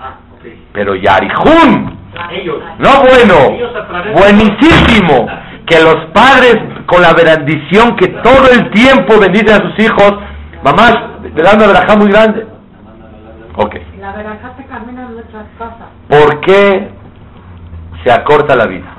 Ah. 0.00 0.14
Pero 0.72 0.94
Yarihun, 0.94 1.98
Ellos. 2.32 2.62
no 2.78 3.00
bueno, 3.02 3.54
Ellos 3.54 3.72
buenísimo, 4.14 5.26
que 5.66 5.80
los 5.80 6.06
padres 6.12 6.56
con 6.90 7.02
la 7.02 7.12
bendición 7.14 7.94
que 7.96 8.08
todo 8.08 8.50
el 8.52 8.70
tiempo 8.72 9.20
bendicen 9.20 9.50
a 9.50 9.70
sus 9.70 9.78
hijos, 9.78 10.12
mamás, 10.64 10.94
le 11.22 11.42
dan 11.42 11.56
una 11.56 11.68
verajá 11.68 11.96
muy 11.96 12.10
grande. 12.10 12.46
Ok, 13.56 13.76
La 14.00 14.12
verajá 14.12 14.56
te 14.56 14.64
camina 14.64 15.06
en 15.06 15.14
muchas 15.14 15.46
cosas. 15.56 15.88
¿por 16.08 16.40
qué 16.40 16.90
se 18.02 18.10
acorta 18.12 18.56
la 18.56 18.66
vida? 18.66 18.92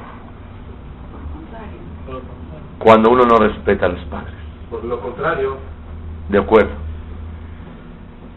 Cuando 2.80 3.12
uno 3.12 3.26
no 3.26 3.38
respeta 3.38 3.88
a 3.88 3.90
los 3.90 4.04
padres. 4.06 4.34
Por 4.70 4.84
lo 4.86 5.00
contrario, 5.02 5.58
De 6.30 6.40
acuerdo. 6.40 6.72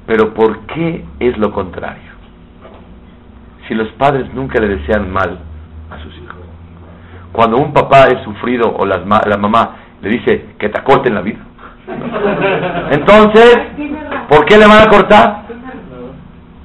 Pero 0.06 0.34
¿por 0.34 0.66
qué 0.66 1.04
es 1.20 1.38
lo 1.38 1.52
contrario? 1.52 2.12
Si 3.68 3.74
los 3.74 3.88
padres 3.92 4.32
nunca 4.34 4.60
le 4.60 4.68
desean 4.76 5.10
mal 5.10 5.38
a 5.90 6.02
sus 6.02 6.12
hijos. 6.18 6.43
Cuando 7.34 7.56
un 7.56 7.72
papá 7.72 8.04
es 8.06 8.22
sufrido 8.22 8.68
o 8.70 8.86
ma- 9.04 9.20
la 9.26 9.36
mamá 9.36 9.70
le 10.00 10.08
dice 10.08 10.50
que 10.56 10.68
te 10.68 10.78
acorten 10.78 11.16
la 11.16 11.20
vida. 11.20 11.40
Entonces. 12.92 13.58
¿por 14.28 14.44
qué 14.44 14.56
le 14.56 14.66
van 14.66 14.82
a 14.86 14.88
cortar? 14.88 15.42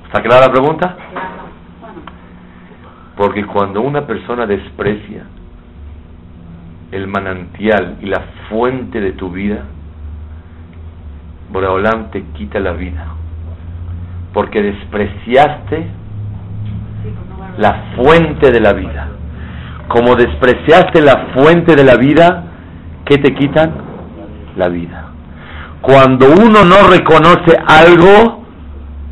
¿Está 0.06 0.22
clara 0.22 0.46
la 0.46 0.52
pregunta? 0.52 0.96
Porque 3.18 3.44
cuando 3.48 3.82
una 3.82 4.06
persona 4.06 4.46
desprecia 4.46 5.24
el 6.92 7.08
manantial 7.08 7.98
y 8.02 8.06
la 8.06 8.22
fuente 8.48 9.02
de 9.02 9.14
tu 9.14 9.32
vida, 9.32 9.64
Boreolam 11.52 12.12
te 12.12 12.22
quita 12.38 12.60
la 12.60 12.74
vida. 12.74 13.08
Porque 14.34 14.62
despreciaste 14.62 15.88
la 17.58 17.86
fuente 17.96 18.52
de 18.52 18.60
la 18.62 18.74
vida. 18.74 19.08
Como 19.90 20.16
despreciaste 20.16 21.02
la 21.02 21.32
fuente 21.34 21.76
de 21.76 21.84
la 21.84 21.96
vida, 21.98 22.46
¿qué 23.06 23.18
te 23.18 23.34
quitan? 23.34 23.74
La 24.56 24.70
vida. 24.70 25.08
Cuando 25.82 26.28
uno 26.28 26.64
no 26.64 26.88
reconoce 26.88 27.58
algo 27.68 28.44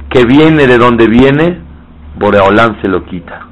que 0.09 0.23
viene 0.25 0.67
de 0.67 0.77
donde 0.77 1.07
viene, 1.07 1.59
Boreolam 2.15 2.79
se 2.81 2.89
lo 2.89 3.05
quita. 3.05 3.47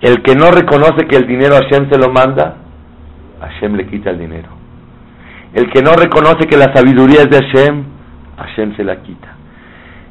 El 0.00 0.22
que 0.22 0.34
no 0.34 0.50
reconoce 0.50 1.06
que 1.06 1.16
el 1.16 1.28
dinero 1.28 1.54
Hashem 1.54 1.88
se 1.88 1.98
lo 1.98 2.10
manda, 2.10 2.56
Hashem 3.40 3.76
le 3.76 3.86
quita 3.86 4.10
el 4.10 4.18
dinero. 4.18 4.48
El 5.54 5.70
que 5.70 5.82
no 5.82 5.92
reconoce 5.92 6.48
que 6.48 6.56
la 6.56 6.74
sabiduría 6.74 7.22
es 7.22 7.30
de 7.30 7.38
Hashem, 7.38 7.84
Hashem 8.38 8.76
se 8.76 8.82
la 8.82 9.02
quita. 9.02 9.36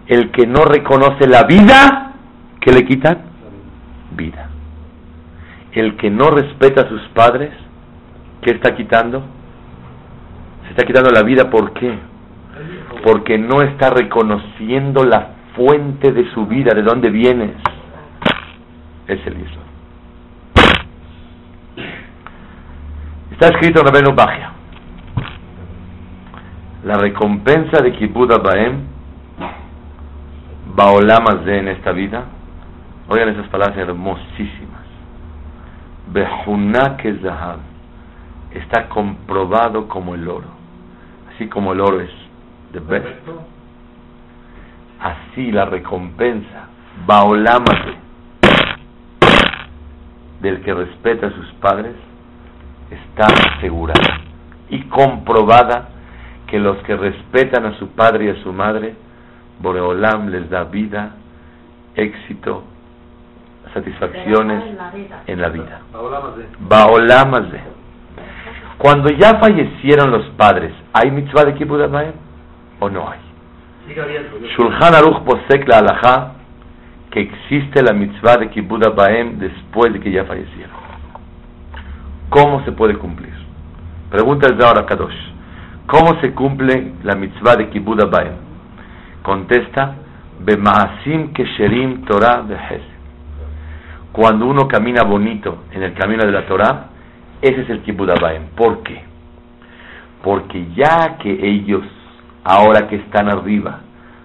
El 0.07 0.31
que 0.31 0.47
no 0.47 0.63
reconoce 0.63 1.27
la 1.27 1.43
vida, 1.43 2.13
¿qué 2.61 2.71
le 2.71 2.85
quitan? 2.85 3.17
Vida. 4.15 4.50
El 5.71 5.95
que 5.95 6.09
no 6.09 6.29
respeta 6.29 6.81
a 6.81 6.89
sus 6.89 7.01
padres, 7.09 7.51
¿qué 8.41 8.51
está 8.51 8.75
quitando? 8.75 9.23
Se 10.63 10.71
está 10.71 10.85
quitando 10.85 11.09
la 11.11 11.23
vida, 11.23 11.49
¿por 11.49 11.73
qué? 11.73 11.97
Porque 13.03 13.37
no 13.37 13.61
está 13.61 13.89
reconociendo 13.89 15.03
la 15.05 15.29
fuente 15.55 16.11
de 16.11 16.29
su 16.33 16.45
vida, 16.45 16.73
de 16.73 16.81
dónde 16.81 17.09
vienes. 17.09 17.51
Es 19.07 19.25
el 19.25 19.37
Yisod. 19.37 19.61
Está 23.31 23.47
escrito 23.47 23.79
en 23.79 23.87
Rabenu 23.87 24.13
Bajia. 24.13 24.51
La 26.83 26.95
recompensa 26.95 27.81
de 27.81 27.93
Kibbutz 27.93 28.33
Abaem, 28.33 28.83
Baolam 30.75 31.27
Hazeh 31.27 31.59
en 31.59 31.67
esta 31.69 31.91
vida, 31.91 32.25
oigan 33.07 33.29
esas 33.29 33.47
palabras 33.47 33.77
hermosísimas. 33.77 34.80
Que 36.13 37.17
Zahab, 37.21 37.59
está 38.53 38.89
comprobado 38.89 39.87
como 39.87 40.13
el 40.15 40.27
oro. 40.27 40.47
Así 41.33 41.47
como 41.47 41.71
el 41.73 41.79
oro 41.79 42.01
es 42.01 42.11
the 42.73 42.79
best. 42.79 43.07
Así 44.99 45.51
la 45.51 45.65
recompensa, 45.65 46.67
Baolam 47.07 47.63
Hazeh, 47.63 47.97
del 50.41 50.61
que 50.61 50.73
respeta 50.73 51.27
a 51.27 51.31
sus 51.31 51.47
padres, 51.53 51.95
está 52.89 53.27
asegurada 53.55 54.19
y 54.69 54.81
comprobada 54.83 55.89
que 56.47 56.59
los 56.59 56.77
que 56.83 56.95
respetan 56.97 57.65
a 57.65 57.77
su 57.79 57.87
padre 57.91 58.25
y 58.25 58.29
a 58.29 58.43
su 58.43 58.51
madre, 58.51 58.95
Boreolam 59.59 60.29
les 60.29 60.49
da 60.49 60.65
vida, 60.65 61.15
éxito, 61.95 62.63
satisfacciones 63.73 64.63
En 64.63 64.77
la 64.77 64.89
vida. 64.91 65.23
en 65.27 65.41
la 65.41 65.49
vida. 65.49 65.81
Ahora 65.93 66.19
más 66.19 66.37
de. 66.37 66.45
Baolam 66.59 67.33
Hazeh. 67.33 67.61
Cuando 68.77 69.09
ya 69.11 69.35
fallecieron 69.39 70.11
los 70.11 70.25
padres, 70.37 70.73
¿hay 70.93 71.11
mitzvah 71.11 71.45
de 71.45 71.53
kibbutz 71.53 71.81
o 72.79 72.89
no 72.89 73.09
hay? 73.09 73.19
Sigue 73.87 74.01
abierto. 74.01 74.37
Shulchan 74.57 74.95
Aruch 74.95 75.23
posek 75.23 75.67
la 75.67 75.77
halajá 75.79 76.31
que 77.11 77.21
existe 77.21 77.83
la 77.83 77.93
mitzvah 77.93 78.37
de 78.37 78.49
kibbutz 78.49 78.87
Abayim 78.87 79.37
después 79.37 79.93
de 79.93 79.99
que 79.99 80.11
ya 80.11 80.25
fallecieron. 80.25 80.75
¿Cómo 82.29 82.63
se 82.63 82.71
puede 82.71 82.95
cumplir? 82.95 83.33
Pregunta 84.09 84.47
el 84.47 84.59
Zohar 84.59 84.85
Kadosh. 84.85 85.31
¿Cómo 85.87 86.19
se 86.21 86.33
cumple 86.33 86.93
la 87.03 87.15
mitzvah 87.15 87.57
de 87.57 87.69
kibbutz 87.69 88.03
Abayim? 88.03 88.33
Contesta, 89.21 89.95
Bemaasim 90.39 91.33
kesherim 91.33 92.03
Torah 92.05 92.41
behesed. 92.41 92.90
Cuando 94.11 94.45
uno 94.45 94.67
camina 94.67 95.03
bonito 95.03 95.63
en 95.71 95.83
el 95.83 95.93
camino 95.93 96.25
de 96.25 96.31
la 96.31 96.45
Torah, 96.45 96.87
ese 97.41 97.61
es 97.61 97.69
el 97.69 97.81
kibbutz. 97.81 98.11
¿Por 98.55 98.83
qué? 98.83 99.03
Porque 100.23 100.67
ya 100.75 101.17
que 101.17 101.31
ellos, 101.31 101.83
ahora 102.43 102.87
que 102.87 102.97
están 102.97 103.29
arriba, 103.29 103.79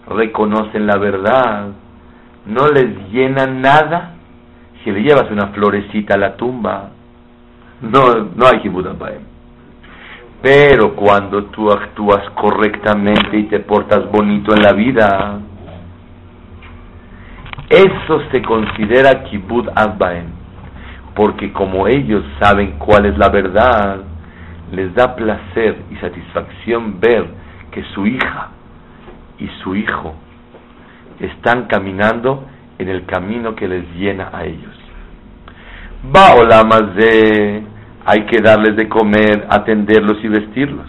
reconocen 0.09 0.87
la 0.87 0.99
verdad, 0.99 1.69
no 2.47 2.69
les 2.69 3.11
llena 3.11 3.47
nada 3.47 4.15
si 4.83 4.91
le 4.91 5.03
llevas 5.03 5.31
una 5.31 5.49
florecita 5.49 6.15
a 6.15 6.19
la 6.19 6.37
tumba. 6.37 6.91
No, 7.81 8.31
no 8.35 8.47
hay 8.47 8.61
kibbutz. 8.61 8.89
Pero 10.43 10.95
cuando 10.95 11.45
tú 11.47 11.71
actúas 11.71 12.29
correctamente 12.31 13.39
y 13.39 13.45
te 13.45 13.61
portas 13.61 14.11
bonito 14.11 14.55
en 14.55 14.63
la 14.63 14.73
vida, 14.73 15.41
eso 17.69 18.23
se 18.31 18.43
considera 18.43 19.25
kibbutz 19.25 19.69
Abayim. 19.75 20.27
Porque 21.15 21.53
como 21.53 21.87
ellos 21.89 22.25
saben 22.41 22.73
cuál 22.79 23.07
es 23.07 23.17
la 23.17 23.29
verdad, 23.31 24.01
les 24.73 24.95
da 24.95 25.17
placer 25.17 25.77
y 25.91 25.97
satisfacción 25.97 27.01
ver 27.01 27.27
que 27.71 27.83
su 27.95 28.07
hija 28.07 28.49
y 29.39 29.49
su 29.63 29.75
hijo 29.75 30.15
están 31.21 31.65
caminando 31.65 32.45
en 32.79 32.89
el 32.89 33.07
camino 33.07 33.55
que 33.55 33.69
les 33.69 33.85
llena 33.95 34.31
a 34.33 34.45
ellos. 34.45 34.75
De 36.97 37.63
hay 38.09 38.25
que 38.27 38.41
darles 38.41 38.77
de 38.77 38.89
comer, 38.89 39.47
atenderlos 39.51 40.23
y 40.23 40.29
vestirlos. 40.29 40.87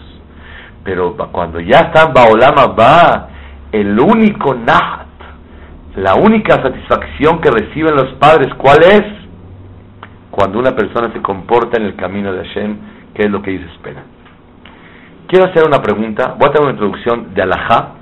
Pero 0.84 1.16
cuando 1.32 1.58
ya 1.60 1.78
están 1.78 2.12
Baolama 2.14 2.66
va, 2.66 3.28
el 3.72 3.98
único 3.98 4.54
nahat, 4.54 4.97
la 6.02 6.14
única 6.14 6.62
satisfacción 6.62 7.40
que 7.40 7.50
reciben 7.50 7.96
los 7.96 8.14
padres, 8.14 8.54
¿cuál 8.54 8.82
es? 8.82 9.02
Cuando 10.30 10.58
una 10.58 10.76
persona 10.76 11.12
se 11.12 11.20
comporta 11.20 11.80
en 11.80 11.86
el 11.86 11.96
camino 11.96 12.32
de 12.32 12.46
Hashem, 12.46 12.76
que 13.14 13.24
es 13.24 13.30
lo 13.30 13.42
que 13.42 13.50
ellos 13.50 13.70
esperan. 13.72 14.04
Quiero 15.26 15.46
hacer 15.46 15.66
una 15.66 15.82
pregunta, 15.82 16.36
voy 16.38 16.48
a 16.48 16.52
tener 16.52 16.62
una 16.62 16.72
introducción 16.72 17.34
de 17.34 17.42
Alajá, 17.42 17.94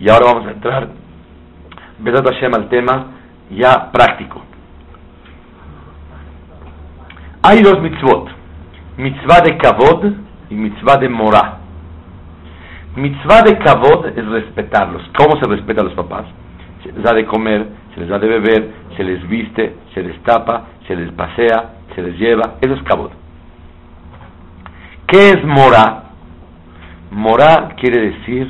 y 0.00 0.08
ahora 0.10 0.26
vamos 0.26 0.46
a 0.48 0.50
entrar, 0.50 0.88
Besat 2.00 2.26
Hashem, 2.26 2.54
al 2.54 2.68
tema 2.68 3.06
ya 3.50 3.92
práctico. 3.92 4.42
Hay 7.42 7.62
dos 7.62 7.80
mitzvot, 7.80 8.28
mitzvah 8.96 9.40
de 9.40 9.56
kavod 9.58 10.04
y 10.50 10.54
mitzvah 10.54 10.96
de 10.96 11.08
morah. 11.08 11.58
Mitzvah 12.96 13.42
de 13.42 13.58
kavod 13.58 14.06
es 14.06 14.26
respetarlos. 14.26 15.02
¿Cómo 15.16 15.38
se 15.40 15.48
respeta 15.48 15.82
a 15.82 15.84
los 15.84 15.94
papás? 15.94 16.24
Se 16.84 16.92
les 16.92 17.02
da 17.02 17.14
de 17.14 17.24
comer, 17.24 17.66
se 17.94 18.00
les 18.00 18.08
da 18.08 18.18
de 18.18 18.28
beber, 18.28 18.70
se 18.96 19.02
les 19.02 19.26
viste, 19.26 19.74
se 19.94 20.02
les 20.02 20.22
tapa, 20.22 20.66
se 20.86 20.94
les 20.94 21.10
pasea, 21.12 21.70
se 21.94 22.02
les 22.02 22.18
lleva. 22.18 22.56
Eso 22.60 22.74
es 22.74 22.82
kavod. 22.82 23.10
¿Qué 25.06 25.30
es 25.30 25.44
morah? 25.44 26.04
Morah 27.10 27.74
quiere 27.80 28.10
decir 28.10 28.48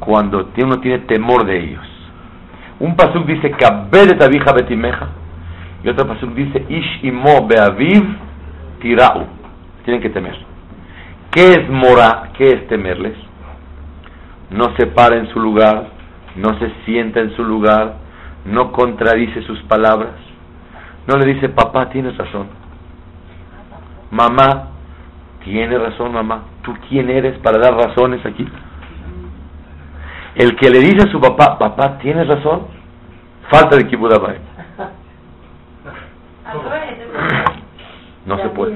cuando 0.00 0.48
uno 0.62 0.80
tiene 0.80 1.00
temor 1.00 1.44
de 1.44 1.58
ellos. 1.58 1.86
Un 2.80 2.96
pasuk 2.96 3.26
dice 3.26 3.50
kabed 3.50 4.12
et 4.12 4.22
abija 4.22 4.52
betimeja 4.52 5.08
y 5.84 5.88
otro 5.88 6.06
pasuk 6.06 6.34
dice 6.34 6.64
ish 6.68 7.04
imo 7.04 7.46
beaviv 7.46 8.04
tirau. 8.80 9.26
Tienen 9.84 10.00
que 10.00 10.10
temer. 10.10 10.36
¿Qué 11.30 11.44
es 11.44 11.68
mora? 11.68 12.30
¿Qué 12.36 12.48
es 12.48 12.68
temerles? 12.68 13.16
No 14.50 14.74
se 14.76 14.86
para 14.86 15.16
en 15.16 15.28
su 15.28 15.40
lugar, 15.40 15.86
no 16.36 16.58
se 16.58 16.70
sienta 16.84 17.20
en 17.20 17.34
su 17.36 17.44
lugar, 17.44 17.96
no 18.44 18.72
contradice 18.72 19.42
sus 19.42 19.60
palabras, 19.62 20.12
no 21.06 21.16
le 21.16 21.34
dice, 21.34 21.48
papá, 21.48 21.88
tienes 21.90 22.16
razón, 22.16 22.48
mamá, 24.10 24.68
tiene 25.44 25.78
razón, 25.78 26.12
mamá, 26.12 26.44
¿tú 26.62 26.74
quién 26.88 27.10
eres 27.10 27.38
para 27.38 27.58
dar 27.58 27.74
razones 27.74 28.24
aquí? 28.24 28.46
El 30.34 30.56
que 30.56 30.70
le 30.70 30.78
dice 30.78 31.08
a 31.08 31.10
su 31.10 31.20
papá, 31.20 31.58
papá, 31.58 31.98
tienes 31.98 32.26
razón, 32.26 32.66
falta 33.50 33.76
de 33.76 33.86
kibudabai. 33.86 34.36
No 38.24 38.38
se 38.38 38.48
puede. 38.50 38.72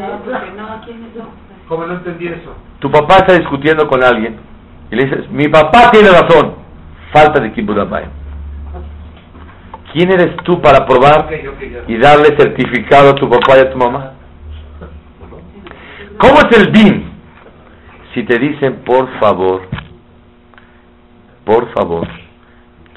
¿Cómo 1.68 1.86
no 1.86 1.94
entendí 1.94 2.26
eso? 2.26 2.54
Tu 2.80 2.90
papá 2.90 3.18
está 3.18 3.34
discutiendo 3.34 3.86
con 3.88 4.02
alguien 4.02 4.38
y 4.90 4.96
le 4.96 5.04
dices, 5.04 5.30
mi 5.30 5.48
papá 5.48 5.90
tiene 5.92 6.10
razón, 6.10 6.54
falta 7.16 7.40
de 7.40 7.52
kibudabai. 7.52 8.04
¿Quién 9.92 10.12
eres 10.12 10.36
tú 10.44 10.60
para 10.60 10.84
probar 10.84 11.28
y 11.88 11.96
darle 11.96 12.36
certificado 12.36 13.10
a 13.10 13.14
tu 13.14 13.28
papá 13.30 13.56
y 13.56 13.60
a 13.60 13.70
tu 13.70 13.78
mamá? 13.78 14.12
¿Cómo 16.18 16.34
es 16.34 16.58
el 16.58 16.72
din? 16.72 17.10
Si 18.12 18.22
te 18.24 18.38
dicen, 18.38 18.82
por 18.84 19.08
favor, 19.18 19.62
por 21.44 21.72
favor, 21.72 22.06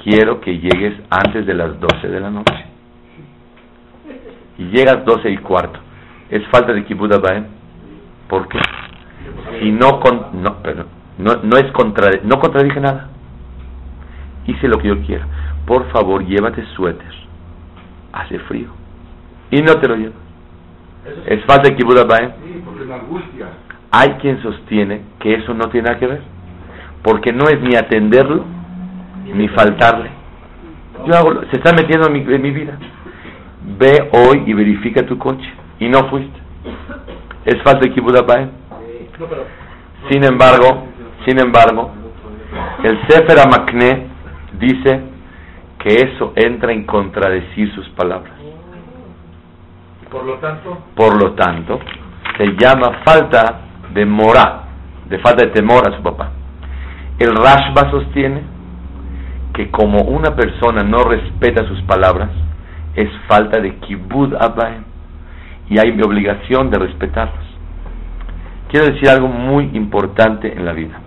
quiero 0.03 0.41
que 0.41 0.57
llegues 0.57 0.95
antes 1.09 1.45
de 1.45 1.53
las 1.53 1.79
12 1.79 2.07
de 2.07 2.19
la 2.19 2.29
noche. 2.29 2.65
Y 4.57 4.65
llegas 4.65 5.05
12 5.05 5.29
y 5.29 5.37
cuarto. 5.37 5.79
¿Es 6.29 6.45
falta 6.47 6.73
de 6.73 6.83
kibbutz 6.83 7.15
¿Por 8.27 8.47
qué? 8.49 8.59
Si 9.59 9.71
no, 9.71 9.99
con, 10.01 10.43
no, 10.43 10.57
pero 10.61 10.85
no, 11.17 11.35
no, 11.43 11.57
es 11.57 11.71
contra, 11.71 12.11
no 12.23 12.39
contradije 12.39 12.79
nada. 12.79 13.08
Hice 14.49 14.67
lo 14.67 14.77
que 14.77 14.87
yo 14.87 15.01
quiero. 15.05 15.25
Por 15.65 15.89
favor, 15.91 16.25
llévate 16.25 16.65
suéter. 16.75 17.13
Hace 18.13 18.39
frío. 18.39 18.69
Y 19.51 19.61
no 19.61 19.75
te 19.75 19.87
lo 19.87 19.95
llevo. 19.95 20.15
¿Es 21.25 21.43
falta 21.45 21.69
de 21.69 21.75
kibbutz 21.75 21.99
Sí, 21.99 22.61
porque 22.65 22.85
la 22.85 22.95
angustia. 22.95 23.47
Hay 23.91 24.09
quien 24.21 24.41
sostiene 24.41 25.01
que 25.19 25.33
eso 25.35 25.53
no 25.53 25.69
tiene 25.69 25.87
nada 25.87 25.99
que 25.99 26.07
ver 26.07 26.21
porque 27.03 27.31
no 27.31 27.45
es 27.45 27.61
ni 27.61 27.75
atenderlo 27.75 28.45
ni 29.33 29.47
faltarle. 29.49 30.09
Yo 31.05 31.15
hago, 31.15 31.41
se 31.51 31.57
está 31.57 31.73
metiendo 31.73 32.07
en 32.07 32.13
mi, 32.13 32.21
mi 32.21 32.51
vida. 32.51 32.77
Ve 33.77 34.09
hoy 34.11 34.43
y 34.45 34.53
verifica 34.53 35.05
tu 35.05 35.17
coche 35.17 35.47
y 35.79 35.87
no 35.87 36.09
fuiste. 36.09 36.39
Es 37.45 37.61
falta 37.63 37.81
de 37.81 37.93
kibbutz 37.93 38.19
Sin 40.09 40.23
embargo, 40.23 40.87
sin 41.25 41.39
embargo, 41.39 41.91
el 42.83 42.99
Sefer 43.07 43.39
Amakne 43.39 44.07
dice 44.59 45.01
que 45.79 45.95
eso 45.95 46.33
entra 46.35 46.71
en 46.71 46.85
contradecir 46.85 47.73
sus 47.73 47.87
palabras. 47.89 48.33
Por 50.11 50.25
lo 50.25 50.35
tanto, 50.35 50.77
por 50.95 51.21
lo 51.21 51.31
tanto, 51.33 51.79
se 52.37 52.45
llama 52.57 53.01
falta 53.05 53.61
de 53.93 54.05
mora, 54.05 54.63
de 55.07 55.19
falta 55.19 55.45
de 55.45 55.51
temor 55.51 55.87
a 55.87 55.95
su 55.95 56.03
papá. 56.03 56.31
El 57.19 57.35
Rashba 57.35 57.91
sostiene 57.91 58.41
que 59.53 59.69
como 59.69 60.03
una 60.03 60.35
persona 60.35 60.83
no 60.83 61.03
respeta 61.03 61.67
sus 61.67 61.81
palabras, 61.83 62.29
es 62.95 63.09
falta 63.27 63.59
de 63.59 63.75
kibud 63.75 64.33
abaem 64.35 64.83
y 65.69 65.79
hay 65.79 65.91
mi 65.91 66.01
obligación 66.01 66.69
de 66.69 66.79
respetarlos. 66.79 67.45
Quiero 68.69 68.87
decir 68.87 69.09
algo 69.09 69.27
muy 69.27 69.71
importante 69.73 70.51
en 70.51 70.65
la 70.65 70.73
vida. 70.73 70.99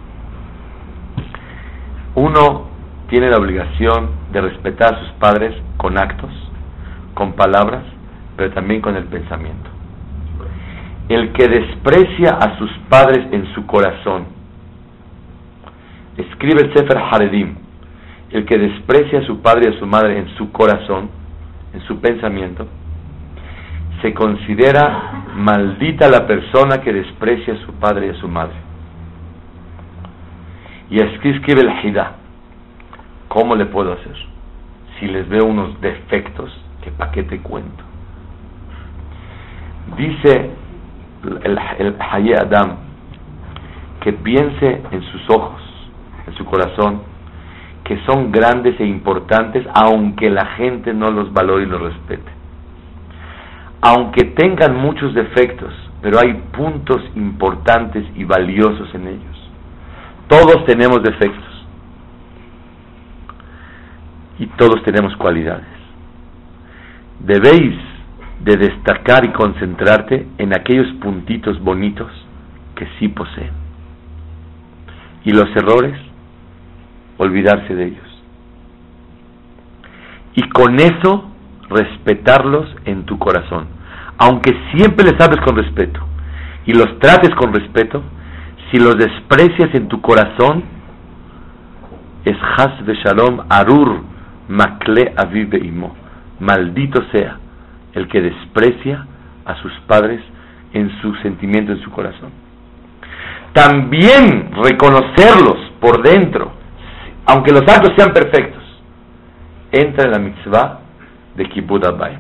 Uno 2.15 2.72
tiene 3.13 3.29
la 3.29 3.37
obligación 3.37 4.09
de 4.33 4.41
respetar 4.41 4.95
a 4.95 4.99
sus 5.01 5.11
padres 5.19 5.55
con 5.77 5.99
actos, 5.99 6.31
con 7.13 7.35
palabras, 7.35 7.83
pero 8.39 8.51
también 8.53 8.81
con 8.81 8.97
el 8.97 9.05
pensamiento. 9.05 9.69
El 11.11 11.31
que 11.35 11.47
desprecia 11.47 12.31
a 12.31 12.57
sus 12.57 12.71
padres 12.89 13.27
en 13.31 13.53
su 13.53 13.67
corazón, 13.67 14.25
escribe 16.17 16.63
el 16.63 16.73
Sefer 16.73 16.97
Haredim, 16.97 17.57
el 18.31 18.47
que 18.47 18.57
desprecia 18.57 19.19
a 19.19 19.27
su 19.27 19.43
padre 19.43 19.69
y 19.71 19.77
a 19.77 19.79
su 19.79 19.87
madre 19.87 20.17
en 20.17 20.29
su 20.39 20.51
corazón, 20.51 21.11
en 21.75 21.83
su 21.83 22.01
pensamiento, 22.01 22.67
se 24.01 24.15
considera 24.15 25.27
maldita 25.37 26.09
la 26.09 26.27
persona 26.27 26.81
que 26.81 26.95
desprecia 26.95 27.53
a 27.53 27.67
su 27.67 27.75
padre 27.75 28.07
y 28.07 28.09
a 28.09 28.15
su 28.15 28.29
madre. 28.29 28.57
Y 30.89 31.03
así 31.03 31.29
escribe 31.29 31.61
el 31.61 31.85
Hida. 31.85 32.22
¿Cómo 33.33 33.57
le 33.57 33.65
puedo 33.65 33.95
hacer? 33.95 34.15
Si 35.01 35.07
les 35.07 35.27
veo 35.27 35.47
unos 35.47 35.81
defectos, 35.81 36.53
que 36.83 36.93
qué 37.15 37.23
te 37.23 37.41
cuento. 37.41 37.83
Dice 39.97 40.51
el, 41.45 41.59
el 41.79 41.97
Adam 42.39 42.77
que 44.03 44.13
piense 44.13 44.83
en 44.91 45.03
sus 45.05 45.31
ojos 45.31 45.63
en 46.27 46.35
su 46.35 46.45
corazón 46.45 47.01
que 47.85 47.99
son 48.05 48.33
grandes 48.33 48.79
e 48.79 48.85
importantes 48.85 49.67
aunque 49.75 50.29
la 50.29 50.45
gente 50.57 50.93
no 50.93 51.11
los 51.11 51.33
valore 51.33 51.63
y 51.63 51.69
los 51.69 51.81
respete. 51.81 52.31
Aunque 53.81 54.25
tengan 54.37 54.77
muchos 54.77 55.15
defectos, 55.15 55.73
pero 56.03 56.21
hay 56.21 56.35
puntos 56.55 57.01
importantes 57.17 58.05
y 58.15 58.25
valiosos 58.25 58.95
en 58.95 59.09
ellos. 59.09 59.51
Todos 60.29 60.67
tenemos 60.67 61.03
defectos 61.03 61.52
y 64.43 64.47
todos 64.57 64.83
tenemos 64.83 65.15
cualidades. 65.19 65.69
Debéis 67.21 67.79
de 68.41 68.57
destacar 68.57 69.25
y 69.25 69.29
concentrarte 69.29 70.27
en 70.39 70.53
aquellos 70.53 70.93
puntitos 70.95 71.63
bonitos 71.63 72.11
que 72.75 72.89
sí 72.99 73.07
poseen. 73.07 73.53
Y 75.25 75.31
los 75.31 75.49
errores 75.55 75.97
olvidarse 77.19 77.73
de 77.73 77.87
ellos. 77.87 78.23
Y 80.35 80.49
con 80.49 80.75
eso 80.81 81.31
respetarlos 81.71 82.69
en 82.85 83.05
tu 83.05 83.21
corazón. 83.21 83.69
Aunque 84.19 84.57
siempre 84.75 85.05
les 85.05 85.21
hables 85.21 85.41
con 85.45 85.55
respeto 85.55 86.01
y 86.67 86.73
los 86.73 86.99
trates 86.99 87.33
con 87.37 87.55
respeto, 87.55 88.03
si 88.73 88.81
los 88.81 88.97
desprecias 88.97 89.73
en 89.73 89.87
tu 89.87 90.01
corazón, 90.01 90.65
es 92.25 92.37
has 92.57 92.85
de 92.85 92.95
shalom 92.97 93.43
arur 93.49 94.12
makle 94.49 95.13
avive 95.17 95.59
imo. 95.59 95.95
Maldito 96.41 97.03
sea 97.13 97.39
el 97.93 98.09
que 98.09 98.21
desprecia 98.21 99.07
a 99.45 99.55
sus 99.57 99.73
padres 99.87 100.21
en 100.73 100.91
su 101.01 101.15
sentimiento, 101.17 101.73
en 101.73 101.83
su 101.83 101.91
corazón. 101.91 102.31
También 103.53 104.51
reconocerlos 104.63 105.73
por 105.81 106.03
dentro 106.03 106.63
aunque 107.25 107.53
los 107.53 107.63
actos 107.63 107.93
sean 107.97 108.13
perfectos, 108.13 108.63
entra 109.71 110.07
en 110.07 110.11
la 110.11 110.19
mitzvah 110.19 110.81
de 111.37 111.49
Kibbutz 111.49 111.87
Abayim. 111.87 112.19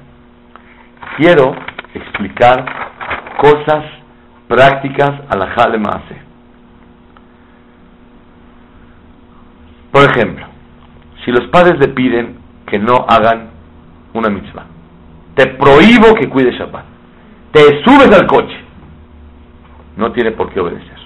Quiero 1.16 1.54
explicar 1.92 2.64
cosas 3.40 3.84
prácticas 4.48 5.10
a 5.28 5.36
la 5.36 5.46
Jale 5.48 5.80
Por 9.90 10.04
ejemplo, 10.04 10.46
si 11.24 11.30
los 11.30 11.48
padres 11.48 11.78
le 11.78 11.88
piden 11.88 12.36
que 12.66 12.78
no 12.78 13.06
hagan 13.08 13.50
una 14.14 14.28
mitzvah, 14.28 14.66
te 15.34 15.46
prohíbo 15.46 16.14
que 16.14 16.28
cuides 16.28 16.54
Shabbat, 16.58 16.84
te 17.52 17.60
subes 17.84 18.10
al 18.18 18.26
coche, 18.26 18.56
no 19.96 20.12
tiene 20.12 20.32
por 20.32 20.52
qué 20.52 20.60
obedecer, 20.60 20.98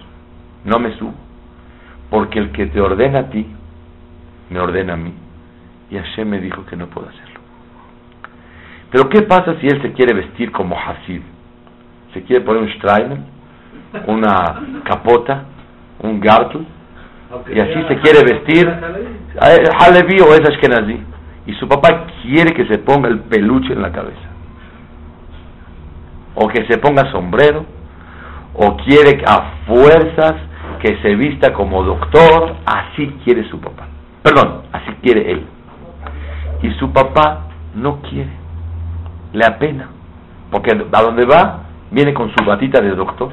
no 0.65 0.79
me 0.79 0.97
subo, 0.97 1.15
porque 2.11 2.39
el 2.39 2.51
que 2.53 2.67
te 2.67 2.81
ordena 2.81 3.21
a 3.21 3.31
ti 3.31 3.47
me 4.51 4.61
ordena 4.61 4.95
a 4.95 4.97
mí. 4.97 5.13
Y 5.91 5.97
Hashem 5.97 6.29
me 6.29 6.41
dijo 6.41 6.65
que 6.67 6.77
no 6.77 6.87
puedo 6.89 7.09
hacerlo. 7.09 7.41
Pero 8.91 9.09
¿qué 9.09 9.23
pasa 9.23 9.59
si 9.61 9.67
él 9.67 9.81
se 9.83 9.93
quiere 9.93 10.15
vestir 10.15 10.51
como 10.53 10.77
Hasid? 10.79 11.21
Se 12.13 12.23
quiere 12.23 12.45
poner 12.45 12.63
un 12.63 12.71
Streiner, 12.71 13.19
una 14.07 14.63
capota, 14.85 15.45
un 16.01 16.21
gartel, 16.21 16.67
y 17.53 17.61
así 17.61 17.83
se 17.89 17.99
quiere 18.01 18.23
vestir, 18.23 18.69
Halevi 19.81 20.21
o 20.21 20.33
es 20.33 20.49
Ashkenazi. 20.49 21.01
Y 21.47 21.53
su 21.55 21.69
papá 21.69 22.07
quiere 22.23 22.53
que 22.55 22.67
se 22.67 22.79
ponga 22.79 23.09
el 23.09 23.21
peluche 23.21 23.73
en 23.73 23.83
la 23.83 23.93
cabeza. 23.93 24.29
O 26.35 26.49
que 26.49 26.67
se 26.67 26.79
ponga 26.79 27.11
sombrero, 27.13 27.65
o 28.55 28.77
quiere 28.79 29.23
a 29.27 29.53
fuerzas 29.67 30.35
que 30.81 30.99
se 31.03 31.15
vista 31.15 31.53
como 31.53 31.83
doctor, 31.83 32.57
así 32.67 33.07
quiere 33.25 33.49
su 33.49 33.61
papá. 33.61 33.87
Perdón, 34.23 34.63
así 34.73 34.93
quiere 35.03 35.31
él. 35.31 35.47
Y 36.63 36.71
su 36.73 36.93
papá 36.93 37.47
no 37.75 38.01
quiere. 38.03 38.31
Le 39.33 39.45
apena. 39.47 39.89
Porque 40.51 40.71
a 40.71 41.03
donde 41.03 41.27
va, 41.27 41.65
viene 41.91 42.13
con 42.15 42.31
su 42.31 42.45
batita 42.45 42.81
de 42.81 42.91
doctor. 42.91 43.31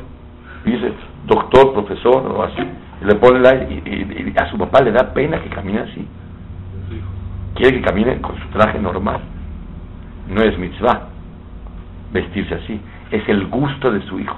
dice, 0.66 0.94
doctor, 1.26 1.74
profesor, 1.74 2.32
o 2.32 2.44
así. 2.44 2.64
Y 3.04 3.06
le 3.06 3.16
pone 3.16 3.40
la, 3.40 3.56
y, 3.56 4.34
a 4.38 4.50
su 4.50 4.58
papá 4.58 4.82
le 4.82 4.92
da 4.92 5.14
pena 5.14 5.42
que 5.42 5.50
camine 5.50 5.82
así. 5.82 6.08
quiere 7.56 7.78
que 7.78 7.82
camine 7.82 8.22
con 8.22 8.40
su 8.40 8.48
traje 8.48 8.80
normal. 8.80 9.20
No 10.30 10.42
es 10.42 10.58
mitzvah 10.58 11.10
vestirse 12.14 12.56
así, 12.56 12.80
es 13.12 13.28
el 13.28 13.48
gusto 13.48 13.92
de 13.92 14.02
su 14.04 14.20
hijo. 14.20 14.38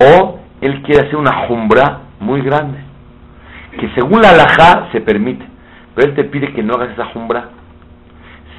O 0.00 0.40
él 0.60 0.82
quiere 0.82 1.06
hacer 1.06 1.16
una 1.16 1.46
jumbra 1.46 2.00
muy 2.18 2.40
grande, 2.42 2.78
que 3.78 3.88
según 3.94 4.22
la 4.22 4.30
alajá 4.30 4.88
se 4.90 5.00
permite, 5.00 5.44
pero 5.94 6.08
él 6.08 6.14
te 6.16 6.24
pide 6.24 6.52
que 6.52 6.62
no 6.62 6.74
hagas 6.74 6.90
esa 6.90 7.06
jumbra. 7.06 7.50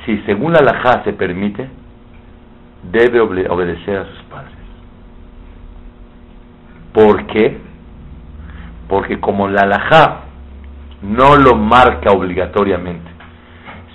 Si 0.05 0.17
según 0.25 0.53
la 0.53 0.59
alajá 0.59 1.03
se 1.03 1.13
permite, 1.13 1.67
debe 2.91 3.19
obedecer 3.19 3.97
a 3.97 4.05
sus 4.05 4.23
padres. 4.23 4.53
¿Por 6.93 7.25
qué? 7.27 7.70
Porque 8.91 9.21
como 9.21 9.47
la 9.47 9.61
alajá 9.61 10.23
no 11.01 11.37
lo 11.37 11.55
marca 11.55 12.11
obligatoriamente, 12.11 13.09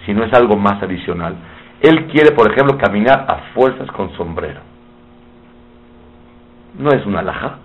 sino 0.07 0.24
es 0.24 0.32
algo 0.32 0.57
más 0.57 0.82
adicional, 0.82 1.36
él 1.82 2.07
quiere, 2.07 2.34
por 2.34 2.51
ejemplo, 2.51 2.78
caminar 2.78 3.26
a 3.28 3.53
fuerzas 3.53 3.88
con 3.88 4.11
sombrero. 4.16 4.61
No 6.78 6.88
es 6.92 7.05
una 7.05 7.20
alhaja, 7.20 7.59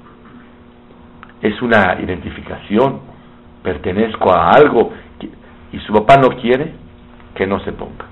es 1.41 1.61
una 1.61 2.01
identificación. 2.01 2.99
Pertenezco 3.63 4.29
a 4.33 4.49
algo 4.49 4.91
y 5.71 5.79
su 5.79 5.93
papá 5.93 6.17
no 6.17 6.35
quiere 6.35 6.73
que 7.33 7.47
no 7.47 7.61
se 7.61 7.71
ponga. 7.71 8.07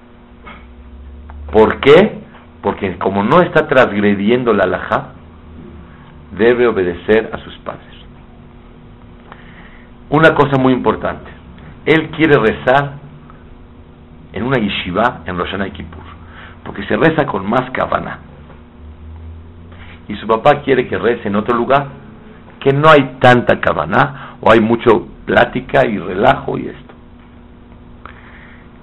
¿Por 1.52 1.82
qué? 1.82 2.22
Porque 2.62 2.98
como 3.00 3.22
no 3.22 3.42
está 3.42 3.68
transgrediendo 3.68 4.54
la 4.54 4.64
alhaja, 4.64 5.10
debe 6.38 6.68
obedecer 6.68 7.30
a 7.34 7.40
sus 7.40 7.58
padres. 7.58 7.99
Una 10.10 10.34
cosa 10.34 10.58
muy 10.60 10.74
importante, 10.74 11.30
él 11.86 12.10
quiere 12.12 12.40
rezar 12.40 12.94
en 14.34 14.44
una 14.44 14.60
yeshiva 14.60 15.22
en 15.26 15.38
Rosh 15.38 15.54
y 15.68 15.72
Kippur, 15.72 16.04
porque 16.64 16.86
se 16.86 16.98
reza 16.98 17.26
con 17.26 17.48
más 17.48 17.70
cabana. 17.72 18.20
Y 20.08 20.16
su 20.16 20.26
papá 20.26 20.62
quiere 20.62 20.88
que 20.88 20.98
rece 20.98 21.28
en 21.28 21.36
otro 21.36 21.56
lugar, 21.56 21.88
que 22.60 22.72
no 22.74 22.90
hay 22.90 23.18
tanta 23.20 23.60
cabana, 23.60 24.38
o 24.42 24.52
hay 24.52 24.60
mucho 24.60 25.08
plática 25.26 25.86
y 25.86 25.98
relajo 25.98 26.58
y 26.58 26.68
esto. 26.68 26.94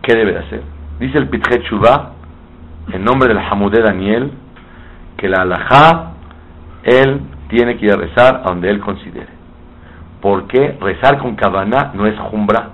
¿Qué 0.03 0.15
debe 0.15 0.39
hacer? 0.39 0.63
Dice 1.01 1.19
el 1.19 1.29
Shuvah, 1.65 2.13
en 2.93 3.05
nombre 3.05 3.29
del 3.29 3.39
Hamudé 3.39 3.83
Daniel, 3.83 4.31
que 5.17 5.29
la 5.29 5.43
alajá, 5.43 6.13
él 6.85 7.21
tiene 7.49 7.77
que 7.77 7.87
ir 7.87 7.93
a 7.93 7.97
rezar 7.97 8.43
a 8.45 8.49
donde 8.49 8.71
él 8.71 8.81
considere. 8.81 9.36
Porque 10.27 10.77
rezar 10.81 11.19
con 11.19 11.37
cabana 11.37 11.93
no 11.95 12.05
es 12.05 12.19
jumbra, 12.19 12.71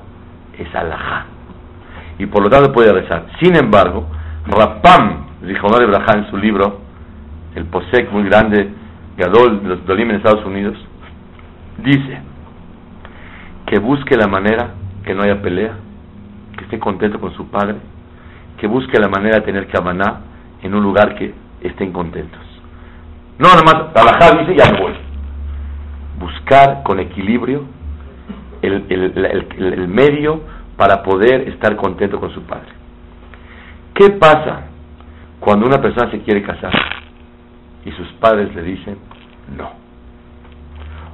es 0.59 0.75
alajá 0.75 1.27
y 2.19 2.25
por 2.25 2.43
lo 2.43 2.49
tanto 2.49 2.73
puede 2.73 2.91
rezar. 2.91 3.27
Sin 3.43 3.55
embargo, 3.55 4.07
Rapam, 4.47 5.27
dijo 5.43 5.69
de 5.69 5.85
en 5.85 6.31
su 6.31 6.39
libro, 6.39 6.79
el 7.55 7.67
Posek 7.67 8.11
muy 8.11 8.23
grande, 8.23 8.71
Gadol 9.19 9.65
de 9.65 9.69
los 9.69 9.85
Dolim 9.85 10.09
en 10.09 10.17
Estados 10.17 10.47
Unidos, 10.47 10.79
dice 11.77 12.23
que 13.67 13.79
busque 13.81 14.17
la 14.17 14.29
manera 14.29 14.71
que 15.05 15.15
no 15.15 15.23
haya 15.23 15.43
pelea, 15.43 15.75
que 16.57 16.65
esté 16.65 16.79
contento 16.79 17.21
con 17.21 17.35
su 17.35 17.49
padre, 17.49 17.75
que 18.57 18.67
busque 18.67 18.99
la 18.99 19.11
manera 19.11 19.41
de 19.41 19.43
tener 19.43 19.67
Kavaná 19.67 20.21
en 20.63 20.75
un 20.75 20.83
lugar 20.83 21.17
que 21.17 21.35
estén 21.61 21.93
contentos. 21.93 22.41
No, 23.39 23.49
nada 23.49 23.63
más, 23.63 23.75
Alajá 23.95 24.39
dice, 24.39 24.57
ya 24.57 24.73
me 24.73 24.81
voy. 24.81 25.02
Buscar 26.23 26.85
con 26.85 27.01
equilibrio 27.01 27.65
el, 28.63 28.87
el, 28.89 29.73
el 29.73 29.89
medio 29.89 30.41
para 30.77 31.03
poder 31.03 31.49
estar 31.49 31.75
contento 31.75 32.21
con 32.21 32.31
su 32.33 32.43
padre. 32.43 32.69
¿Qué 33.95 34.11
pasa 34.11 34.69
cuando 35.41 35.67
una 35.67 35.83
persona 35.83 36.11
se 36.13 36.21
quiere 36.21 36.43
casar 36.43 36.73
y 37.85 37.91
sus 37.91 38.07
padres 38.21 38.55
le 38.55 38.63
dicen 38.63 38.99
no? 39.57 39.71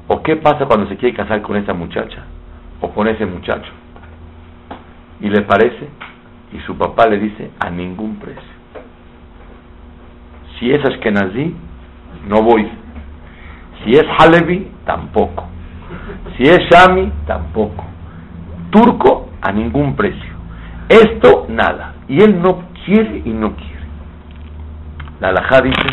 ¿O 0.09 0.23
qué 0.23 0.37
pasa 0.37 0.67
cuando 0.67 0.87
se 0.89 0.97
quiere 0.97 1.17
casar 1.17 1.41
con 1.43 1.57
esa 1.57 1.73
muchacha 1.73 2.25
o 2.81 2.91
con 2.91 3.09
ese 3.09 3.25
muchacho? 3.25 3.71
Y 5.21 5.29
le 5.31 5.43
parece 5.43 5.89
y 6.53 6.61
su 6.61 6.77
papá 6.77 7.07
le 7.07 7.19
dice 7.19 7.51
a 7.61 7.71
ningún 7.71 8.17
precio. 8.17 8.59
Si 10.59 10.71
es 10.71 10.85
Ashkenazi, 10.85 11.55
no 12.27 12.43
voy. 12.43 12.69
Si 13.85 13.93
es 13.93 14.05
Halevi, 14.19 14.71
tampoco. 14.85 15.47
Si 16.37 16.45
es 16.45 16.59
Shami, 16.71 17.13
tampoco. 17.27 17.85
Turco, 18.71 19.31
a 19.41 19.53
ningún 19.53 19.97
precio. 19.97 20.33
Esto, 20.89 21.47
nada. 21.49 21.95
Y 22.09 22.23
él 22.23 22.41
no 22.41 22.65
quiere 22.85 23.23
y 23.25 23.31
no 23.31 23.55
quiere. 23.55 23.79
La 25.21 25.29
alajá 25.29 25.61
dice, 25.63 25.87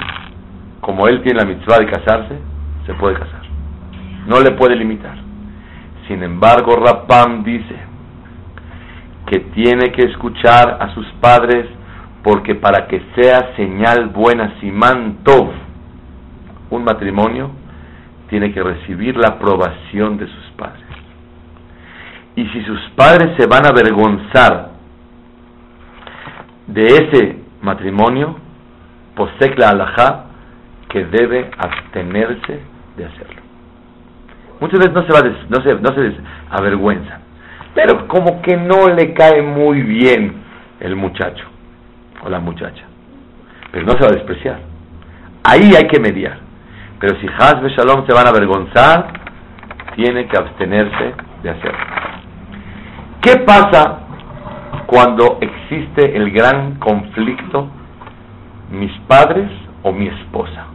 como 0.81 1.07
él 1.07 1.21
tiene 1.23 1.39
la 1.39 1.45
mitzvah 1.45 1.79
de 1.79 1.87
casarse, 1.87 2.39
se 2.85 2.93
puede 2.93 3.15
casar. 3.15 3.41
No 4.27 4.39
le 4.39 4.51
puede 4.51 4.75
limitar. 4.75 5.17
Sin 6.07 6.21
embargo, 6.23 6.75
Rapam 6.75 7.43
dice 7.43 7.75
que 9.25 9.39
tiene 9.39 9.91
que 9.91 10.03
escuchar 10.03 10.77
a 10.79 10.93
sus 10.93 11.07
padres 11.19 11.65
porque 12.23 12.55
para 12.55 12.87
que 12.87 13.01
sea 13.15 13.55
señal 13.55 14.09
buena, 14.09 14.59
Simán 14.59 15.17
Tov, 15.23 15.49
un 16.69 16.83
matrimonio, 16.83 17.51
tiene 18.29 18.51
que 18.53 18.61
recibir 18.61 19.17
la 19.17 19.29
aprobación 19.29 20.17
de 20.17 20.27
sus 20.27 20.45
padres. 20.57 20.83
Y 22.35 22.45
si 22.47 22.63
sus 22.63 22.79
padres 22.95 23.35
se 23.37 23.47
van 23.47 23.65
a 23.65 23.69
avergonzar 23.69 24.71
de 26.67 26.85
ese 26.85 27.39
matrimonio, 27.61 28.35
posee 29.15 29.55
la 29.57 29.69
alajá 29.69 30.25
que 30.89 31.05
debe 31.05 31.49
abstenerse 31.57 32.59
de 32.97 33.05
hacerlo. 33.05 33.41
Muchas 34.59 34.79
veces 34.79 34.93
no 34.93 35.05
se, 35.05 35.13
va 35.13 35.21
no 35.49 35.61
se, 35.61 35.73
no 35.75 35.93
se 35.93 36.17
avergüenza, 36.49 37.19
pero 37.73 38.07
como 38.07 38.41
que 38.41 38.55
no 38.55 38.87
le 38.87 39.13
cae 39.13 39.41
muy 39.41 39.81
bien 39.81 40.33
el 40.79 40.95
muchacho 40.95 41.45
o 42.23 42.29
la 42.29 42.39
muchacha, 42.39 42.83
pero 43.71 43.85
no 43.85 43.93
se 43.93 43.99
va 43.99 44.07
a 44.07 44.13
despreciar. 44.13 44.59
Ahí 45.43 45.71
hay 45.75 45.87
que 45.87 45.99
mediar. 45.99 46.44
Pero 46.99 47.19
si 47.19 47.27
Shalom 47.27 48.05
se 48.05 48.13
van 48.13 48.27
a 48.27 48.29
avergonzar, 48.29 49.07
tiene 49.95 50.27
que 50.27 50.37
abstenerse 50.37 51.13
de 51.43 51.49
hacerlo. 51.49 51.79
¿Qué 53.21 53.37
pasa 53.37 53.99
cuando 54.85 55.39
existe 55.41 56.15
el 56.15 56.31
gran 56.31 56.75
conflicto 56.75 57.69
mis 58.71 58.91
padres 59.07 59.49
o 59.83 59.91
mi 59.91 60.07
esposa? 60.07 60.67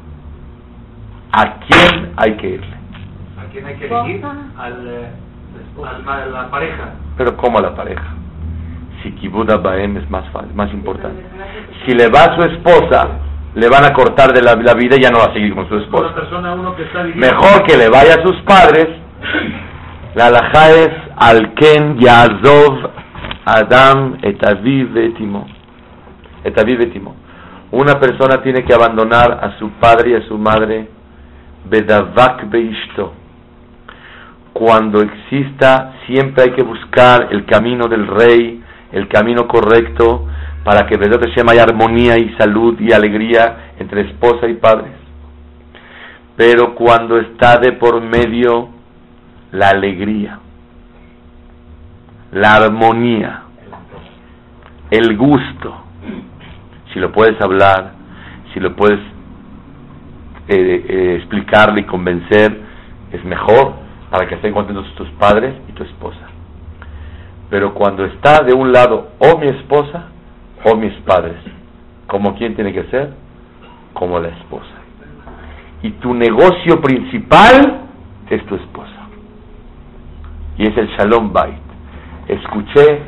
¿A 1.33 1.61
quién 1.61 2.13
hay 2.17 2.37
que 2.37 2.49
irle? 2.49 2.77
¿A 3.39 3.53
quién 3.53 3.67
hay 3.67 3.77
que 3.77 3.87
elegir? 3.87 4.25
Al, 4.59 4.89
eh, 4.89 5.11
a 5.85 6.27
la 6.27 6.51
pareja. 6.51 6.95
Pero 7.17 7.37
¿cómo 7.37 7.59
a 7.59 7.63
la 7.63 7.75
pareja? 7.75 8.15
Si 9.03 9.13
Kibuda 9.13 9.57
Baem 9.57 9.97
es 9.97 10.11
más, 10.11 10.25
más 10.55 10.73
importante. 10.73 11.23
Si 11.87 11.95
le 11.95 12.09
va 12.09 12.25
a 12.25 12.37
su 12.37 12.43
esposa, 12.43 13.20
le 13.55 13.69
van 13.69 13.85
a 13.85 13.93
cortar 13.93 14.33
de 14.33 14.43
la, 14.43 14.55
vida 14.55 14.97
y 14.97 15.03
ya 15.03 15.11
no 15.11 15.19
va 15.19 15.27
a 15.27 15.33
seguir 15.33 15.55
con 15.55 15.69
su 15.69 15.77
esposa. 15.77 16.15
Mejor 17.15 17.65
que 17.67 17.77
le 17.77 17.89
vaya 17.89 18.15
a 18.15 18.23
sus 18.23 18.37
padres. 18.43 18.89
La 20.15 20.27
alajá 20.27 20.71
es 20.71 20.91
al 21.17 21.55
ken 21.55 21.99
yazov 21.99 22.91
Adam 23.45 24.19
etaviv 24.23 24.97
etimo. 24.97 25.47
Etaviv 26.45 26.81
etimo. 26.81 27.17
Una 27.73 27.99
persona 27.99 28.43
tiene 28.43 28.65
que 28.65 28.75
abandonar 28.75 29.33
a 29.43 29.59
su 29.59 29.71
padre 29.73 30.11
y 30.11 30.15
a 30.15 30.29
su 30.29 30.39
madre 30.39 30.89
bedavak 31.65 32.49
beishto. 32.49 33.13
Cuando 34.53 35.01
exista, 35.01 35.95
siempre 36.07 36.45
hay 36.45 36.51
que 36.53 36.63
buscar 36.63 37.29
el 37.31 37.45
camino 37.47 37.87
del 37.87 38.07
rey, 38.07 38.63
el 38.93 39.09
camino 39.09 39.47
correcto, 39.47 40.27
para 40.65 40.87
que 40.87 40.97
Bedot 40.97 41.25
Hashem 41.25 41.49
haya 41.49 41.63
armonía 41.63 42.19
y 42.19 42.35
salud 42.37 42.79
y 42.81 42.93
alegría 42.93 43.73
entre 43.79 44.03
esposa 44.03 44.47
y 44.47 44.55
padres. 44.55 44.93
Pero 46.37 46.75
cuando 46.75 47.19
está 47.19 47.59
de 47.59 47.73
por 47.73 48.01
medio 48.01 48.69
la 49.53 49.71
alegría, 49.71 50.39
la 52.33 52.55
armonía, 52.57 53.43
el 54.91 55.17
gusto, 55.17 55.85
si 56.93 56.99
lo 56.99 57.11
puedes 57.13 57.41
hablar, 57.41 57.93
si 58.53 58.61
lo 58.61 58.75
puedes 58.77 59.01
eh, 60.49 60.85
eh, 60.89 61.17
explicarle 61.19 61.83
y 61.83 61.85
convencer, 61.85 62.61
es 63.13 63.25
mejor 63.25 63.75
para 64.11 64.29
que 64.29 64.35
estén 64.35 64.53
contentos 64.53 64.93
tus 64.95 65.09
padres 65.11 65.55
y 65.69 65.73
tu 65.73 65.85
esposa. 65.85 66.29
Pero 67.49 67.75
cuando 67.75 68.05
está 68.05 68.43
de 68.43 68.53
un 68.53 68.73
lado 68.73 69.11
o 69.19 69.39
mi 69.39 69.49
esposa 69.49 70.09
o 70.65 70.77
mis 70.77 70.93
padres, 71.03 71.37
como 72.07 72.35
quién 72.37 72.55
tiene 72.55 72.73
que 72.73 72.85
ser? 72.85 73.13
Como 73.95 74.19
la 74.19 74.29
esposa. 74.29 74.75
Y 75.83 75.91
tu 75.93 76.15
negocio 76.15 76.81
principal 76.81 77.83
es 78.29 78.45
tu 78.47 78.55
esposa. 78.55 79.09
Y 80.59 80.69
es 80.69 80.77
el 80.77 80.89
Shalom 80.89 81.33
Bait 81.33 81.71
escuché 82.31 83.01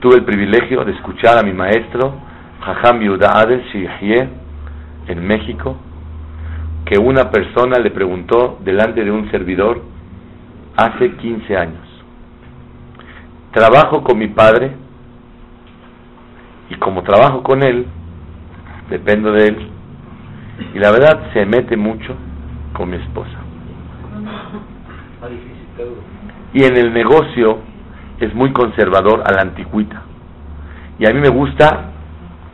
tuve 0.00 0.16
el 0.16 0.24
privilegio 0.24 0.84
de 0.84 0.92
escuchar 0.92 1.38
a 1.38 1.42
mi 1.42 1.52
maestro, 1.52 2.14
Jajam 2.60 3.00
Yudades 3.00 3.64
Shihye, 3.72 4.28
en 5.08 5.26
México, 5.26 5.76
que 6.84 6.98
una 6.98 7.30
persona 7.30 7.78
le 7.78 7.90
preguntó 7.90 8.58
delante 8.62 9.02
de 9.02 9.10
un 9.10 9.30
servidor 9.30 9.82
hace 10.76 11.12
15 11.16 11.56
años. 11.56 12.04
Trabajo 13.52 14.02
con 14.02 14.18
mi 14.18 14.28
padre 14.28 14.72
y 16.70 16.74
como 16.76 17.02
trabajo 17.02 17.42
con 17.42 17.62
él, 17.62 17.86
dependo 18.90 19.32
de 19.32 19.46
él, 19.46 19.70
y 20.74 20.78
la 20.78 20.90
verdad 20.90 21.32
se 21.32 21.44
mete 21.44 21.76
mucho 21.76 22.14
con 22.72 22.90
mi 22.90 22.96
esposa. 22.96 23.38
Y 26.52 26.64
en 26.64 26.76
el 26.76 26.92
negocio 26.92 27.58
es 28.20 28.34
muy 28.34 28.52
conservador 28.52 29.22
a 29.26 29.32
la 29.32 29.42
antigüita. 29.42 30.02
Y 30.98 31.06
a 31.06 31.12
mí 31.12 31.20
me 31.20 31.28
gusta 31.28 31.90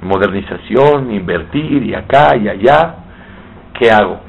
modernización, 0.03 1.13
invertir 1.13 1.85
y 1.85 1.95
acá 1.95 2.37
y 2.37 2.49
allá. 2.49 2.97
¿Qué 3.79 3.91
hago? 3.91 4.21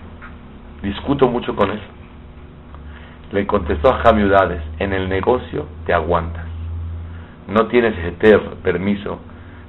Discuto 0.84 1.28
mucho 1.28 1.56
con 1.56 1.72
él. 1.72 1.82
Le 3.32 3.48
contestó 3.48 3.92
a 3.92 4.04
Jamiudades, 4.04 4.62
en 4.78 4.94
el 4.94 5.10
negocio 5.10 5.66
te 5.88 5.94
aguantas. 5.94 6.46
No 7.48 7.68
tienes 7.68 7.98
ese 7.98 8.38
permiso 8.64 9.20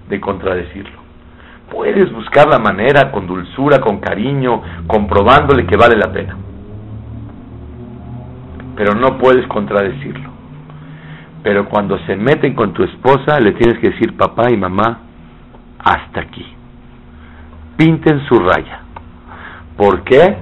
de 0.08 0.20
contradecirlo. 0.20 1.02
Puedes 1.70 2.12
buscar 2.12 2.48
la 2.48 2.58
manera 2.58 3.10
con 3.10 3.26
dulzura, 3.26 3.80
con 3.80 3.98
cariño, 3.98 4.62
comprobándole 4.86 5.66
que 5.66 5.76
vale 5.76 5.96
la 5.96 6.12
pena. 6.12 6.36
Pero 8.76 8.94
no 8.94 9.18
puedes 9.18 9.46
contradecirlo. 9.46 10.30
Pero 11.42 11.68
cuando 11.68 11.98
se 12.06 12.16
meten 12.16 12.54
con 12.54 12.72
tu 12.72 12.84
esposa, 12.84 13.38
le 13.40 13.52
tienes 13.52 13.78
que 13.78 13.90
decir, 13.90 14.16
papá 14.16 14.50
y 14.50 14.56
mamá, 14.56 15.00
hasta 15.78 16.20
aquí. 16.20 16.46
Pinten 17.76 18.24
su 18.26 18.38
raya. 18.38 18.80
¿Por 19.76 20.04
qué? 20.04 20.36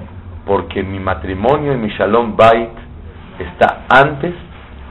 Porque 0.45 0.83
mi 0.83 0.99
matrimonio 0.99 1.73
y 1.73 1.77
mi 1.77 1.89
shalom 1.89 2.35
bait 2.35 2.69
está 3.39 3.85
antes, 3.89 4.33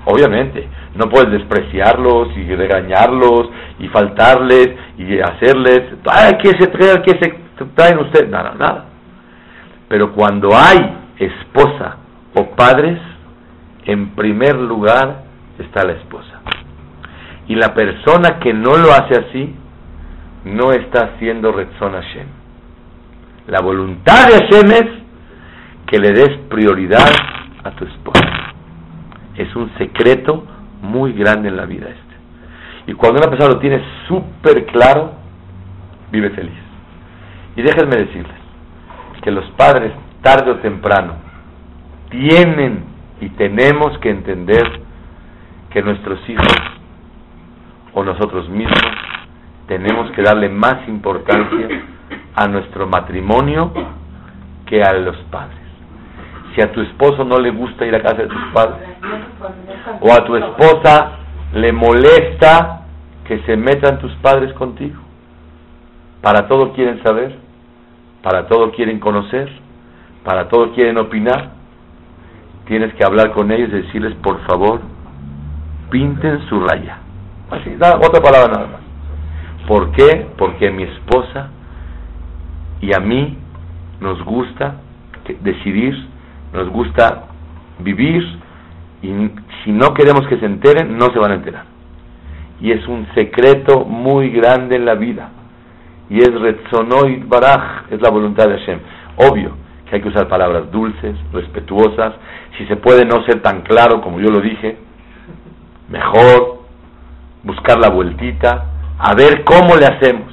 obviamente, 0.05 0.69
no 0.95 1.09
puedes 1.09 1.31
despreciarlos 1.31 2.29
y 2.37 2.55
regañarlos 2.55 3.49
y 3.79 3.89
faltarles 3.89 4.71
y 4.99 5.21
hacerles, 5.21 5.83
ay, 6.11 6.39
¿qué 6.43 6.51
se 6.59 6.67
traen, 6.69 7.03
qué 7.03 7.19
se 7.21 7.65
traen 7.75 7.99
ustedes? 7.99 8.29
Nada, 8.29 8.55
nada. 8.59 8.87
Pero 9.89 10.13
cuando 10.13 10.51
hay 10.57 10.79
esposa 11.19 11.97
o 12.35 12.51
padres, 12.57 12.99
en 13.85 14.15
primer 14.15 14.57
lugar 14.57 15.25
está 15.59 15.85
la 15.85 15.93
esposa. 15.93 16.41
Y 17.49 17.55
la 17.57 17.75
persona 17.75 18.39
que 18.39 18.53
no 18.53 18.77
lo 18.77 18.93
hace 18.93 19.19
así, 19.19 19.55
no 20.45 20.73
está 20.73 21.13
haciendo 21.15 21.53
Retzon 21.53 21.93
Hashem. 21.93 22.27
La 23.49 23.61
voluntad 23.61 24.29
de 24.29 24.35
Hashem 24.35 24.71
es 24.71 25.03
que 25.87 25.99
le 25.99 26.13
des 26.13 26.39
prioridad 26.49 27.11
a 27.65 27.71
tu 27.73 27.85
esposa. 27.85 28.32
Es 29.37 29.55
un 29.57 29.72
secreto 29.78 30.45
muy 30.83 31.12
grande 31.12 31.49
en 31.49 31.57
la 31.57 31.66
vida 31.66 31.89
este. 31.89 32.12
Y 32.87 32.95
cuando 32.95 33.20
una 33.20 33.30
persona 33.30 33.55
lo 33.55 33.61
tiene 33.61 33.83
súper 34.09 34.66
claro, 34.66 35.12
vive 36.11 36.30
feliz. 36.30 36.59
Y 37.57 37.62
déjenme 37.62 37.97
decirles 37.97 38.37
que 39.22 39.30
los 39.30 39.49
padres, 39.53 39.93
tarde 40.20 40.51
o 40.51 40.57
temprano, 40.57 41.14
tienen 42.11 42.85
y 43.20 43.28
tenemos 43.30 43.97
que 43.99 44.11
entender 44.11 44.64
que 45.70 45.83
nuestros 45.83 46.18
hijos 46.28 46.47
o 47.95 48.03
nosotros 48.03 48.49
mismos 48.49 48.83
tenemos 49.68 50.11
que 50.11 50.22
darle 50.22 50.49
más 50.49 50.87
importancia 50.89 51.68
a 52.35 52.49
nuestro 52.49 52.87
matrimonio 52.87 53.72
que 54.66 54.83
a 54.83 54.93
los 54.95 55.16
padres. 55.30 55.62
Si 56.55 56.61
a 56.61 56.73
tu 56.73 56.81
esposo 56.81 57.25
no 57.25 57.39
le 57.39 57.51
gusta 57.51 57.87
ir 57.87 57.95
a 57.95 58.03
casa 58.03 58.23
de 58.23 58.29
tus 58.29 58.45
padres, 58.53 58.89
o 60.01 60.13
a 60.13 60.25
tu 60.25 60.37
esposa 60.37 61.13
le 61.55 61.73
molesta 61.73 62.83
que 63.25 63.39
se 63.41 63.57
metan 63.57 63.99
tus 63.99 64.13
padres 64.17 64.53
contigo, 64.55 65.01
para 66.21 66.47
todo 66.49 66.73
quieren 66.73 67.03
saber, 67.03 67.37
para 68.23 68.47
todo 68.47 68.71
quieren 68.73 69.01
conocer, 69.01 69.51
para 70.25 70.49
todo 70.49 70.73
quieren 70.73 70.99
opinar, 70.99 71.51
tienes 72.67 72.95
que 72.95 73.05
hablar 73.05 73.33
con 73.33 73.51
ellos 73.51 73.71
y 73.71 73.83
decirles, 73.83 74.15
por 74.17 74.41
favor, 74.47 74.81
pinten 75.91 76.47
su 76.49 76.61
raya. 76.61 76.99
Así, 77.51 77.75
otra 77.75 78.23
palabra 78.23 78.49
nada 78.49 78.67
más. 78.67 78.81
¿Por 79.67 79.93
qué? 79.93 80.27
Porque 80.39 80.71
mi 80.71 80.85
esposa 80.85 81.51
y 82.81 82.95
a 82.95 83.01
mí 83.01 83.39
nos 84.01 84.23
gusta 84.25 84.77
decidir, 85.41 85.95
nos 86.53 86.69
gusta 86.69 87.25
vivir 87.79 88.23
y 89.03 89.09
si 89.65 89.73
no 89.73 89.95
queremos 89.95 90.27
que 90.29 90.39
se 90.39 90.47
enteren, 90.47 90.97
no 90.97 91.07
se 91.07 91.19
van 91.19 91.33
a 91.33 91.35
enterar. 91.35 91.65
Y 92.61 92.71
es 92.71 92.87
un 92.87 93.07
secreto 93.15 93.85
muy 93.85 94.31
grande 94.31 94.77
en 94.77 94.85
la 94.85 94.95
vida. 94.95 95.31
Y 96.09 96.19
es 96.19 96.31
Retzonoid 96.33 97.27
Baraj, 97.27 97.91
es 97.91 98.01
la 98.01 98.11
voluntad 98.11 98.49
de 98.49 98.59
Hashem. 98.59 98.79
Obvio 99.17 99.57
que 99.89 99.97
hay 99.97 100.03
que 100.03 100.09
usar 100.09 100.29
palabras 100.29 100.71
dulces, 100.71 101.17
respetuosas. 101.33 102.15
Si 102.57 102.67
se 102.67 102.77
puede 102.77 103.05
no 103.05 103.25
ser 103.25 103.43
tan 103.43 103.63
claro 103.63 104.01
como 104.01 104.21
yo 104.21 104.29
lo 104.29 104.41
dije, 104.41 104.79
mejor 105.89 106.63
buscar 107.43 107.79
la 107.79 107.91
vueltita, 107.91 108.67
a 108.99 109.15
ver 109.15 109.45
cómo 109.45 109.77
le 109.77 109.87
hacemos, 109.87 110.33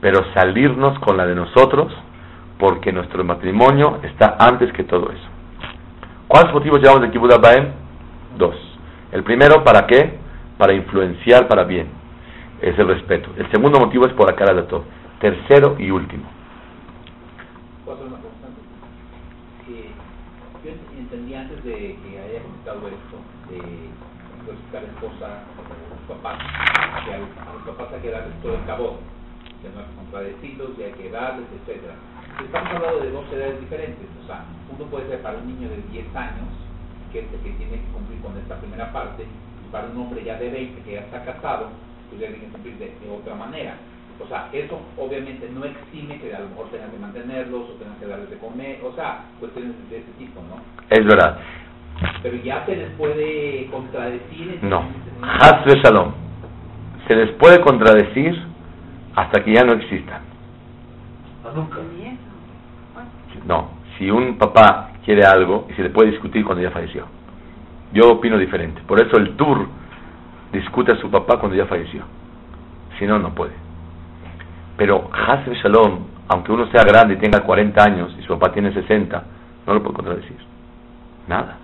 pero 0.00 0.24
salirnos 0.32 0.98
con 1.00 1.16
la 1.16 1.26
de 1.26 1.34
nosotros, 1.34 1.92
porque 2.58 2.92
nuestro 2.92 3.24
matrimonio 3.24 4.00
está 4.02 4.36
antes 4.38 4.72
que 4.72 4.84
todo 4.84 5.10
eso. 5.10 5.28
¿Cuántos 6.26 6.54
motivos 6.54 6.80
llevamos 6.80 7.02
de 7.02 7.10
Kibbutz 7.10 7.40
Baem? 7.40 7.72
Dos. 8.36 8.56
El 9.12 9.22
primero, 9.22 9.64
¿para 9.64 9.86
qué? 9.86 10.18
Para 10.58 10.74
influenciar 10.74 11.48
para 11.48 11.64
bien. 11.64 11.88
Es 12.60 12.78
el 12.78 12.88
respeto. 12.88 13.30
El 13.36 13.50
segundo 13.50 13.78
motivo 13.78 14.06
es 14.06 14.12
por 14.12 14.28
la 14.28 14.36
cara 14.36 14.52
de 14.52 14.62
todo. 14.62 14.84
Tercero 15.20 15.76
y 15.78 15.90
último. 15.90 16.24
Yo 20.64 20.70
entendí 20.98 21.34
antes 21.34 21.62
de 21.64 21.72
que 21.72 22.18
haya 22.18 22.42
comentado 22.42 22.88
esto, 22.88 23.16
de 23.48 23.62
la 24.72 24.80
esposa 24.80 25.44
papás, 26.08 26.38
que 27.04 27.14
a 27.14 27.18
los, 27.18 27.28
papás 27.66 27.92
hay 27.94 28.00
que 28.00 28.10
darles 28.10 28.42
todo 28.42 28.54
el 28.54 28.64
cabo, 28.64 28.98
que 29.62 29.68
no 29.68 29.80
hay 29.80 29.86
que 29.86 29.94
contradecirlos, 29.96 30.70
y 30.78 30.82
hay 30.82 30.92
que 30.92 31.10
darles, 31.10 31.46
etcétera. 31.60 31.94
Estamos 32.44 32.70
hablando 32.70 33.00
de 33.00 33.10
dos 33.10 33.24
edades 33.32 33.60
diferentes, 33.60 34.06
o 34.22 34.26
sea, 34.26 34.44
uno 34.70 34.84
puede 34.90 35.08
ser 35.08 35.20
para 35.22 35.38
un 35.38 35.46
niño 35.46 35.68
de 35.68 35.82
10 35.90 36.14
años, 36.14 36.48
que 37.12 37.20
es 37.20 37.24
el 37.32 37.40
que 37.40 37.50
tiene 37.50 37.82
que 37.82 37.92
cumplir 37.92 38.20
con 38.20 38.36
esta 38.38 38.56
primera 38.60 38.92
parte, 38.92 39.24
y 39.24 39.72
para 39.72 39.88
un 39.88 39.96
hombre 39.98 40.22
ya 40.22 40.38
de 40.38 40.48
20 40.48 40.82
que 40.82 40.92
ya 40.92 41.00
está 41.00 41.24
casado, 41.24 41.70
pues 42.08 42.20
ya 42.20 42.28
tiene 42.28 42.44
que 42.44 42.52
cumplir 42.52 42.78
de, 42.78 42.92
otra 43.10 43.34
manera. 43.34 43.74
O 44.22 44.26
sea, 44.26 44.48
eso 44.52 44.80
obviamente 44.96 45.48
no 45.50 45.64
exime 45.64 46.18
que 46.18 46.34
a 46.34 46.40
lo 46.40 46.48
mejor 46.50 46.70
tengan 46.70 46.90
que 46.90 46.98
mantenerlos 46.98 47.70
o 47.70 47.72
tengan 47.74 47.98
que 47.98 48.06
darles 48.06 48.30
de 48.30 48.38
comer, 48.38 48.80
o 48.84 48.92
sea, 48.94 49.24
cuestiones 49.40 49.74
de 49.90 49.98
ese 49.98 50.10
tipo, 50.18 50.40
¿no? 50.42 50.62
Es 50.90 51.04
verdad. 51.04 51.38
Pero 52.22 52.36
ya 52.36 52.64
se 52.66 52.76
les 52.76 52.90
puede 52.92 53.66
contradecir. 53.70 54.58
No. 54.62 54.84
Haz 55.22 55.64
de 55.64 55.80
Shalom. 55.82 56.12
Se 57.06 57.14
les 57.14 57.30
puede 57.32 57.60
contradecir 57.60 58.40
hasta 59.14 59.42
que 59.42 59.52
ya 59.52 59.64
no 59.64 59.72
existan. 59.72 60.22
Nunca. 61.54 61.78
No. 63.46 63.70
Si 63.96 64.10
un 64.10 64.38
papá 64.38 64.90
quiere 65.04 65.24
algo 65.24 65.66
y 65.70 65.74
se 65.74 65.82
le 65.82 65.90
puede 65.90 66.10
discutir 66.10 66.44
cuando 66.44 66.62
ya 66.62 66.70
falleció. 66.70 67.06
Yo 67.92 68.10
opino 68.12 68.38
diferente. 68.38 68.82
Por 68.86 69.00
eso 69.00 69.16
el 69.16 69.36
tour 69.36 69.66
discute 70.52 70.92
a 70.92 70.96
su 70.96 71.10
papá 71.10 71.38
cuando 71.38 71.56
ya 71.56 71.66
falleció. 71.66 72.02
Si 72.98 73.06
no, 73.06 73.18
no 73.18 73.34
puede. 73.34 73.52
Pero 74.76 75.10
Hasbe 75.12 75.54
Shalom, 75.56 76.06
aunque 76.28 76.52
uno 76.52 76.66
sea 76.70 76.84
grande 76.84 77.14
y 77.14 77.16
tenga 77.18 77.40
40 77.40 77.82
años 77.82 78.16
y 78.18 78.22
su 78.22 78.38
papá 78.38 78.52
tiene 78.52 78.72
60, 78.72 79.24
no 79.66 79.74
lo 79.74 79.82
puede 79.82 79.96
contradecir. 79.96 80.36
Nada 81.26 81.58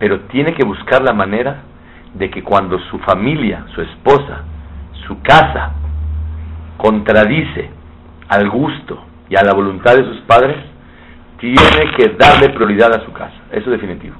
pero 0.00 0.20
tiene 0.20 0.54
que 0.54 0.64
buscar 0.64 1.02
la 1.02 1.12
manera 1.12 1.58
de 2.14 2.30
que 2.30 2.42
cuando 2.42 2.78
su 2.90 2.98
familia, 3.00 3.66
su 3.74 3.82
esposa, 3.82 4.44
su 5.06 5.20
casa 5.20 5.74
contradice 6.78 7.68
al 8.26 8.48
gusto 8.48 8.98
y 9.30 9.36
a 9.36 9.42
la 9.42 9.54
voluntad 9.54 9.96
de 9.96 10.04
sus 10.04 10.20
padres, 10.22 10.56
tiene 11.38 11.94
que 11.96 12.16
darle 12.18 12.50
prioridad 12.50 12.92
a 12.92 13.04
su 13.04 13.12
casa. 13.12 13.32
Eso 13.50 13.72
es 13.72 13.80
definitivo. 13.80 14.16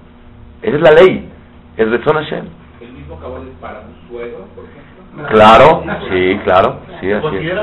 Esa 0.63 0.77
es 0.77 0.83
la 0.83 0.93
ley. 0.93 1.29
Es 1.77 1.91
Rezon 1.91 2.17
Hashem. 2.17 2.45
¿El 2.81 2.93
mismo 2.93 3.19
cabal 3.19 3.43
es 3.49 3.55
para 3.61 3.81
un 3.81 4.09
suegro, 4.09 4.47
por 4.55 4.65
ejemplo? 4.65 5.27
Claro, 5.29 5.83
sí, 6.09 6.41
claro. 6.45 6.81
Sí, 7.01 7.13
así 7.13 7.37
es. 7.37 7.59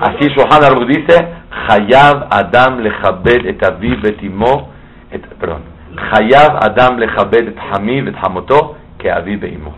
Así 0.00 0.28
Shohan 0.28 0.86
dice, 0.86 1.28
Hayab 1.68 2.28
Adam 2.30 2.80
lechabed 2.80 3.46
et 3.46 3.62
aviv 3.62 4.04
et 4.04 4.22
imo, 4.22 4.70
et, 5.10 5.26
perdón, 5.40 5.62
Hayav 5.96 6.58
Adam 6.62 6.98
lechabed 6.98 7.48
et 7.48 7.58
hamiv 7.58 8.08
et 8.08 8.16
hamoto 8.22 8.76
que 8.98 9.10
aviv 9.10 9.40
beimo. 9.40 9.74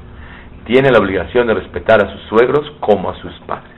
tiene 0.64 0.90
la 0.90 0.98
obligación 0.98 1.46
de 1.46 1.54
respetar 1.54 2.04
a 2.04 2.10
sus 2.10 2.22
suegros 2.22 2.70
como 2.80 3.10
a 3.10 3.14
sus 3.16 3.32
padres. 3.46 3.72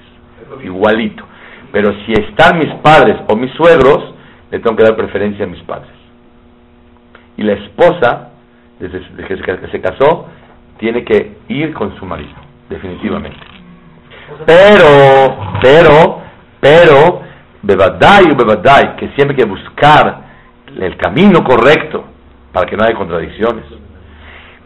Igualito. 0.65 1.25
Pero 1.73 1.93
si 2.05 2.13
están 2.13 2.59
mis 2.59 2.73
padres 2.77 3.17
o 3.29 3.37
mis 3.37 3.53
suegros, 3.53 4.15
le 4.51 4.59
tengo 4.61 4.77
que 4.77 4.85
dar 4.85 4.97
preferencia 4.97 5.45
a 5.45 5.49
mis 5.49 5.63
padres. 5.63 5.93
Y 7.37 7.43
la 7.43 7.53
esposa, 7.53 8.31
desde 8.81 9.01
que 9.27 9.69
se 9.71 9.81
casó, 9.81 10.27
tiene 10.79 11.05
que 11.05 11.37
ir 11.49 11.75
con 11.75 11.97
su 11.99 12.07
marido, 12.07 12.35
definitivamente. 12.69 13.39
Pero, 14.47 15.37
pero, 15.63 16.23
pero, 16.61 17.23
bebadai 17.63 18.25
o 18.33 18.37
bebadai, 18.37 18.97
que 18.97 19.09
siempre 19.15 19.37
hay 19.37 19.43
que 19.43 19.49
buscar 19.49 20.21
el 20.77 20.97
camino 20.97 21.43
correcto 21.43 22.05
para 22.53 22.67
que 22.67 22.77
no 22.77 22.85
haya 22.85 22.97
contradicciones. 22.97 23.65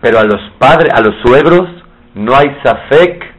Pero 0.00 0.18
a 0.18 0.24
los 0.24 0.40
padres, 0.58 0.92
a 0.94 1.00
los 1.00 1.14
suegros, 1.22 1.68
no 2.14 2.34
hay 2.34 2.56
safek 2.62 3.31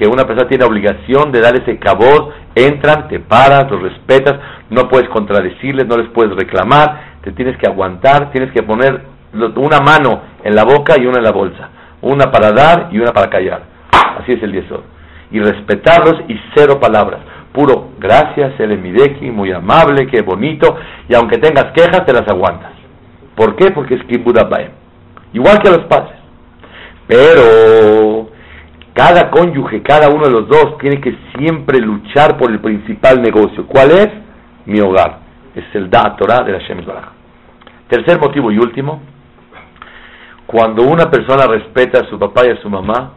que 0.00 0.06
una 0.06 0.24
persona 0.24 0.48
tiene 0.48 0.64
obligación 0.64 1.30
de 1.30 1.42
dar 1.42 1.54
ese 1.60 1.78
cabot, 1.78 2.32
entran, 2.54 3.06
te 3.08 3.20
paras, 3.20 3.70
los 3.70 3.82
respetas, 3.82 4.40
no 4.70 4.88
puedes 4.88 5.10
contradecirles, 5.10 5.86
no 5.86 5.98
les 5.98 6.08
puedes 6.08 6.34
reclamar, 6.34 7.18
te 7.22 7.32
tienes 7.32 7.58
que 7.58 7.68
aguantar, 7.68 8.32
tienes 8.32 8.50
que 8.52 8.62
poner 8.62 9.02
una 9.56 9.80
mano 9.80 10.22
en 10.42 10.54
la 10.54 10.64
boca 10.64 10.94
y 10.98 11.04
una 11.04 11.18
en 11.18 11.24
la 11.24 11.32
bolsa, 11.32 11.68
una 12.00 12.32
para 12.32 12.50
dar 12.52 12.88
y 12.90 12.98
una 12.98 13.12
para 13.12 13.28
callar. 13.28 13.60
Así 13.92 14.32
es 14.32 14.42
el 14.42 14.52
diezor. 14.52 14.84
Y 15.32 15.38
respetarlos 15.38 16.14
y 16.28 16.40
cero 16.54 16.80
palabras. 16.80 17.20
Puro, 17.52 17.90
gracias, 17.98 18.58
el 18.58 18.72
emideki, 18.72 19.30
muy 19.30 19.52
amable, 19.52 20.06
qué 20.06 20.22
bonito, 20.22 20.78
y 21.10 21.14
aunque 21.14 21.36
tengas 21.36 21.72
quejas, 21.72 22.06
te 22.06 22.14
las 22.14 22.26
aguantas. 22.26 22.72
¿Por 23.36 23.54
qué? 23.54 23.70
Porque 23.70 23.96
es 23.96 24.04
Kibudabaem. 24.04 24.70
Igual 25.34 25.58
que 25.58 25.68
a 25.68 25.72
los 25.72 25.84
padres. 25.84 26.16
Pero 27.06 28.29
cada 28.94 29.30
cónyuge, 29.30 29.82
cada 29.82 30.08
uno 30.08 30.24
de 30.24 30.30
los 30.30 30.48
dos, 30.48 30.78
tiene 30.78 31.00
que 31.00 31.16
siempre 31.36 31.78
luchar 31.80 32.36
por 32.36 32.50
el 32.50 32.60
principal 32.60 33.22
negocio. 33.22 33.66
¿Cuál 33.66 33.90
es? 33.92 34.08
Mi 34.66 34.80
hogar. 34.80 35.18
Es 35.54 35.64
el 35.74 35.90
Da 35.90 36.16
Torah 36.16 36.44
de 36.44 36.52
la 36.52 36.58
Shem 36.58 36.84
Tercer 37.88 38.20
motivo 38.20 38.52
y 38.52 38.58
último, 38.58 39.00
cuando 40.46 40.82
una 40.82 41.10
persona 41.10 41.46
respeta 41.46 42.00
a 42.00 42.08
su 42.08 42.18
papá 42.18 42.46
y 42.46 42.50
a 42.50 42.60
su 42.60 42.68
mamá, 42.70 43.14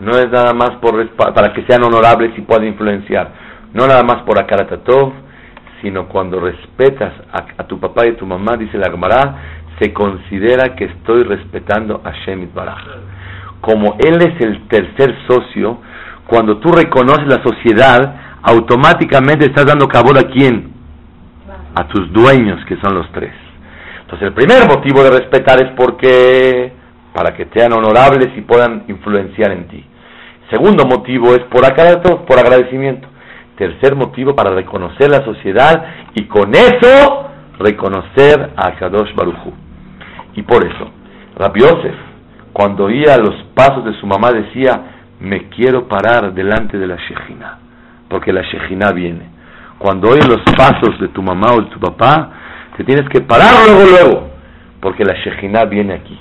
no 0.00 0.12
es 0.18 0.30
nada 0.30 0.52
más 0.52 0.70
por, 0.80 1.08
para 1.16 1.52
que 1.52 1.62
sean 1.62 1.84
honorables 1.84 2.36
y 2.36 2.42
puedan 2.42 2.66
influenciar, 2.66 3.30
no 3.72 3.86
nada 3.86 4.02
más 4.02 4.22
por 4.22 4.38
Akaratatov, 4.38 5.12
sino 5.80 6.08
cuando 6.08 6.40
respetas 6.40 7.12
a, 7.32 7.64
tu 7.64 7.78
papá 7.78 8.06
y 8.06 8.10
a 8.10 8.16
tu 8.16 8.26
mamá, 8.26 8.56
dice 8.56 8.78
la 8.78 8.90
Gemara, 8.90 9.36
se 9.80 9.92
considera 9.92 10.74
que 10.74 10.86
estoy 10.86 11.22
respetando 11.22 12.00
a 12.04 12.12
Shemit 12.24 12.52
Baraj. 12.52 12.82
Como 13.66 13.96
él 13.98 14.22
es 14.22 14.40
el 14.46 14.68
tercer 14.68 15.12
socio, 15.26 15.78
cuando 16.28 16.58
tú 16.58 16.70
reconoces 16.70 17.26
la 17.26 17.42
sociedad, 17.42 18.14
automáticamente 18.42 19.46
estás 19.46 19.66
dando 19.66 19.88
cabo 19.88 20.16
a 20.16 20.22
quién? 20.22 20.72
A 21.74 21.88
tus 21.88 22.12
dueños, 22.12 22.64
que 22.66 22.76
son 22.76 22.94
los 22.94 23.10
tres. 23.10 23.32
Entonces, 24.02 24.28
el 24.28 24.34
primer 24.34 24.68
motivo 24.68 25.02
de 25.02 25.10
respetar 25.10 25.60
es 25.60 25.72
porque 25.76 26.72
para 27.12 27.34
que 27.34 27.48
sean 27.52 27.72
honorables 27.72 28.28
y 28.36 28.42
puedan 28.42 28.84
influenciar 28.86 29.50
en 29.50 29.66
ti. 29.66 29.84
Segundo 30.48 30.84
motivo 30.84 31.34
es 31.34 31.40
por, 31.50 31.64
por 32.24 32.38
agradecimiento. 32.38 33.08
Tercer 33.58 33.96
motivo 33.96 34.36
para 34.36 34.50
reconocer 34.50 35.10
la 35.10 35.24
sociedad 35.24 35.86
y 36.14 36.26
con 36.26 36.54
eso 36.54 37.30
reconocer 37.58 38.52
a 38.56 38.76
Kadosh 38.76 39.12
Baruchu. 39.16 39.52
Y 40.34 40.42
por 40.42 40.64
eso, 40.64 40.88
Rabbi 41.36 41.62
Yosef, 41.62 41.94
cuando 42.56 42.86
oía 42.86 43.18
los 43.18 43.34
pasos 43.54 43.84
de 43.84 43.92
su 44.00 44.06
mamá, 44.06 44.32
decía, 44.32 44.80
me 45.20 45.50
quiero 45.50 45.88
parar 45.88 46.32
delante 46.32 46.78
de 46.78 46.86
la 46.86 46.96
Shejina, 46.96 47.58
porque 48.08 48.32
la 48.32 48.40
Shejina 48.40 48.92
viene. 48.92 49.28
Cuando 49.76 50.08
oyes 50.08 50.26
los 50.26 50.40
pasos 50.56 50.98
de 50.98 51.08
tu 51.08 51.22
mamá 51.22 51.48
o 51.52 51.60
de 51.60 51.68
tu 51.68 51.78
papá, 51.78 52.30
te 52.78 52.82
tienes 52.84 53.06
que 53.10 53.20
parar 53.20 53.52
luego, 53.66 53.90
luego, 53.90 54.30
porque 54.80 55.04
la 55.04 55.12
Shejina 55.22 55.66
viene 55.66 55.96
aquí. 55.96 56.18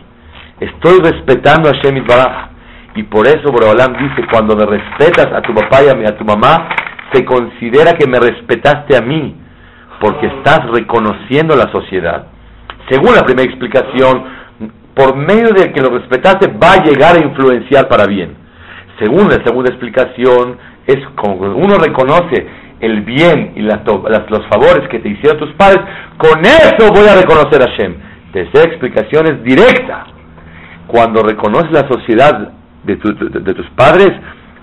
Estoy 0.59 0.99
respetando 0.99 1.69
a 1.69 1.73
Shemit 1.81 2.05
Baraj. 2.05 2.49
Y 2.95 3.03
por 3.03 3.25
eso 3.27 3.49
Borobalam 3.49 3.93
dice, 3.93 4.27
cuando 4.29 4.57
me 4.57 4.65
respetas 4.65 5.27
a 5.31 5.41
tu 5.41 5.53
papá 5.53 5.83
y 5.83 5.88
a 5.88 6.17
tu 6.17 6.25
mamá, 6.25 6.67
se 7.13 7.23
considera 7.23 7.93
que 7.93 8.07
me 8.09 8.19
respetaste 8.19 8.97
a 8.97 9.01
mí, 9.01 9.38
porque 10.01 10.27
estás 10.27 10.69
reconociendo 10.69 11.55
la 11.55 11.71
sociedad. 11.71 12.27
Según 12.89 13.15
la 13.15 13.23
primera 13.23 13.49
explicación, 13.49 14.44
por 14.95 15.15
medio 15.15 15.49
de 15.49 15.71
que 15.73 15.81
lo 15.81 15.89
respetaste 15.89 16.47
va 16.47 16.73
a 16.73 16.83
llegar 16.83 17.17
a 17.17 17.23
influenciar 17.23 17.87
para 17.87 18.05
bien. 18.05 18.35
Según 18.99 19.29
la 19.29 19.43
segunda 19.43 19.69
explicación, 19.71 20.57
es 20.87 20.97
como 21.15 21.35
uno 21.35 21.75
reconoce 21.75 22.47
el 22.79 23.01
bien 23.01 23.53
y 23.55 23.61
las, 23.61 23.81
los 23.85 24.47
favores 24.47 24.87
que 24.89 24.99
te 24.99 25.09
hicieron 25.09 25.37
tus 25.37 25.51
padres, 25.53 25.79
con 26.17 26.39
eso 26.41 26.93
voy 26.93 27.07
a 27.07 27.15
reconocer 27.15 27.61
a 27.61 27.75
Shem. 27.75 27.95
Tercera 28.31 28.65
explicación 28.65 29.25
es 29.27 29.43
directa. 29.43 30.05
Cuando 30.87 31.23
reconoces 31.23 31.71
la 31.71 31.87
sociedad 31.87 32.51
de, 32.83 32.95
tus 32.97 33.69
padres, 33.75 34.11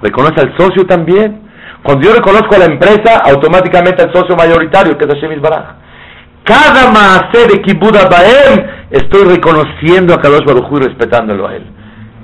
reconoce 0.00 0.40
al 0.40 0.56
socio 0.56 0.86
también. 0.86 1.40
Cuando 1.82 2.06
yo 2.06 2.14
reconozco 2.14 2.54
a 2.54 2.58
la 2.58 2.66
empresa, 2.66 3.22
automáticamente 3.24 4.02
al 4.02 4.12
socio 4.12 4.36
mayoritario, 4.36 4.96
que 4.96 5.04
es 5.04 5.14
Hashem 5.14 5.40
Baraj. 5.40 5.74
Cada 6.44 6.90
maase 6.90 7.46
de 7.46 7.62
Kibuda 7.62 8.08
Baem, 8.08 8.66
estoy 8.90 9.24
reconociendo 9.28 10.12
a 10.12 10.20
Kadosh 10.20 10.44
Baruj 10.44 10.72
y 10.72 10.88
respetándolo 10.88 11.46
a 11.46 11.54
él. 11.54 11.64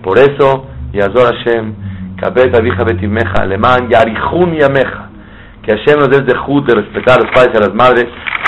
Por 0.03 0.19
eso, 0.19 0.67
Yazor 0.93 1.37
Hashem, 1.37 1.75
Kabet 2.17 2.55
Abija 2.55 2.83
Betimeja, 2.83 3.43
Alemán, 3.43 3.89
Yarihun 3.89 4.57
Yameja. 4.57 5.11
Que 5.63 5.77
Hashem 5.77 6.01
nos 6.01 6.11
dé 6.11 6.17
el 6.17 6.27
zehut 6.27 6.67
de 6.67 6.75
respetar 6.75 7.21
a 7.21 7.23
los 7.23 7.31
padres 7.33 7.53
y 7.55 7.57
a 7.59 7.61
las 7.61 7.75
madres 7.75 8.07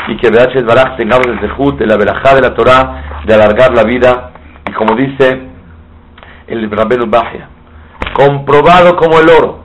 y 0.09 0.17
que 0.17 0.31
Be'achet 0.31 0.67
Baraj 0.67 0.97
tengamos 0.97 1.27
el 1.27 1.39
zehut 1.39 1.79
de 1.79 1.87
la 1.87 1.97
verajá 1.97 2.35
de 2.35 2.41
la 2.41 2.55
Torah, 2.55 3.23
de 3.25 3.35
alargar 3.35 3.73
la 3.73 3.85
vida. 3.85 4.33
Y 4.69 4.73
como 4.73 4.97
dice 4.97 5.41
el 6.49 6.69
Rabbenu 6.69 7.07
Bajia, 7.07 7.49
comprobado 8.13 8.97
como 8.97 9.21
el 9.21 9.29
oro, 9.29 9.65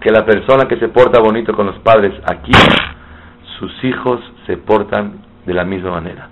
que 0.00 0.10
la 0.10 0.24
persona 0.24 0.68
que 0.68 0.76
se 0.76 0.88
porta 0.88 1.18
bonito 1.18 1.52
con 1.52 1.66
los 1.66 1.78
padres 1.80 2.12
aquí, 2.30 2.52
sus 3.60 3.84
hijos 3.84 4.20
se 4.46 4.56
portan 4.56 5.20
de 5.46 5.54
la 5.54 5.64
misma 5.64 5.92
manera. 5.92 6.30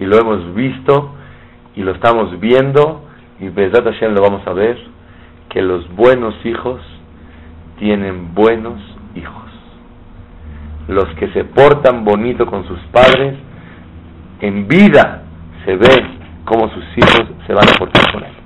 Y 0.00 0.06
lo 0.06 0.18
hemos 0.18 0.54
visto 0.54 1.14
y 1.76 1.82
lo 1.82 1.92
estamos 1.92 2.40
viendo 2.40 3.04
y 3.38 3.48
Bezat 3.48 3.84
Hashem 3.84 4.14
lo 4.14 4.22
vamos 4.22 4.46
a 4.46 4.52
ver, 4.52 4.78
que 5.48 5.62
los 5.62 5.88
buenos 5.94 6.34
hijos 6.44 6.80
tienen 7.78 8.34
buenos 8.34 8.80
hijos. 9.14 9.34
Los 10.88 11.06
que 11.16 11.28
se 11.32 11.44
portan 11.44 12.04
bonito 12.04 12.46
con 12.46 12.66
sus 12.66 12.78
padres, 12.92 13.38
en 14.40 14.66
vida 14.68 15.22
se 15.64 15.76
ve 15.76 16.04
cómo 16.44 16.68
sus 16.70 16.84
hijos 16.96 17.22
se 17.46 17.54
van 17.54 17.68
a 17.68 17.78
portar 17.78 18.12
con 18.12 18.24
él. 18.24 18.39